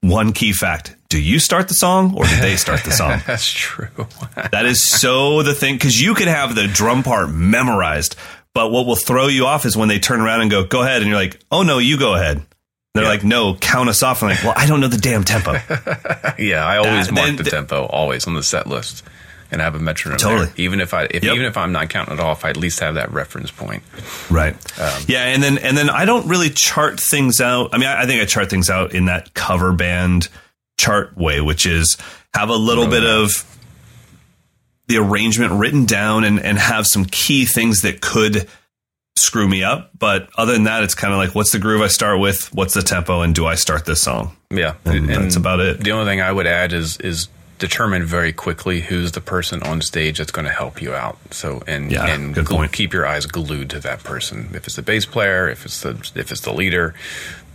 one 0.00 0.32
key 0.32 0.52
fact. 0.52 0.94
Do 1.08 1.20
you 1.20 1.38
start 1.38 1.68
the 1.68 1.74
song 1.74 2.14
or 2.16 2.24
did 2.24 2.40
they 2.42 2.56
start 2.56 2.84
the 2.84 2.90
song? 2.92 3.20
That's 3.26 3.50
true. 3.50 3.88
That 4.52 4.66
is 4.66 4.82
so 4.82 5.42
the 5.42 5.54
thing 5.54 5.74
because 5.76 6.00
you 6.00 6.14
can 6.14 6.28
have 6.28 6.54
the 6.54 6.66
drum 6.68 7.02
part 7.02 7.30
memorized, 7.30 8.14
but 8.54 8.70
what 8.70 8.86
will 8.86 8.96
throw 8.96 9.26
you 9.28 9.46
off 9.46 9.64
is 9.66 9.76
when 9.76 9.88
they 9.88 9.98
turn 9.98 10.20
around 10.20 10.40
and 10.42 10.50
go, 10.50 10.64
"Go 10.64 10.82
ahead," 10.82 11.02
and 11.02 11.08
you're 11.08 11.18
like, 11.18 11.40
"Oh 11.50 11.62
no, 11.62 11.78
you 11.78 11.98
go 11.98 12.14
ahead." 12.14 12.42
They're 12.94 13.04
like, 13.04 13.24
"No, 13.24 13.54
count 13.54 13.88
us 13.88 14.02
off." 14.02 14.22
I'm 14.22 14.30
like, 14.30 14.42
"Well, 14.44 14.54
I 14.56 14.66
don't 14.66 14.80
know 14.80 14.88
the 14.88 14.96
damn 14.98 15.24
tempo." 15.24 15.52
Yeah, 16.38 16.64
I 16.64 16.76
always 16.78 17.08
Uh, 17.08 17.12
mark 17.12 17.26
then 17.26 17.36
the 17.36 17.42
the- 17.44 17.50
tempo 17.50 17.84
always 17.86 18.26
on 18.26 18.34
the 18.34 18.42
set 18.42 18.66
list, 18.66 19.02
and 19.50 19.60
I 19.60 19.64
have 19.64 19.74
a 19.74 19.78
metronome. 19.78 20.18
Totally. 20.18 20.46
there. 20.46 20.54
even 20.58 20.80
if 20.80 20.92
I 20.94 21.04
if, 21.10 21.24
Yep. 21.24 21.34
even 21.34 21.46
if 21.46 21.56
I'm 21.56 21.72
not 21.72 21.88
counting 21.90 22.14
it 22.14 22.20
off, 22.20 22.44
I 22.44 22.50
at 22.50 22.56
least 22.56 22.80
have 22.80 22.94
that 22.94 23.12
reference 23.12 23.50
point. 23.50 23.82
right. 24.30 24.54
Um, 24.80 25.02
yeah, 25.06 25.24
and 25.24 25.42
then 25.42 25.58
and 25.58 25.76
then 25.76 25.88
I 25.90 26.04
don't 26.04 26.28
really 26.28 26.50
chart 26.50 27.00
things 27.00 27.40
out. 27.40 27.70
I 27.72 27.78
mean, 27.78 27.88
I, 27.88 28.02
I 28.02 28.06
think 28.06 28.20
I 28.22 28.24
chart 28.24 28.50
things 28.50 28.68
out 28.70 28.94
in 28.94 29.06
that 29.06 29.34
cover 29.34 29.72
band 29.72 30.28
chart 30.78 31.16
way, 31.16 31.40
which 31.40 31.66
is 31.66 31.96
have 32.34 32.50
a 32.50 32.54
little 32.56 32.86
bit 32.88 33.04
of 33.04 33.44
the 34.86 34.96
arrangement 34.98 35.52
written 35.52 35.84
down 35.84 36.24
and 36.24 36.40
and 36.40 36.58
have 36.58 36.86
some 36.86 37.04
key 37.04 37.44
things 37.44 37.82
that 37.82 38.00
could 38.00 38.48
screw 39.16 39.48
me 39.48 39.64
up. 39.64 39.90
But 39.98 40.28
other 40.38 40.52
than 40.52 40.64
that, 40.64 40.84
it's 40.84 40.94
kind 40.94 41.12
of 41.12 41.18
like, 41.18 41.34
what's 41.34 41.50
the 41.52 41.58
groove 41.58 41.82
I 41.82 41.88
start 41.88 42.20
with? 42.20 42.52
What's 42.54 42.74
the 42.74 42.82
tempo? 42.82 43.22
And 43.22 43.34
do 43.34 43.46
I 43.46 43.56
start 43.56 43.84
this 43.84 44.00
song? 44.00 44.36
Yeah, 44.50 44.74
And 44.84 45.08
that's 45.08 45.36
about 45.36 45.60
it. 45.60 45.80
The 45.80 45.90
only 45.92 46.06
thing 46.10 46.20
I 46.20 46.30
would 46.32 46.46
add 46.46 46.72
is 46.72 46.96
is 46.98 47.28
determine 47.58 48.04
very 48.04 48.32
quickly 48.32 48.80
who's 48.80 49.12
the 49.12 49.20
person 49.20 49.62
on 49.64 49.80
stage 49.80 50.18
that's 50.18 50.30
going 50.30 50.44
to 50.46 50.52
help 50.52 50.80
you 50.80 50.94
out. 50.94 51.18
So 51.32 51.62
and 51.66 51.90
Yeah, 51.90 52.06
and 52.06 52.34
gl- 52.34 52.70
keep 52.72 52.92
your 52.92 53.06
eyes 53.06 53.26
glued 53.26 53.70
to 53.70 53.80
that 53.80 54.04
person. 54.04 54.50
If 54.54 54.66
it's 54.66 54.76
the 54.76 54.82
bass 54.82 55.04
player, 55.06 55.48
if 55.48 55.64
it's 55.64 55.80
the 55.82 55.90
if 56.14 56.30
it's 56.30 56.42
the 56.42 56.52
leader, 56.52 56.94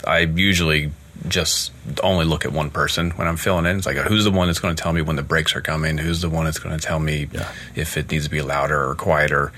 I 0.05 0.19
usually 0.19 0.91
just 1.27 1.71
only 2.03 2.25
look 2.25 2.43
at 2.43 2.51
one 2.51 2.69
person 2.69 3.11
when 3.11 3.27
I'm 3.27 3.37
filling 3.37 3.65
in. 3.65 3.77
It's 3.77 3.85
like 3.85 3.95
who's 3.97 4.25
the 4.25 4.31
one 4.31 4.47
that's 4.47 4.59
going 4.59 4.75
to 4.75 4.81
tell 4.83 4.91
me 4.91 5.01
when 5.01 5.15
the 5.15 5.23
breaks 5.23 5.55
are 5.55 5.61
coming? 5.61 5.97
Who's 5.97 6.21
the 6.21 6.29
one 6.29 6.45
that's 6.45 6.59
going 6.59 6.77
to 6.77 6.85
tell 6.85 6.99
me 6.99 7.29
Yeah. 7.31 7.49
if 7.75 7.95
it 7.95 8.11
needs 8.11 8.25
to 8.25 8.29
be 8.31 8.41
louder 8.41 8.89
or 8.89 8.95
quieter? 8.95 9.53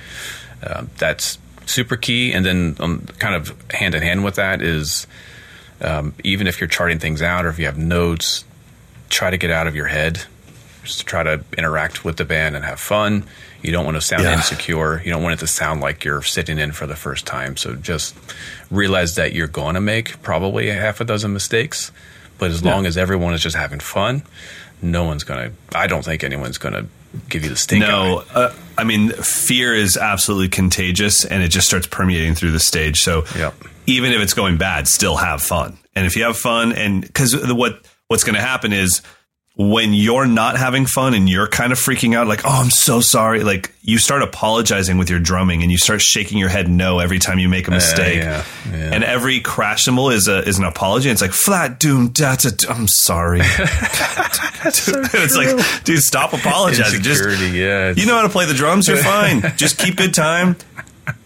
Uh, 0.62 0.86
that's 0.98 1.39
super 1.66 1.96
key. 1.98 2.34
And 2.34 2.46
then 2.46 2.76
um, 2.80 3.08
kind 3.18 3.34
of 3.36 3.56
hand 3.72 3.96
in 3.96 4.04
hand 4.04 4.24
with 4.24 4.36
that 4.36 4.62
is 4.62 5.08
um, 5.82 6.14
even 6.24 6.46
if 6.46 6.62
you're 6.62 6.68
charting 6.68 7.00
things 7.00 7.24
out 7.24 7.46
or 7.46 7.50
if 7.50 7.58
you 7.58 7.66
have 7.66 7.78
notes, 7.80 8.46
try 9.10 9.32
to 9.32 9.38
get 9.38 9.50
out 9.50 9.66
of 9.66 9.76
your 9.76 9.88
head. 9.88 10.24
Just 10.86 11.05
try 11.05 11.23
to 11.23 11.43
interact 11.57 12.05
with 12.05 12.17
the 12.17 12.25
band 12.25 12.55
and 12.55 12.63
have 12.63 12.79
fun. 12.79 13.25
You 13.61 13.71
don't 13.71 13.86
want 13.86 13.95
to 13.97 14.01
sound 14.01 14.23
Yeah. 14.23 14.33
insecure. 14.33 15.01
You 15.03 15.11
don't 15.11 15.23
want 15.23 15.33
it 15.33 15.39
to 15.39 15.47
sound 15.47 15.81
like 15.81 16.05
you're 16.05 16.21
sitting 16.21 16.59
in 16.59 16.71
for 16.71 16.86
the 16.88 16.95
first 16.95 17.25
time. 17.25 17.57
So 17.57 17.75
just 17.75 18.15
realize 18.71 19.15
that 19.15 19.33
you're 19.33 19.47
going 19.47 19.75
to 19.75 19.81
make 19.81 20.21
probably 20.21 20.69
a 20.69 20.75
half 20.75 21.01
a 21.01 21.05
dozen 21.05 21.33
mistakes. 21.33 21.91
But 22.38 22.51
as 22.51 22.63
long 22.63 22.86
as 22.86 22.97
everyone 22.97 23.33
is 23.33 23.41
just 23.41 23.55
having 23.55 23.79
fun, 23.79 24.23
no 24.81 25.03
one's 25.05 25.23
going 25.23 25.51
to, 25.51 25.77
I 25.77 25.88
don't 25.88 26.03
think 26.03 26.23
anyone's 26.23 26.57
going 26.57 26.73
to 26.73 26.86
give 27.29 27.43
you 27.43 27.49
the 27.49 27.55
stink 27.55 27.79
No, 27.81 28.23
uh, 28.33 28.53
I 28.77 28.83
mean, 28.83 29.11
fear 29.11 29.73
is 29.73 29.95
absolutely 29.95 30.49
contagious 30.49 31.23
and 31.23 31.41
it 31.41 31.47
just 31.47 31.65
starts 31.65 31.88
permeating 31.88 32.36
through 32.36 32.51
the 32.51 32.59
stage. 32.59 32.99
So 33.01 33.23
Yep. 33.38 33.53
even 33.88 34.11
if 34.11 34.19
it's 34.21 34.33
going 34.33 34.57
bad, 34.57 34.88
still 34.89 35.15
have 35.15 35.41
fun. 35.41 35.77
And 35.95 36.05
if 36.05 36.17
you 36.17 36.23
have 36.25 36.38
fun, 36.38 36.73
and 36.73 37.01
because 37.01 37.33
what 37.53 37.81
what's 38.09 38.25
going 38.25 38.36
to 38.36 38.41
happen 38.41 38.73
is 38.73 39.01
when 39.58 39.93
you're 39.93 40.26
not 40.26 40.58
having 40.58 40.86
fun 40.86 41.14
and 41.14 41.30
you're 41.30 41.47
kind 41.47 41.72
of 41.72 41.80
freaking 41.80 42.14
out, 42.14 42.28
like, 42.28 42.41
oh, 42.43 42.62
I'm 42.62 42.70
so 42.70 42.99
sorry. 42.99 43.41
Like 43.41 43.74
you 43.84 43.97
start 43.97 44.22
apologizing 44.22 44.97
with 44.97 45.10
your 45.10 45.20
drumming 45.20 45.62
and 45.62 45.72
you 45.72 45.78
start 45.78 46.01
shaking 46.01 46.38
your 46.38 46.49
head 46.49 46.68
no 46.70 46.99
every 46.99 47.20
time 47.20 47.39
you 47.39 47.47
make 47.47 47.70
a 47.70 47.72
mistake. 47.72 48.18
yeah, 48.18 48.43
yeah. 48.70 48.91
And 48.91 49.03
every 49.03 49.39
crash 49.39 49.86
cymbal 49.86 50.10
is 50.10 50.28
a 50.28 50.39
is 50.39 50.60
an 50.60 50.66
apology. 50.66 51.10
It's 51.10 51.22
like 51.22 51.32
flat 51.32 51.80
doom 51.80 52.10
da. 52.10 52.36
da, 52.36 52.49
I'm 52.70 52.89
sorry. 52.89 53.39
it's 54.66 55.36
like, 55.38 55.84
dude, 55.86 55.99
stop 55.99 56.34
apologizing. 56.34 57.01
Just 57.01 57.24
yeah. 57.53 57.93
you 57.95 58.06
know 58.06 58.16
how 58.16 58.24
to 58.24 58.30
play 58.30 58.45
the 58.45 58.53
drums. 58.53 58.89
You're 58.89 58.97
fine. 58.97 59.41
Just 59.56 59.80
keep 59.80 59.95
good 59.95 60.14
time. 60.14 60.58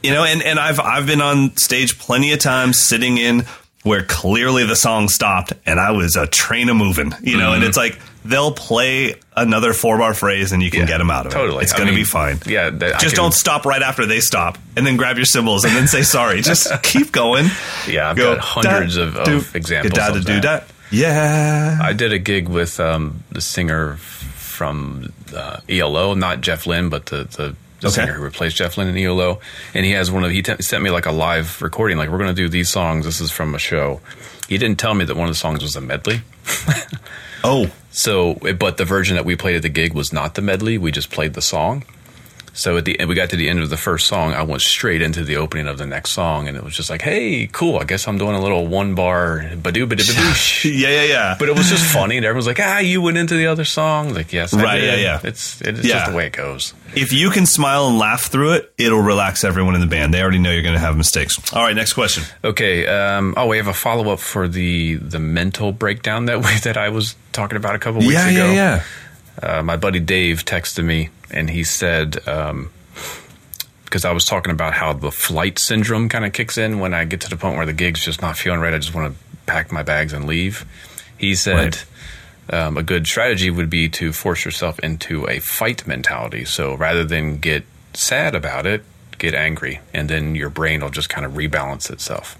You 0.03 0.11
know, 0.11 0.23
and, 0.23 0.43
and 0.43 0.59
I've 0.59 0.79
I've 0.79 1.07
been 1.07 1.21
on 1.21 1.57
stage 1.57 1.97
plenty 1.97 2.31
of 2.33 2.39
times, 2.39 2.79
sitting 2.79 3.17
in 3.17 3.45
where 3.83 4.03
clearly 4.03 4.65
the 4.65 4.75
song 4.75 5.07
stopped 5.07 5.53
and 5.65 5.79
I 5.79 5.91
was 5.91 6.15
a 6.15 6.27
train 6.27 6.69
a 6.69 6.73
moving, 6.73 7.13
you 7.21 7.37
know, 7.37 7.53
and 7.53 7.63
it's 7.63 7.77
like 7.77 7.97
they'll 8.25 8.51
play 8.51 9.15
another 9.35 9.73
four 9.73 9.97
bar 9.97 10.13
phrase 10.13 10.51
and 10.51 10.61
you 10.61 10.69
can 10.69 10.81
Yeah, 10.81 10.85
get 10.87 10.97
them 10.99 11.09
out 11.09 11.25
of 11.25 11.31
totally. 11.31 11.59
it. 11.59 11.63
It's 11.63 11.73
going 11.73 11.87
to 11.87 11.95
be 11.95 12.03
fine. 12.03 12.39
yeah, 12.45 12.69
just 12.69 12.99
can- 13.07 13.15
don't 13.15 13.33
stop 13.33 13.65
right 13.65 13.81
after 13.81 14.05
they 14.05 14.19
stop 14.19 14.57
and 14.75 14.85
then 14.85 14.97
grab 14.97 15.15
your 15.17 15.25
cymbals 15.25 15.63
and 15.65 15.75
then 15.75 15.87
say 15.87 16.01
sorry. 16.03 16.41
Just 16.49 16.67
keep 16.83 17.11
going. 17.11 17.45
Yeah, 17.87 18.09
I've 18.09 18.17
Go, 18.17 18.35
got 18.35 18.43
hundreds 18.43 18.95
da, 18.97 19.03
of, 19.03 19.15
of 19.15 19.25
do, 19.25 19.43
examples 19.53 19.93
da, 19.93 20.09
da, 20.09 20.19
do, 20.19 20.41
that. 20.41 20.67
da. 20.67 20.73
Yeah. 20.91 21.77
I 21.81 21.93
did 21.93 22.11
a 22.13 22.19
gig 22.19 22.47
with 22.49 22.79
um, 22.79 23.23
the 23.31 23.41
singer 23.41 23.95
from 23.97 25.13
uh, 25.35 25.61
ELO, 25.69 26.13
not 26.15 26.41
Jeff 26.41 26.65
Lynne, 26.67 26.89
but 26.89 27.05
the 27.07 27.23
the, 27.25 27.55
the 27.79 27.87
Okay. 27.87 27.89
singer 28.01 28.13
who 28.13 28.23
replaced 28.23 28.57
Jeff 28.57 28.77
Lynne 28.77 28.89
in 28.89 28.97
ELO. 28.97 29.39
And 29.73 29.85
he 29.85 29.91
has 29.91 30.11
one 30.11 30.23
of 30.25 30.31
he 30.31 30.41
t- 30.41 30.61
sent 30.61 30.83
me 30.83 30.89
like 30.89 31.05
a 31.05 31.11
live 31.13 31.61
recording, 31.61 31.97
like 31.97 32.09
we're 32.09 32.17
going 32.17 32.35
to 32.35 32.41
do 32.41 32.49
these 32.49 32.69
songs. 32.69 33.05
This 33.05 33.21
is 33.21 33.31
from 33.31 33.55
a 33.55 33.59
show. 33.59 34.01
He 34.49 34.57
didn't 34.57 34.79
tell 34.79 34.93
me 34.95 35.05
that 35.05 35.15
one 35.15 35.29
of 35.29 35.33
the 35.33 35.39
songs 35.39 35.61
was 35.61 35.75
a 35.77 35.81
medley. 35.81 36.21
oh, 37.43 37.71
So, 37.91 38.35
but 38.35 38.77
the 38.77 38.85
version 38.85 39.15
that 39.15 39.25
we 39.25 39.35
played 39.35 39.55
at 39.55 39.61
the 39.61 39.69
gig 39.69 39.93
was 39.93 40.13
not 40.13 40.35
the 40.35 40.41
medley. 40.41 40.77
We 40.77 40.91
just 40.91 41.11
played 41.11 41.33
the 41.33 41.41
song. 41.41 41.83
So 42.53 42.77
at 42.77 42.85
the 42.85 42.99
end, 42.99 43.09
we 43.09 43.15
got 43.15 43.29
to 43.29 43.35
the 43.35 43.49
end 43.49 43.59
of 43.59 43.69
the 43.69 43.77
first 43.77 44.07
song. 44.07 44.33
I 44.33 44.41
went 44.43 44.61
straight 44.61 45.01
into 45.01 45.23
the 45.23 45.37
opening 45.37 45.67
of 45.67 45.77
the 45.77 45.85
next 45.85 46.11
song, 46.11 46.47
and 46.47 46.57
it 46.57 46.63
was 46.63 46.75
just 46.75 46.89
like, 46.89 47.01
"Hey, 47.01 47.47
cool! 47.51 47.77
I 47.79 47.83
guess 47.85 48.07
I'm 48.07 48.17
doing 48.17 48.35
a 48.35 48.41
little 48.41 48.67
one 48.67 48.95
bar 48.95 49.39
badoo 49.55 49.87
badoo 49.87 50.63
yeah, 50.79 50.89
yeah, 50.89 51.03
yeah. 51.03 51.35
But 51.39 51.49
it 51.49 51.55
was 51.57 51.69
just 51.69 51.85
funny, 51.85 52.17
and 52.17 52.25
everyone's 52.25 52.47
like, 52.47 52.59
"Ah, 52.61 52.79
you 52.79 53.01
went 53.01 53.17
into 53.17 53.35
the 53.35 53.47
other 53.47 53.65
song." 53.65 54.13
Like, 54.13 54.33
yes, 54.33 54.53
I 54.53 54.61
Right, 54.63 54.79
did. 54.79 54.99
yeah, 54.99 55.19
yeah. 55.23 55.27
It's 55.29 55.61
it's 55.61 55.83
Yeah. 55.83 55.99
just 55.99 56.11
the 56.11 56.17
way 56.17 56.27
it 56.27 56.33
goes. 56.33 56.73
if 56.95 57.13
you 57.13 57.29
can 57.29 57.45
smile 57.45 57.87
and 57.87 57.97
laugh 57.99 58.23
through 58.25 58.53
it, 58.53 58.71
it'll 58.77 59.01
relax 59.01 59.43
everyone 59.43 59.75
in 59.75 59.81
the 59.81 59.87
band. 59.87 60.11
They 60.13 60.21
already 60.21 60.39
know 60.39 60.51
you're 60.51 60.63
going 60.63 60.73
to 60.73 60.79
have 60.79 60.97
mistakes. 60.97 61.37
All 61.53 61.61
right, 61.63 61.75
next 61.75 61.93
question. 61.93 62.23
Okay. 62.43 62.87
Um, 62.87 63.35
oh, 63.37 63.45
we 63.47 63.57
have 63.57 63.67
a 63.67 63.73
follow 63.73 64.11
up 64.11 64.19
for 64.19 64.47
the 64.47 64.95
the 64.95 65.19
mental 65.19 65.71
breakdown 65.71 66.25
that 66.25 66.39
way 66.43 66.55
that 66.63 66.77
I 66.77 66.89
was 66.89 67.15
talking 67.31 67.57
about 67.57 67.75
a 67.75 67.79
couple 67.79 67.99
weeks 68.01 68.13
yeah, 68.13 68.27
ago. 68.29 68.51
yeah, 68.51 68.83
yeah. 69.43 69.57
uh, 69.59 69.63
my 69.63 69.77
buddy 69.77 69.99
Dave 69.99 70.43
texted 70.45 70.83
me 70.83 71.09
and 71.31 71.49
he 71.49 71.63
said, 71.63 72.27
um, 72.27 72.71
because 73.85 74.05
I 74.05 74.11
was 74.11 74.25
talking 74.25 74.51
about 74.51 74.73
how 74.73 74.93
the 74.93 75.11
flight 75.11 75.57
syndrome 75.57 76.09
kind 76.09 76.23
of 76.23 76.31
kicks 76.31 76.57
in 76.57 76.79
when 76.79 76.93
I 76.93 77.05
get 77.05 77.21
to 77.21 77.29
the 77.29 77.37
point 77.37 77.57
where 77.57 77.65
the 77.65 77.73
gig's 77.73 78.03
just 78.05 78.21
not 78.21 78.37
feeling 78.37 78.59
right. 78.59 78.73
I 78.73 78.77
just 78.77 78.93
want 78.93 79.13
to 79.13 79.19
pack 79.47 79.71
my 79.71 79.81
bags 79.81 80.13
and 80.13 80.25
leave. 80.25 80.65
He 81.17 81.33
said 81.35 81.79
um, 82.51 82.77
a 82.77 82.83
good 82.83 83.07
strategy 83.07 83.49
would 83.49 83.69
be 83.69 83.89
to 83.89 84.13
force 84.13 84.45
yourself 84.45 84.79
into 84.79 85.27
a 85.27 85.39
fight 85.39 85.87
mentality. 85.87 86.45
So 86.45 86.75
rather 86.75 87.03
than 87.03 87.37
get 87.39 87.63
sad 87.93 88.35
about 88.35 88.65
it, 88.65 88.83
get 89.17 89.33
angry, 89.33 89.81
and 89.93 90.09
then 90.09 90.35
your 90.35 90.49
brain 90.49 90.81
will 90.81 90.89
just 90.89 91.09
kind 91.09 91.25
of 91.25 91.33
rebalance 91.33 91.89
itself. 91.91 92.37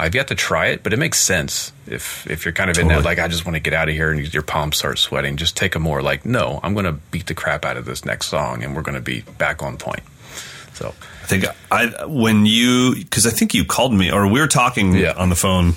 I've 0.00 0.14
yet 0.14 0.28
to 0.28 0.34
try 0.34 0.66
it, 0.68 0.82
but 0.82 0.92
it 0.92 0.98
makes 0.98 1.18
sense 1.20 1.72
if 1.86 2.26
if 2.30 2.44
you're 2.44 2.52
kind 2.52 2.70
of 2.70 2.78
in 2.78 2.88
that 2.88 3.04
like 3.04 3.18
I 3.18 3.28
just 3.28 3.44
want 3.44 3.54
to 3.56 3.60
get 3.60 3.74
out 3.74 3.88
of 3.88 3.94
here 3.94 4.10
and 4.10 4.32
your 4.34 4.42
palms 4.42 4.78
start 4.78 4.98
sweating. 4.98 5.36
Just 5.36 5.56
take 5.56 5.74
a 5.74 5.78
more 5.78 6.02
like 6.02 6.24
no, 6.24 6.58
I'm 6.62 6.72
going 6.74 6.86
to 6.86 6.92
beat 6.92 7.26
the 7.26 7.34
crap 7.34 7.64
out 7.64 7.76
of 7.76 7.84
this 7.84 8.04
next 8.04 8.26
song 8.28 8.62
and 8.64 8.74
we're 8.74 8.82
going 8.82 8.94
to 8.96 9.00
be 9.00 9.20
back 9.38 9.62
on 9.62 9.76
point. 9.76 10.02
So 10.74 10.94
I 11.22 11.26
think 11.26 11.44
I 11.70 12.06
when 12.06 12.46
you 12.46 12.94
because 12.96 13.26
I 13.26 13.30
think 13.30 13.52
you 13.54 13.64
called 13.64 13.92
me 13.92 14.10
or 14.10 14.26
we 14.26 14.40
were 14.40 14.48
talking 14.48 14.94
Yeah. 14.94 15.12
on 15.16 15.28
the 15.28 15.36
phone 15.36 15.74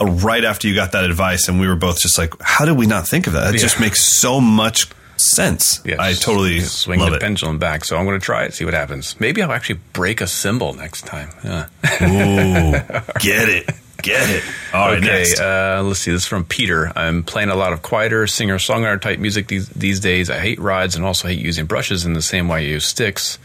uh, 0.00 0.06
right 0.06 0.44
after 0.44 0.66
you 0.66 0.74
got 0.74 0.92
that 0.92 1.04
advice, 1.04 1.48
and 1.48 1.60
we 1.60 1.68
were 1.68 1.76
both 1.76 2.00
just 2.00 2.18
like, 2.18 2.34
"How 2.40 2.64
did 2.64 2.76
we 2.76 2.86
not 2.86 3.06
think 3.06 3.26
of 3.28 3.34
that? 3.34 3.48
It 3.54 3.56
Yeah. 3.56 3.60
just 3.62 3.78
makes 3.78 4.02
so 4.20 4.40
much 4.40 4.88
sense." 5.30 5.80
yeah, 5.84 5.96
I 5.98 6.12
totally 6.14 6.60
swing 6.60 7.00
the 7.00 7.14
it. 7.14 7.20
pendulum 7.20 7.58
back. 7.58 7.84
So 7.84 7.96
I'm 7.96 8.04
going 8.04 8.18
to 8.18 8.24
try 8.24 8.44
it, 8.44 8.54
see 8.54 8.64
what 8.64 8.74
happens. 8.74 9.18
Maybe 9.20 9.42
I'll 9.42 9.52
actually 9.52 9.80
break 9.92 10.20
a 10.20 10.26
cymbal 10.26 10.74
next 10.74 11.06
time. 11.06 11.30
Yeah. 11.44 11.66
Ooh, 12.02 12.72
get 13.20 13.48
it, 13.48 13.70
get 14.02 14.28
it. 14.30 14.42
All 14.74 14.88
right, 14.88 14.98
okay, 14.98 15.06
next. 15.06 15.40
Uh, 15.40 15.82
let's 15.84 16.00
see. 16.00 16.10
This 16.12 16.22
is 16.22 16.26
from 16.28 16.44
Peter. 16.44 16.92
I'm 16.96 17.22
playing 17.22 17.50
a 17.50 17.56
lot 17.56 17.72
of 17.72 17.82
quieter 17.82 18.26
singer 18.26 18.58
songwriter 18.58 19.00
type 19.00 19.18
music 19.18 19.46
these 19.48 19.68
these 19.68 20.00
days. 20.00 20.30
I 20.30 20.38
hate 20.38 20.58
rides 20.58 20.96
and 20.96 21.04
also 21.04 21.28
hate 21.28 21.38
using 21.40 21.66
brushes 21.66 22.04
in 22.04 22.12
the 22.12 22.22
same 22.22 22.48
way 22.48 22.58
I 22.58 22.60
use 22.62 22.86
sticks. 22.86 23.38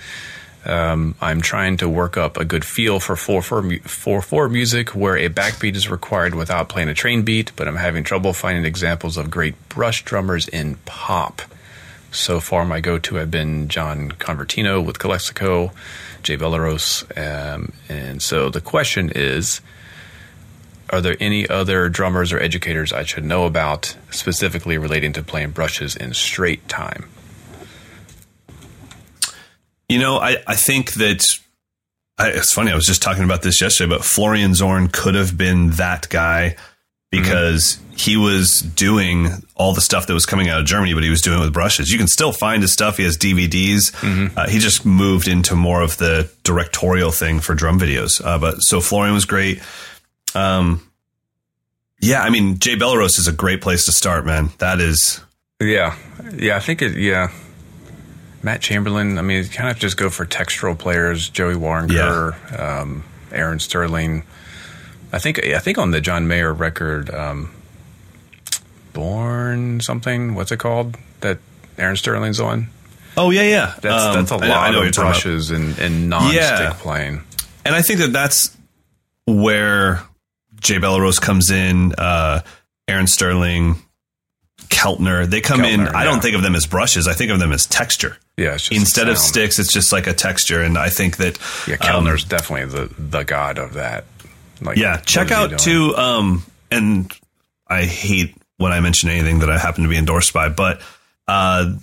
Um, 0.66 1.16
I'm 1.22 1.40
trying 1.40 1.78
to 1.78 1.88
work 1.88 2.18
up 2.18 2.36
a 2.36 2.44
good 2.44 2.66
feel 2.66 3.00
for 3.00 3.16
4 3.16 3.42
4 3.42 3.62
mu- 3.62 3.80
4 3.80 4.22
4 4.22 4.50
music 4.50 4.90
where 4.90 5.16
a 5.16 5.30
backbeat 5.30 5.76
is 5.76 5.90
required 5.90 6.36
without 6.36 6.68
playing 6.68 6.90
a 6.90 6.94
train 6.94 7.22
beat, 7.22 7.54
but 7.56 7.70
I'm 7.70 7.78
having 7.78 8.04
trouble 8.04 8.34
finding 8.34 8.66
examples 8.66 9.16
of 9.16 9.30
great 9.32 9.56
brush 9.70 10.04
drummers 10.04 10.46
in 10.50 10.76
pop. 10.84 11.42
So 12.12 12.40
far, 12.40 12.66
my 12.66 12.80
go 12.80 12.98
to 13.00 13.16
have 13.16 13.30
been 13.30 13.68
John 13.68 14.12
Convertino 14.12 14.84
with 14.84 15.00
Calexico, 15.00 15.72
Jay 16.24 16.38
Bellerose. 16.38 17.04
Um, 17.18 17.74
and 17.90 18.22
so 18.22 18.50
the 18.50 18.62
question 18.62 19.12
is 19.14 19.62
Are 20.90 21.02
there 21.02 21.18
any 21.20 21.48
other 21.48 21.90
drummers 21.90 22.32
or 22.32 22.40
educators 22.40 22.94
I 22.94 23.04
should 23.04 23.26
know 23.26 23.46
about, 23.46 23.98
specifically 24.10 24.78
relating 24.78 25.14
to 25.14 25.24
playing 25.24 25.52
brushes 25.52 25.96
in 25.96 26.14
straight 26.14 26.68
time? 26.68 27.10
You 29.90 30.00
know, 30.00 30.18
I, 30.18 30.38
I 30.48 30.56
think 30.56 30.94
that 30.94 31.24
I, 32.18 32.30
it's 32.30 32.54
funny. 32.54 32.72
I 32.72 32.76
was 32.76 32.86
just 32.86 33.02
talking 33.02 33.24
about 33.24 33.42
this 33.42 33.62
yesterday, 33.62 33.90
but 33.90 34.04
Florian 34.04 34.54
Zorn 34.54 34.88
could 34.88 35.16
have 35.16 35.38
been 35.38 35.72
that 35.72 36.10
guy 36.10 36.56
because 37.10 37.80
he 37.96 38.18
was 38.18 38.62
doing 38.62 39.30
all 39.56 39.74
the 39.74 39.82
stuff 39.82 40.08
that 40.08 40.14
was 40.14 40.26
coming 40.26 40.50
out 40.50 40.60
of 40.60 40.66
Germany, 40.66 40.94
but 40.94 41.04
he 41.04 41.10
was 41.10 41.22
doing 41.22 41.40
it 41.40 41.42
with 41.44 41.54
brushes. 41.54 41.90
You 41.90 41.98
can 41.98 42.08
still 42.08 42.32
find 42.32 42.62
his 42.62 42.74
stuff. 42.74 42.98
He 42.98 43.04
has 43.04 43.18
DVDs. 43.18 43.94
Uh, 44.38 44.48
he 44.48 44.60
just 44.60 44.86
moved 44.86 45.28
into 45.28 45.56
more 45.56 45.82
of 45.82 45.98
the 45.98 46.30
directorial 46.44 47.12
thing 47.12 47.40
for 47.40 47.56
drum 47.56 47.80
videos. 47.80 48.24
Uh, 48.24 48.38
but 48.38 48.62
so 48.62 48.82
Florian 48.82 49.14
was 49.14 49.26
great. 49.26 49.62
Um, 50.36 50.88
yeah, 52.00 52.22
I 52.22 52.30
mean, 52.30 52.60
Jay 52.60 52.76
Bellerose 52.76 53.18
is 53.18 53.28
a 53.28 53.32
great 53.32 53.62
place 53.62 53.86
to 53.86 53.92
start, 53.92 54.26
man. 54.26 54.50
That 54.60 54.80
is, 54.80 55.22
Yeah, 55.60 55.96
yeah, 56.36 56.56
I 56.56 56.60
think 56.60 56.82
it. 56.84 56.96
Yeah, 56.96 57.32
Matt 58.44 58.62
Chamberlain. 58.62 59.18
I 59.18 59.24
mean, 59.24 59.46
kind 59.48 59.70
of 59.70 59.80
just 59.80 59.98
go 59.98 60.10
for 60.10 60.26
textural 60.26 60.78
players. 60.78 61.30
Joey 61.30 61.56
Waronker, 61.56 62.60
um, 62.60 63.04
Aaron 63.32 63.60
Sterling. 63.60 64.24
I 65.12 65.20
think. 65.20 65.44
I 65.44 65.60
think 65.60 65.78
on 65.78 65.92
the 65.92 66.02
John 66.02 66.28
Mayer 66.28 66.54
record, 66.54 67.10
um, 67.10 67.52
Born 68.94 69.80
something. 69.82 70.34
What's 70.36 70.52
it 70.52 70.58
called? 70.58 70.98
That 71.22 71.38
Aaron 71.78 71.96
Sterling's 71.96 72.40
on. 72.40 72.70
oh 73.16 73.30
yeah, 73.30 73.44
yeah. 73.44 73.74
That's 73.82 74.04
Um, 74.04 74.16
that's 74.16 74.32
a 74.32 74.36
I 74.36 74.38
know- 74.40 74.46
I 74.46 74.48
lot 74.48 74.72
know 74.72 74.78
what 74.80 74.96
you're 74.96 75.06
of 75.06 75.12
brushes 75.14 75.52
and, 75.52 75.78
and 75.80 76.10
non-stick 76.10 76.40
Yeah. 76.42 76.74
playing. 76.80 77.24
and 77.66 77.76
I 77.76 77.82
think 77.82 78.00
that 78.00 78.14
that's 78.14 78.56
where 79.26 80.02
Jay 80.60 80.78
Bellerose 80.78 81.20
comes 81.22 81.50
in. 81.52 81.94
Uh, 81.98 82.42
Aaron 82.88 83.08
Sterling, 83.08 83.82
Keltner, 84.70 85.26
they 85.30 85.42
come 85.42 85.64
in. 85.66 85.82
Keltner, 85.82 85.96
I 85.96 86.04
don't 86.04 86.22
think 86.22 86.36
of 86.36 86.42
them 86.44 86.56
as 86.56 86.66
brushes. 86.66 87.08
I 87.08 87.14
think 87.14 87.32
of 87.32 87.40
them 87.40 87.52
as 87.52 87.66
texture. 87.66 88.18
Yeah, 88.38 88.58
Instead 88.72 89.10
of 89.10 89.18
sticks, 89.18 89.58
it's 89.60 89.74
just 89.74 89.92
like 89.92 90.06
a 90.08 90.14
texture. 90.14 90.62
And 90.62 90.78
I 90.78 90.90
think 90.90 91.18
that 91.18 91.38
Yeah, 91.68 91.76
um, 91.92 92.06
definitely 92.06 92.66
the 92.66 92.90
the 92.98 93.24
god 93.24 93.58
of 93.58 93.74
that. 93.74 94.06
Like, 94.62 94.78
yeah, 94.78 94.98
check 94.98 95.32
out 95.32 95.60
too. 95.60 95.96
Um, 95.96 96.44
and 96.72 97.12
I 97.68 97.86
hate 97.86 98.36
when 98.58 98.72
I 98.72 98.80
mention 98.80 99.10
anything 99.10 99.40
that 99.40 99.50
I 99.50 99.58
happen 99.58 99.84
to 99.84 99.90
be 99.90 99.98
endorsed 99.98 100.34
by, 100.34 100.50
but 100.50 100.82
uh, 101.28 101.74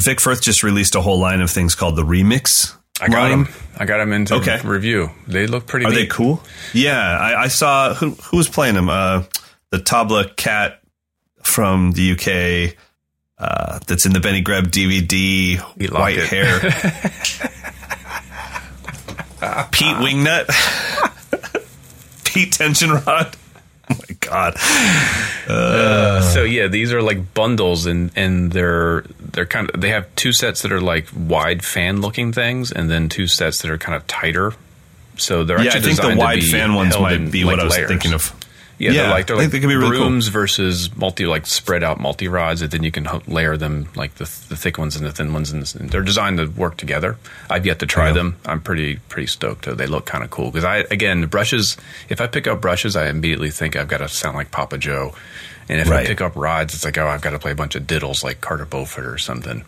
Vic 0.00 0.20
Firth 0.20 0.42
just 0.42 0.62
released 0.62 0.94
a 0.96 1.00
whole 1.00 1.18
line 1.20 1.40
of 1.40 1.50
things 1.50 1.74
called 1.74 1.96
the 1.96 2.02
Remix. 2.04 2.74
I 3.00 3.08
got 3.08 3.30
line. 3.30 3.44
them. 3.44 3.54
I 3.78 3.84
got 3.84 3.98
them 3.98 4.12
into 4.12 4.34
Okay. 4.36 4.60
review. 4.64 5.10
They 5.28 5.46
look 5.46 5.66
pretty. 5.66 5.86
Are 5.86 5.90
neat. 5.90 5.96
they 5.96 6.06
cool? 6.06 6.42
Yeah, 6.72 6.98
I, 6.98 7.42
I 7.44 7.48
saw 7.48 7.94
who 7.94 8.10
who 8.12 8.38
was 8.38 8.48
playing 8.48 8.74
them. 8.74 8.88
Uh, 8.88 9.24
the 9.70 9.78
Tabla 9.78 10.34
cat 10.36 10.80
from 11.44 11.92
the 11.92 12.12
UK. 12.12 12.74
Uh, 13.38 13.78
that's 13.86 14.06
in 14.06 14.14
the 14.14 14.20
Benny 14.20 14.40
Greb 14.40 14.68
DVD. 14.70 15.60
He 15.78 15.86
White 15.88 16.16
it. 16.16 16.26
hair. 16.28 16.58
Pete 19.72 19.96
Wingnut. 19.98 20.46
Pete 22.36 22.52
Tension 22.52 22.90
Rod. 22.90 23.36
Oh 23.88 23.94
my 24.08 24.16
god. 24.18 24.56
Uh, 25.48 26.20
so 26.20 26.42
yeah, 26.42 26.66
these 26.66 26.92
are 26.92 27.00
like 27.00 27.34
bundles, 27.34 27.86
and 27.86 28.10
and 28.16 28.50
they're 28.50 29.02
they're 29.20 29.46
kind 29.46 29.70
of 29.70 29.80
they 29.80 29.90
have 29.90 30.12
two 30.16 30.32
sets 30.32 30.62
that 30.62 30.72
are 30.72 30.80
like 30.80 31.06
wide 31.16 31.64
fan 31.64 32.00
looking 32.00 32.32
things, 32.32 32.72
and 32.72 32.90
then 32.90 33.08
two 33.08 33.28
sets 33.28 33.62
that 33.62 33.70
are 33.70 33.78
kind 33.78 33.94
of 33.94 34.04
tighter. 34.08 34.54
So 35.18 35.44
they're 35.44 35.62
Yeah, 35.62 35.70
I 35.74 35.80
think 35.80 36.00
the 36.00 36.16
wide 36.16 36.42
fan 36.42 36.74
ones 36.74 36.98
might 36.98 37.12
in, 37.12 37.30
be 37.30 37.44
like, 37.44 37.52
what 37.52 37.60
I 37.60 37.64
was 37.64 37.76
layers. 37.76 37.88
thinking 37.88 38.12
of. 38.12 38.32
Yeah, 38.78 38.90
Yeah, 38.90 39.02
they're 39.02 39.10
like 39.10 39.26
they're 39.26 39.36
like 39.36 39.50
they 39.50 39.60
could 39.60 39.68
be 39.68 39.74
really 39.76 39.96
cool. 39.96 40.20
versus 40.30 40.94
multi 40.96 41.24
like 41.24 41.46
spread 41.46 41.82
out 41.82 41.98
multi 41.98 42.28
rods, 42.28 42.60
and 42.60 42.70
then 42.70 42.82
you 42.82 42.90
can 42.90 43.08
layer 43.26 43.56
them 43.56 43.88
like 43.94 44.16
the 44.16 44.24
the 44.48 44.56
thick 44.56 44.76
ones 44.76 44.96
and 44.96 45.06
the 45.06 45.12
thin 45.12 45.32
ones, 45.32 45.50
and 45.50 45.64
they're 45.90 46.02
designed 46.02 46.36
to 46.38 46.46
work 46.46 46.76
together. 46.76 47.16
I've 47.48 47.64
yet 47.64 47.78
to 47.78 47.86
try 47.86 48.08
Yeah. 48.08 48.12
them. 48.14 48.36
I'm 48.44 48.60
pretty 48.60 48.96
pretty 49.08 49.28
stoked. 49.28 49.64
They 49.64 49.86
look 49.86 50.04
kind 50.04 50.22
of 50.22 50.30
cool 50.30 50.50
because 50.50 50.64
I 50.64 50.78
again 50.90 51.22
the 51.22 51.26
brushes. 51.26 51.76
If 52.10 52.20
I 52.20 52.26
pick 52.26 52.46
up 52.46 52.60
brushes, 52.60 52.96
I 52.96 53.08
immediately 53.08 53.50
think 53.50 53.76
I've 53.76 53.88
got 53.88 53.98
to 53.98 54.08
sound 54.08 54.36
like 54.36 54.50
Papa 54.50 54.76
Joe, 54.76 55.14
and 55.70 55.80
if 55.80 55.88
Right. 55.88 56.04
I 56.04 56.06
pick 56.06 56.20
up 56.20 56.36
rods, 56.36 56.74
it's 56.74 56.84
like 56.84 56.98
oh 56.98 57.08
I've 57.08 57.22
got 57.22 57.30
to 57.30 57.38
play 57.38 57.52
a 57.52 57.56
bunch 57.56 57.76
of 57.76 57.86
diddles 57.86 58.22
like 58.22 58.42
Carter 58.42 58.66
Beauford 58.66 59.06
or 59.06 59.16
something. 59.16 59.64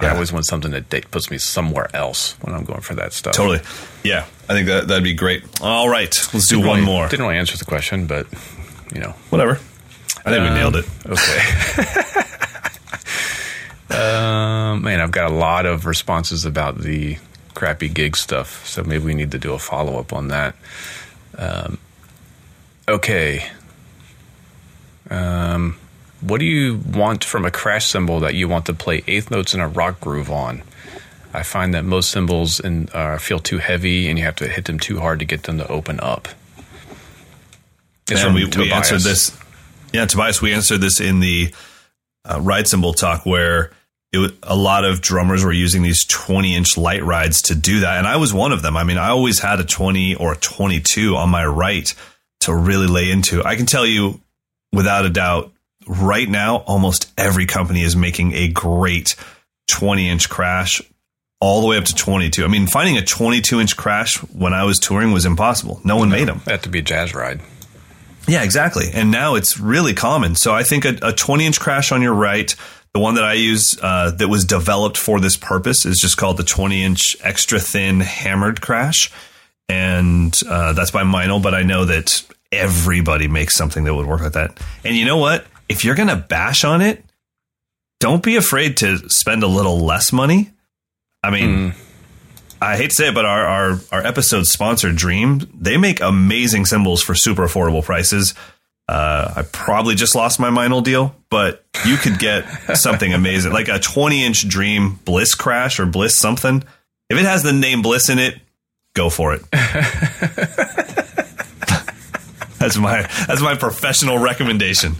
I 0.00 0.10
always 0.10 0.32
want 0.32 0.46
something 0.46 0.70
that 0.70 1.10
puts 1.10 1.30
me 1.30 1.38
somewhere 1.38 1.88
else 1.94 2.34
when 2.40 2.54
I'm 2.54 2.64
going 2.64 2.80
for 2.82 2.94
that 2.94 3.12
stuff. 3.12 3.34
Totally. 3.34 3.60
Yeah, 4.04 4.26
I 4.48 4.52
think 4.52 4.68
that 4.68 4.86
that'd 4.88 5.02
be 5.02 5.14
great. 5.14 5.42
All 5.60 5.88
right, 5.88 6.14
let's 6.32 6.46
do 6.46 6.56
Didn't 6.56 6.68
one 6.68 6.80
really- 6.80 6.86
more. 6.92 7.08
Didn't 7.08 7.26
really 7.26 7.38
answer 7.38 7.56
the 7.58 7.64
question, 7.64 8.06
but 8.06 8.26
you 8.94 9.00
know, 9.00 9.14
Whatever. 9.30 9.58
I 10.24 10.30
think 10.30 10.42
we 10.42 10.48
Um, 10.48 10.54
nailed 10.54 10.76
it. 10.76 10.84
Okay. 11.06 11.38
um, 13.90 14.82
man, 14.82 15.00
I've 15.00 15.10
got 15.10 15.30
a 15.30 15.34
lot 15.34 15.66
of 15.66 15.86
responses 15.86 16.44
about 16.44 16.78
the 16.80 17.18
crappy 17.54 17.88
gig 17.88 18.16
stuff, 18.16 18.66
so 18.66 18.82
maybe 18.84 19.04
we 19.04 19.14
need 19.14 19.30
to 19.32 19.38
do 19.38 19.52
a 19.52 19.58
follow 19.58 19.98
up 19.98 20.12
on 20.12 20.28
that. 20.28 20.54
Um, 21.36 21.78
okay. 22.88 23.48
Um, 25.10 25.78
what 26.20 26.40
do 26.40 26.46
you 26.46 26.80
want 26.92 27.24
from 27.24 27.44
a 27.44 27.50
crash 27.50 27.86
cymbal 27.86 28.20
that 28.20 28.34
you 28.34 28.48
want 28.48 28.66
to 28.66 28.74
play 28.74 29.02
eighth 29.06 29.30
notes 29.30 29.54
in 29.54 29.60
a 29.60 29.68
rock 29.68 30.00
groove 30.00 30.30
on? 30.30 30.62
I 31.32 31.42
find 31.42 31.74
that 31.74 31.84
most 31.84 32.10
cymbals 32.10 32.58
in, 32.58 32.88
uh, 32.92 33.18
feel 33.18 33.38
too 33.38 33.58
heavy, 33.58 34.08
and 34.08 34.18
you 34.18 34.24
have 34.24 34.36
to 34.36 34.48
hit 34.48 34.64
them 34.64 34.78
too 34.78 34.98
hard 34.98 35.18
to 35.18 35.24
get 35.24 35.44
them 35.44 35.58
to 35.58 35.68
open 35.68 36.00
up. 36.00 36.28
It's 38.10 38.22
and 38.22 38.34
we, 38.34 38.46
we 38.46 38.72
answered 38.72 39.02
this. 39.02 39.36
Yeah, 39.92 40.06
Tobias, 40.06 40.40
we 40.40 40.52
answered 40.54 40.78
this 40.78 41.00
in 41.00 41.20
the 41.20 41.52
uh, 42.24 42.40
ride 42.40 42.66
cymbal 42.66 42.94
talk 42.94 43.26
where 43.26 43.72
it, 44.12 44.34
a 44.42 44.56
lot 44.56 44.84
of 44.84 45.00
drummers 45.00 45.44
were 45.44 45.52
using 45.52 45.82
these 45.82 46.04
20 46.06 46.56
inch 46.56 46.76
light 46.76 47.04
rides 47.04 47.42
to 47.42 47.54
do 47.54 47.80
that. 47.80 47.98
And 47.98 48.06
I 48.06 48.16
was 48.16 48.32
one 48.32 48.52
of 48.52 48.62
them. 48.62 48.76
I 48.76 48.84
mean, 48.84 48.98
I 48.98 49.08
always 49.08 49.40
had 49.40 49.60
a 49.60 49.64
20 49.64 50.14
or 50.14 50.32
a 50.32 50.36
22 50.36 51.16
on 51.16 51.28
my 51.28 51.44
right 51.44 51.94
to 52.40 52.54
really 52.54 52.86
lay 52.86 53.10
into. 53.10 53.44
I 53.44 53.56
can 53.56 53.66
tell 53.66 53.86
you 53.86 54.20
without 54.72 55.04
a 55.04 55.10
doubt, 55.10 55.52
right 55.88 56.28
now, 56.28 56.58
almost 56.58 57.12
every 57.18 57.46
company 57.46 57.82
is 57.82 57.96
making 57.96 58.34
a 58.34 58.48
great 58.48 59.16
20 59.68 60.08
inch 60.08 60.28
crash 60.28 60.82
all 61.40 61.60
the 61.60 61.66
way 61.66 61.78
up 61.78 61.84
to 61.84 61.94
22. 61.94 62.44
I 62.44 62.48
mean, 62.48 62.66
finding 62.66 62.96
a 62.96 63.02
22 63.02 63.60
inch 63.60 63.76
crash 63.76 64.16
when 64.32 64.52
I 64.52 64.64
was 64.64 64.78
touring 64.78 65.12
was 65.12 65.24
impossible. 65.24 65.80
No 65.84 65.96
one 65.96 66.10
made 66.10 66.28
them. 66.28 66.42
That 66.44 66.62
to 66.64 66.68
be 66.68 66.80
a 66.80 66.82
jazz 66.82 67.14
ride. 67.14 67.40
Yeah, 68.26 68.42
exactly. 68.42 68.90
And 68.92 69.10
now 69.10 69.36
it's 69.36 69.58
really 69.58 69.94
common. 69.94 70.34
So 70.34 70.52
I 70.52 70.62
think 70.62 70.84
a, 70.84 70.98
a 71.02 71.12
20 71.12 71.46
inch 71.46 71.60
crash 71.60 71.92
on 71.92 72.02
your 72.02 72.12
right, 72.12 72.54
the 72.92 73.00
one 73.00 73.14
that 73.14 73.24
I 73.24 73.34
use 73.34 73.78
uh, 73.80 74.10
that 74.12 74.28
was 74.28 74.44
developed 74.44 74.98
for 74.98 75.20
this 75.20 75.36
purpose 75.36 75.86
is 75.86 75.98
just 75.98 76.16
called 76.16 76.36
the 76.36 76.44
20 76.44 76.82
inch 76.82 77.16
extra 77.22 77.58
thin 77.58 78.00
hammered 78.00 78.60
crash. 78.60 79.10
And 79.68 80.38
uh, 80.48 80.72
that's 80.72 80.90
by 80.90 81.04
Meinl, 81.04 81.42
but 81.42 81.54
I 81.54 81.62
know 81.62 81.84
that 81.84 82.22
everybody 82.50 83.28
makes 83.28 83.54
something 83.54 83.84
that 83.84 83.94
would 83.94 84.06
work 84.06 84.22
with 84.22 84.34
that. 84.34 84.58
And 84.84 84.96
you 84.96 85.04
know 85.04 85.18
what? 85.18 85.46
If 85.68 85.84
you're 85.84 85.94
going 85.94 86.08
to 86.08 86.16
bash 86.16 86.64
on 86.64 86.80
it, 86.80 87.04
don't 88.00 88.22
be 88.22 88.36
afraid 88.36 88.76
to 88.78 89.08
spend 89.10 89.42
a 89.42 89.48
little 89.48 89.80
less 89.80 90.12
money. 90.12 90.50
I 91.22 91.30
mean, 91.30 91.74
I 92.60 92.76
hate 92.76 92.90
to 92.90 92.94
say 92.94 93.08
it, 93.08 93.14
but 93.14 93.24
our, 93.24 93.44
our, 93.44 93.80
our 93.92 94.06
episode 94.06 94.46
sponsor, 94.46 94.92
Dream, 94.92 95.48
they 95.52 95.76
make 95.76 96.00
amazing 96.00 96.66
cymbals 96.66 97.02
for 97.02 97.14
super 97.14 97.46
affordable 97.46 97.82
prices. 97.82 98.34
Uh, 98.88 99.34
I 99.36 99.42
probably 99.42 99.94
just 99.94 100.14
lost 100.14 100.40
my 100.40 100.48
Meinl 100.48 100.82
deal, 100.82 101.14
but 101.28 101.64
you 101.84 101.96
could 101.96 102.18
get 102.18 102.42
something 102.76 103.12
amazing, 103.12 103.52
like 103.52 103.68
a 103.68 103.78
20 103.78 104.24
inch 104.24 104.48
Dream 104.48 104.98
Bliss 105.04 105.34
Crash 105.34 105.78
or 105.78 105.86
Bliss 105.86 106.18
something. 106.18 106.64
If 107.10 107.18
it 107.18 107.24
has 107.24 107.42
the 107.42 107.52
name 107.52 107.82
Bliss 107.82 108.08
in 108.08 108.18
it, 108.18 108.40
go 108.94 109.10
for 109.10 109.34
it. 109.34 109.42
that's 112.58 112.76
my 112.76 113.02
that's 113.26 113.40
my 113.40 113.54
professional 113.54 114.18
recommendation. 114.18 114.96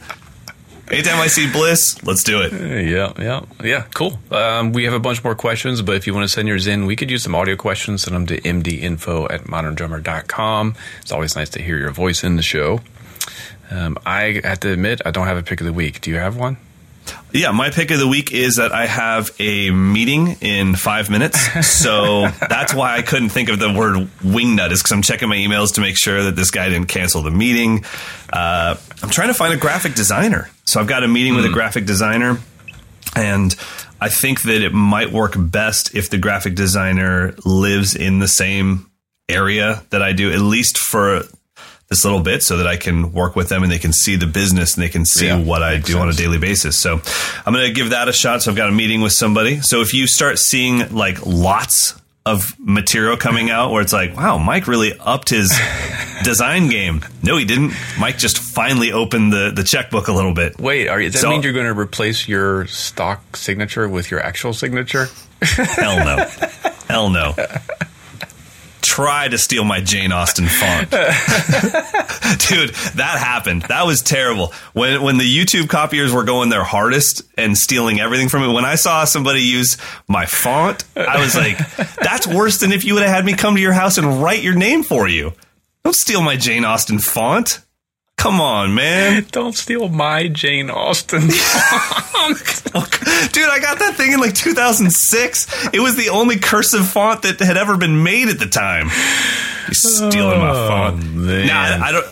Anytime 0.90 1.20
I 1.20 1.26
see 1.26 1.50
Bliss, 1.50 2.02
let's 2.02 2.22
do 2.24 2.40
it. 2.40 2.52
Yeah, 2.52 3.12
yeah, 3.18 3.42
yeah. 3.62 3.82
Cool. 3.94 4.18
Um, 4.30 4.72
we 4.72 4.84
have 4.84 4.94
a 4.94 4.98
bunch 4.98 5.22
more 5.22 5.34
questions, 5.34 5.82
but 5.82 5.96
if 5.96 6.06
you 6.06 6.14
want 6.14 6.24
to 6.24 6.28
send 6.32 6.48
yours 6.48 6.66
in, 6.66 6.86
we 6.86 6.96
could 6.96 7.10
use 7.10 7.22
some 7.22 7.34
audio 7.34 7.56
questions. 7.56 8.04
Send 8.04 8.16
them 8.16 8.26
to 8.26 8.40
mdinfo 8.40 9.30
at 9.30 9.42
moderndrummer.com. 9.44 10.74
It's 11.02 11.12
always 11.12 11.36
nice 11.36 11.50
to 11.50 11.62
hear 11.62 11.76
your 11.76 11.90
voice 11.90 12.24
in 12.24 12.36
the 12.36 12.42
show. 12.42 12.80
Um, 13.70 13.98
I 14.06 14.40
have 14.44 14.60
to 14.60 14.72
admit, 14.72 15.02
I 15.04 15.10
don't 15.10 15.26
have 15.26 15.36
a 15.36 15.42
pick 15.42 15.60
of 15.60 15.66
the 15.66 15.74
week. 15.74 16.00
Do 16.00 16.10
you 16.10 16.16
have 16.16 16.36
one? 16.36 16.56
Yeah, 17.32 17.50
my 17.52 17.70
pick 17.70 17.90
of 17.90 17.98
the 17.98 18.08
week 18.08 18.32
is 18.32 18.56
that 18.56 18.72
I 18.72 18.86
have 18.86 19.30
a 19.38 19.70
meeting 19.70 20.36
in 20.40 20.74
five 20.74 21.10
minutes. 21.10 21.38
So 21.78 22.28
that's 22.48 22.74
why 22.74 22.96
I 22.96 23.02
couldn't 23.02 23.28
think 23.28 23.48
of 23.48 23.58
the 23.58 23.72
word 23.72 24.08
wingnut, 24.20 24.72
is 24.72 24.80
because 24.80 24.92
I'm 24.92 25.02
checking 25.02 25.28
my 25.28 25.36
emails 25.36 25.74
to 25.74 25.80
make 25.80 25.96
sure 25.96 26.24
that 26.24 26.34
this 26.36 26.50
guy 26.50 26.68
didn't 26.68 26.88
cancel 26.88 27.22
the 27.22 27.30
meeting. 27.30 27.84
Uh, 28.32 28.76
I'm 29.02 29.10
trying 29.10 29.28
to 29.28 29.34
find 29.34 29.54
a 29.54 29.56
graphic 29.56 29.94
designer. 29.94 30.50
So 30.64 30.80
I've 30.80 30.86
got 30.86 31.04
a 31.04 31.08
meeting 31.08 31.34
with 31.34 31.44
a 31.44 31.50
graphic 31.50 31.86
designer, 31.86 32.38
and 33.14 33.54
I 34.00 34.08
think 34.08 34.42
that 34.42 34.62
it 34.62 34.72
might 34.72 35.12
work 35.12 35.34
best 35.36 35.94
if 35.94 36.10
the 36.10 36.18
graphic 36.18 36.54
designer 36.54 37.34
lives 37.44 37.94
in 37.94 38.18
the 38.18 38.28
same 38.28 38.90
area 39.28 39.82
that 39.90 40.02
I 40.02 40.12
do, 40.12 40.32
at 40.32 40.40
least 40.40 40.78
for 40.78 41.22
this 41.88 42.04
little 42.04 42.20
bit 42.20 42.42
so 42.42 42.58
that 42.58 42.66
I 42.66 42.76
can 42.76 43.12
work 43.12 43.34
with 43.34 43.48
them 43.48 43.62
and 43.62 43.72
they 43.72 43.78
can 43.78 43.92
see 43.94 44.16
the 44.16 44.26
business 44.26 44.74
and 44.74 44.82
they 44.82 44.90
can 44.90 45.04
see 45.06 45.26
Yeah, 45.26 45.38
what 45.42 45.62
I 45.62 45.78
do 45.78 45.98
on 45.98 46.08
a 46.08 46.12
daily 46.12 46.38
basis. 46.38 46.78
So 46.80 47.00
I'm 47.46 47.52
going 47.54 47.66
to 47.66 47.72
give 47.72 47.90
that 47.90 48.08
a 48.08 48.12
shot. 48.12 48.42
So 48.42 48.50
I've 48.50 48.56
got 48.58 48.68
a 48.68 48.72
meeting 48.72 49.00
with 49.00 49.12
somebody. 49.12 49.60
So 49.62 49.80
if 49.80 49.94
you 49.94 50.06
start 50.06 50.38
seeing 50.38 50.94
like 50.94 51.24
lots 51.24 51.98
of 52.26 52.44
material 52.58 53.16
coming 53.16 53.48
out 53.48 53.72
where 53.72 53.80
it's 53.80 53.94
like, 53.94 54.14
wow, 54.14 54.36
Mike 54.36 54.66
really 54.66 54.92
upped 55.00 55.30
his 55.30 55.48
design 56.24 56.68
game. 56.68 57.02
No, 57.22 57.38
he 57.38 57.46
didn't. 57.46 57.72
Mike 57.98 58.18
just 58.18 58.36
finally 58.36 58.92
opened 58.92 59.32
the, 59.32 59.50
the 59.54 59.64
checkbook 59.64 60.08
a 60.08 60.12
little 60.12 60.34
bit. 60.34 60.58
Wait, 60.60 60.88
are 60.88 61.00
you, 61.00 61.06
does 61.08 61.22
that 61.22 61.26
So- 61.26 61.30
mean 61.30 61.42
you're 61.42 61.54
going 61.54 61.72
to 61.72 61.78
replace 61.80 62.28
your 62.28 62.66
stock 62.66 63.34
signature 63.34 63.88
with 63.88 64.10
your 64.10 64.20
actual 64.20 64.52
signature? 64.52 65.06
Hell 65.40 66.04
no. 66.04 66.26
Hell 66.88 67.08
no. 67.08 67.34
Try 68.80 69.28
to 69.28 69.38
steal 69.38 69.64
my 69.64 69.80
Jane 69.80 70.12
Austen 70.12 70.46
font. 70.46 70.90
Dude, 70.90 72.70
that 72.94 73.16
happened. 73.18 73.62
That 73.62 73.84
was 73.86 74.02
terrible. 74.02 74.52
When 74.72 75.02
when 75.02 75.18
the 75.18 75.24
YouTube 75.24 75.68
copiers 75.68 76.12
were 76.12 76.24
going 76.24 76.48
their 76.48 76.64
hardest 76.64 77.22
and 77.36 77.56
stealing 77.56 78.00
everything 78.00 78.28
from 78.28 78.42
it, 78.42 78.52
when 78.52 78.64
I 78.64 78.76
saw 78.76 79.04
somebody 79.04 79.42
use 79.42 79.76
my 80.08 80.26
font, 80.26 80.84
I 80.96 81.20
was 81.20 81.34
like, 81.36 81.58
that's 81.96 82.26
worse 82.26 82.60
than 82.60 82.72
if 82.72 82.84
you 82.84 82.94
would 82.94 83.02
have 83.02 83.14
had 83.14 83.24
me 83.24 83.34
come 83.34 83.54
to 83.56 83.60
your 83.60 83.72
house 83.72 83.98
and 83.98 84.22
write 84.22 84.42
your 84.42 84.54
name 84.54 84.82
for 84.82 85.08
you. 85.08 85.32
Don't 85.84 85.94
steal 85.94 86.20
my 86.22 86.36
Jane 86.36 86.64
Austen 86.64 86.98
font. 86.98 87.60
Come 88.18 88.40
on, 88.40 88.74
man. 88.74 89.24
Don't 89.30 89.54
steal 89.54 89.88
my 89.88 90.26
Jane 90.26 90.70
Austen. 90.70 91.20
Dude, 91.22 91.32
I 91.32 93.58
got 93.60 93.78
that 93.78 93.94
thing 93.96 94.12
in 94.12 94.20
like 94.20 94.34
2006. 94.34 95.68
It 95.72 95.80
was 95.80 95.96
the 95.96 96.10
only 96.10 96.36
cursive 96.36 96.86
font 96.86 97.22
that 97.22 97.38
had 97.38 97.56
ever 97.56 97.76
been 97.76 98.02
made 98.02 98.28
at 98.28 98.40
the 98.40 98.48
time. 98.48 98.88
You're 99.66 99.74
stealing 99.74 100.40
my 100.40 100.50
oh, 100.50 100.68
font. 100.68 101.14
man. 101.14 101.46
Now, 101.46 101.60
I, 101.60 101.88
I 101.88 101.92
don't. 101.92 102.06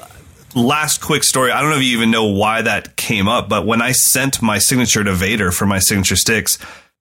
Last 0.55 1.03
quick 1.03 1.23
story. 1.23 1.51
I 1.51 1.61
don't 1.61 1.71
know 1.71 1.77
if 1.77 1.83
you 1.83 1.99
even 1.99 2.11
know 2.11 2.27
why 2.27 2.63
that 2.63 2.97
came 2.97 3.29
up, 3.29 3.51
but 3.51 3.67
when 3.67 3.83
I 3.83 3.93
sent 3.93 4.41
my 4.41 4.59
signature 4.59 5.05
to 5.05 5.13
Vater 5.13 5.51
for 5.51 5.67
my 5.67 5.81
signature 5.81 6.17
sticks, 6.17 6.59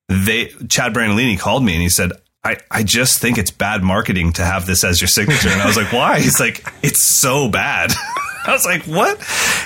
they 0.09 0.47
Chad 0.67 0.93
Brandolini 0.93 1.39
called 1.39 1.63
me 1.63 1.73
and 1.73 1.81
he 1.81 1.87
said, 1.87 2.11
I, 2.43 2.57
I 2.69 2.83
just 2.83 3.21
think 3.21 3.37
it's 3.37 3.51
bad 3.51 3.81
marketing 3.81 4.33
to 4.33 4.43
have 4.43 4.65
this 4.65 4.83
as 4.83 4.99
your 4.99 5.07
signature. 5.07 5.47
And 5.49 5.61
I 5.61 5.67
was 5.67 5.77
like, 5.77 5.93
why? 5.93 6.19
He's 6.19 6.37
like, 6.39 6.67
it's 6.83 7.07
so 7.07 7.47
bad. 7.47 7.93
I 8.47 8.51
was 8.53 8.65
like, 8.65 8.83
what? 8.83 9.17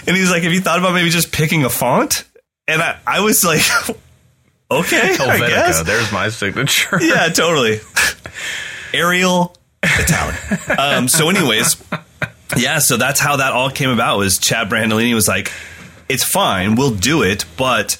And 0.08 0.16
he's 0.16 0.32
like, 0.32 0.44
have 0.44 0.54
you 0.54 0.62
thought 0.62 0.80
about 0.80 0.94
maybe 0.94 1.10
just 1.10 1.32
picking 1.32 1.66
a 1.66 1.70
font? 1.70 2.24
And 2.68 2.82
I, 2.82 3.00
I 3.06 3.20
was 3.22 3.44
like, 3.44 3.62
okay, 4.72 5.16
I 5.20 5.38
guess. 5.40 5.84
There's 5.84 6.12
my 6.12 6.30
signature. 6.30 7.00
Yeah, 7.02 7.28
totally. 7.30 7.80
Arial 8.94 9.56
Italian. 9.84 10.38
Um, 10.78 11.08
so, 11.08 11.30
anyways, 11.30 11.82
yeah, 12.58 12.80
so 12.80 12.98
that's 12.98 13.20
how 13.20 13.38
that 13.38 13.52
all 13.54 13.70
came 13.70 13.90
about. 13.90 14.18
Was 14.18 14.38
Chad 14.40 14.70
Brandolini 14.70 15.14
was 15.14 15.28
like, 15.28 15.52
"It's 16.08 16.24
fine, 16.24 16.76
we'll 16.76 16.96
do 16.96 17.22
it," 17.24 17.46
but 17.58 17.98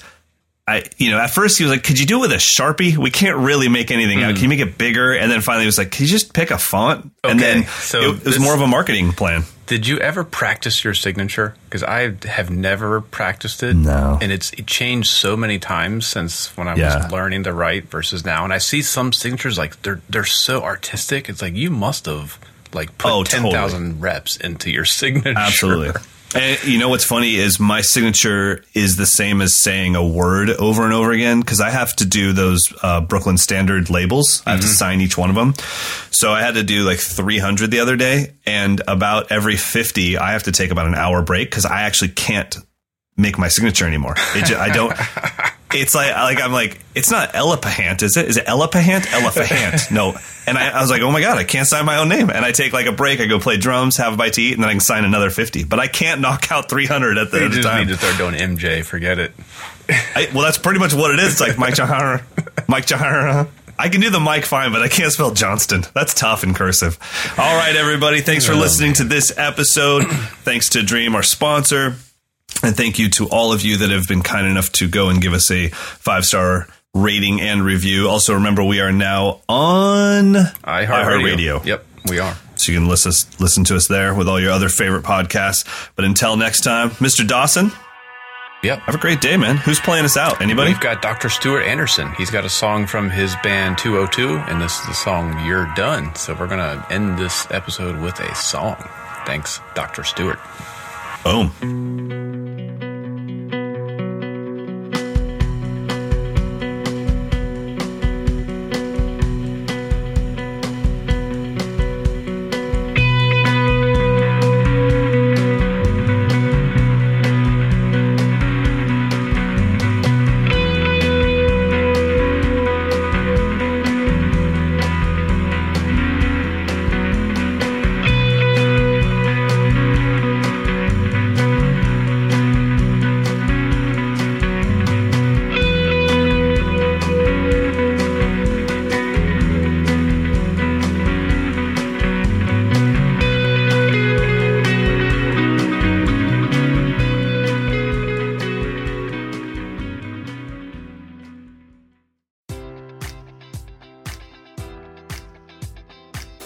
I, 0.66 0.84
you 0.98 1.10
know, 1.12 1.18
at 1.18 1.30
first 1.30 1.58
he 1.58 1.64
was 1.64 1.72
like, 1.72 1.84
"Could 1.84 1.98
you 2.00 2.06
do 2.06 2.18
it 2.18 2.20
with 2.22 2.32
a 2.32 2.36
sharpie? 2.36 2.96
We 2.96 3.10
can't 3.10 3.36
really 3.38 3.68
make 3.68 3.90
anything 3.90 4.22
out. 4.22 4.34
Can 4.34 4.42
you 4.44 4.48
make 4.48 4.60
it 4.60 4.76
bigger?" 4.78 5.12
And 5.12 5.30
then 5.30 5.40
finally 5.40 5.62
he 5.64 5.66
was 5.66 5.78
like, 5.78 5.90
"Can 5.92 6.06
you 6.06 6.10
just 6.10 6.34
pick 6.34 6.50
a 6.50 6.58
font?" 6.58 7.12
And 7.22 7.38
then 7.38 7.66
so 7.66 8.00
it, 8.00 8.04
it 8.04 8.10
was 8.12 8.22
this- 8.22 8.38
more 8.40 8.54
of 8.54 8.60
a 8.60 8.66
marketing 8.66 9.12
plan. 9.12 9.44
Did 9.70 9.86
you 9.86 9.98
ever 9.98 10.24
practice 10.24 10.82
your 10.82 10.94
signature? 10.94 11.54
Because 11.66 11.84
I 11.84 12.12
have 12.26 12.50
never 12.50 13.00
practiced 13.00 13.62
it. 13.62 13.76
No. 13.76 14.18
And 14.20 14.32
it's 14.32 14.50
it 14.54 14.66
changed 14.66 15.08
so 15.10 15.36
many 15.36 15.60
times 15.60 16.08
since 16.08 16.48
when 16.56 16.66
I 16.66 16.74
Yeah. 16.74 17.04
was 17.04 17.12
learning 17.12 17.44
to 17.44 17.52
write 17.52 17.84
versus 17.88 18.24
now. 18.24 18.42
And 18.42 18.52
I 18.52 18.58
see 18.58 18.82
some 18.82 19.12
signatures 19.12 19.56
like 19.58 19.80
they're 19.82 20.00
they're 20.10 20.24
so 20.24 20.64
artistic. 20.64 21.28
It's 21.28 21.40
like 21.40 21.54
you 21.54 21.70
must 21.70 22.06
have 22.06 22.36
like 22.72 22.98
put 22.98 23.12
oh, 23.12 23.22
ten 23.22 23.48
thousand 23.48 23.90
totally. 23.92 24.00
reps 24.02 24.36
into 24.38 24.72
your 24.72 24.84
signature. 25.00 25.38
Absolutely. 25.38 26.02
And 26.32 26.62
you 26.64 26.78
know 26.78 26.88
what's 26.88 27.04
funny 27.04 27.34
is 27.34 27.58
my 27.58 27.80
signature 27.80 28.64
is 28.72 28.96
the 28.96 29.06
same 29.06 29.40
as 29.40 29.56
saying 29.56 29.96
a 29.96 30.06
word 30.06 30.50
over 30.50 30.84
and 30.84 30.92
over 30.92 31.10
again 31.10 31.40
because 31.40 31.60
I 31.60 31.70
have 31.70 31.96
to 31.96 32.06
do 32.06 32.32
those 32.32 32.72
uh, 32.82 33.00
Brooklyn 33.00 33.36
Standard 33.36 33.90
labels. 33.90 34.42
I 34.46 34.52
have 34.52 34.60
to 34.60 34.68
sign 34.68 35.00
each 35.00 35.18
one 35.18 35.28
of 35.28 35.34
them. 35.36 35.54
So 36.12 36.30
I 36.32 36.40
had 36.40 36.54
to 36.54 36.62
do 36.62 36.82
like 36.84 36.98
300 36.98 37.70
the 37.70 37.80
other 37.80 37.96
day, 37.96 38.34
and 38.46 38.80
about 38.86 39.32
every 39.32 39.56
50, 39.56 40.18
I 40.18 40.32
have 40.32 40.44
to 40.44 40.52
take 40.52 40.70
about 40.70 40.86
an 40.86 40.94
hour 40.94 41.22
break 41.22 41.50
because 41.50 41.64
I 41.64 41.82
actually 41.82 42.10
can't 42.10 42.56
make 43.16 43.36
my 43.38 43.48
signature 43.48 43.86
anymore. 43.86 44.14
It 44.34 44.46
ju- 44.46 44.56
I 44.56 44.68
don't. 44.70 44.96
it's 45.74 45.94
like 45.94 46.14
like 46.14 46.40
I'm 46.40 46.52
like 46.52 46.78
it's 46.94 47.10
not 47.10 47.32
Elipahant, 47.32 48.02
is 48.02 48.16
it? 48.16 48.26
Is 48.28 48.36
it 48.36 48.46
Elipahant? 48.46 49.02
Elipahant. 49.06 49.90
no. 49.94 50.16
And 50.46 50.58
I, 50.58 50.70
I 50.70 50.80
was 50.80 50.90
like, 50.90 51.02
oh 51.02 51.12
my 51.12 51.20
god, 51.20 51.38
I 51.38 51.44
can't 51.44 51.66
sign 51.68 51.84
my 51.84 51.98
own 51.98 52.08
name. 52.08 52.28
And 52.30 52.44
I 52.44 52.52
take 52.52 52.72
like 52.72 52.86
a 52.86 52.92
break. 52.92 53.20
I 53.20 53.26
go 53.26 53.38
play 53.38 53.56
drums, 53.56 53.96
have 53.98 54.14
a 54.14 54.16
bite 54.16 54.32
to 54.34 54.42
eat, 54.42 54.54
and 54.54 54.62
then 54.62 54.68
I 54.70 54.72
can 54.72 54.80
sign 54.80 55.04
another 55.04 55.30
fifty. 55.30 55.64
But 55.64 55.78
I 55.80 55.86
can't 55.86 56.20
knock 56.20 56.50
out 56.50 56.68
three 56.68 56.86
hundred 56.86 57.18
at 57.18 57.30
the 57.30 57.40
You 57.40 57.46
a 57.46 57.48
just 57.50 57.62
time. 57.68 57.86
need 57.86 57.92
to 57.92 57.98
start 57.98 58.16
doing 58.18 58.34
MJ. 58.34 58.84
Forget 58.84 59.18
it. 59.18 59.32
I, 59.88 60.28
well, 60.34 60.44
that's 60.44 60.58
pretty 60.58 60.78
much 60.80 60.94
what 60.94 61.10
it 61.12 61.18
is. 61.20 61.32
It's 61.32 61.40
like 61.40 61.58
Mike 61.58 61.74
Jahara, 61.74 62.22
Mike 62.68 62.86
Jahara. 62.86 63.48
I 63.78 63.88
can 63.88 64.00
do 64.02 64.10
the 64.10 64.20
Mike 64.20 64.44
fine, 64.44 64.72
but 64.72 64.82
I 64.82 64.88
can't 64.88 65.10
spell 65.10 65.32
Johnston. 65.32 65.84
That's 65.94 66.12
tough 66.12 66.44
in 66.44 66.52
cursive. 66.52 66.98
All 67.38 67.56
right, 67.56 67.74
everybody. 67.74 68.20
Thanks 68.20 68.44
for 68.46 68.54
listening 68.54 68.92
to 68.94 69.04
this 69.04 69.36
episode. 69.38 70.04
Thanks 70.44 70.68
to 70.70 70.82
Dream, 70.82 71.14
our 71.14 71.22
sponsor. 71.22 71.94
And 72.62 72.76
thank 72.76 72.98
you 72.98 73.08
to 73.10 73.28
all 73.28 73.52
of 73.52 73.62
you 73.62 73.78
that 73.78 73.90
have 73.90 74.06
been 74.06 74.22
kind 74.22 74.46
enough 74.46 74.70
to 74.72 74.88
go 74.88 75.08
and 75.08 75.20
give 75.22 75.32
us 75.32 75.50
a 75.50 75.68
five 75.68 76.24
star 76.24 76.66
rating 76.94 77.40
and 77.40 77.64
review. 77.64 78.08
Also, 78.08 78.34
remember, 78.34 78.62
we 78.64 78.80
are 78.80 78.92
now 78.92 79.40
on 79.48 80.34
iHeartRadio. 80.64 81.64
Yep, 81.64 81.84
we 82.08 82.18
are. 82.18 82.36
So 82.56 82.72
you 82.72 82.78
can 82.78 82.88
listen, 82.88 83.12
listen 83.38 83.64
to 83.64 83.76
us 83.76 83.88
there 83.88 84.14
with 84.14 84.28
all 84.28 84.38
your 84.40 84.50
other 84.52 84.68
favorite 84.68 85.04
podcasts. 85.04 85.64
But 85.96 86.04
until 86.04 86.36
next 86.36 86.60
time, 86.62 86.90
Mr. 86.92 87.26
Dawson, 87.26 87.72
Yep. 88.62 88.80
have 88.80 88.94
a 88.94 88.98
great 88.98 89.22
day, 89.22 89.38
man. 89.38 89.56
Who's 89.56 89.80
playing 89.80 90.04
us 90.04 90.18
out? 90.18 90.42
Anybody? 90.42 90.72
We've 90.72 90.80
got 90.80 91.00
Dr. 91.00 91.30
Stuart 91.30 91.62
Anderson. 91.62 92.12
He's 92.18 92.30
got 92.30 92.44
a 92.44 92.50
song 92.50 92.86
from 92.86 93.08
his 93.08 93.34
band 93.42 93.78
202, 93.78 94.36
and 94.36 94.60
this 94.60 94.78
is 94.80 94.86
the 94.86 94.92
song 94.92 95.46
You're 95.46 95.72
Done. 95.74 96.14
So 96.14 96.34
we're 96.34 96.46
going 96.48 96.58
to 96.58 96.84
end 96.92 97.18
this 97.18 97.46
episode 97.50 97.98
with 98.00 98.20
a 98.20 98.34
song. 98.34 98.76
Thanks, 99.24 99.60
Dr. 99.74 100.04
Stewart. 100.04 100.38
Boom. 101.22 102.89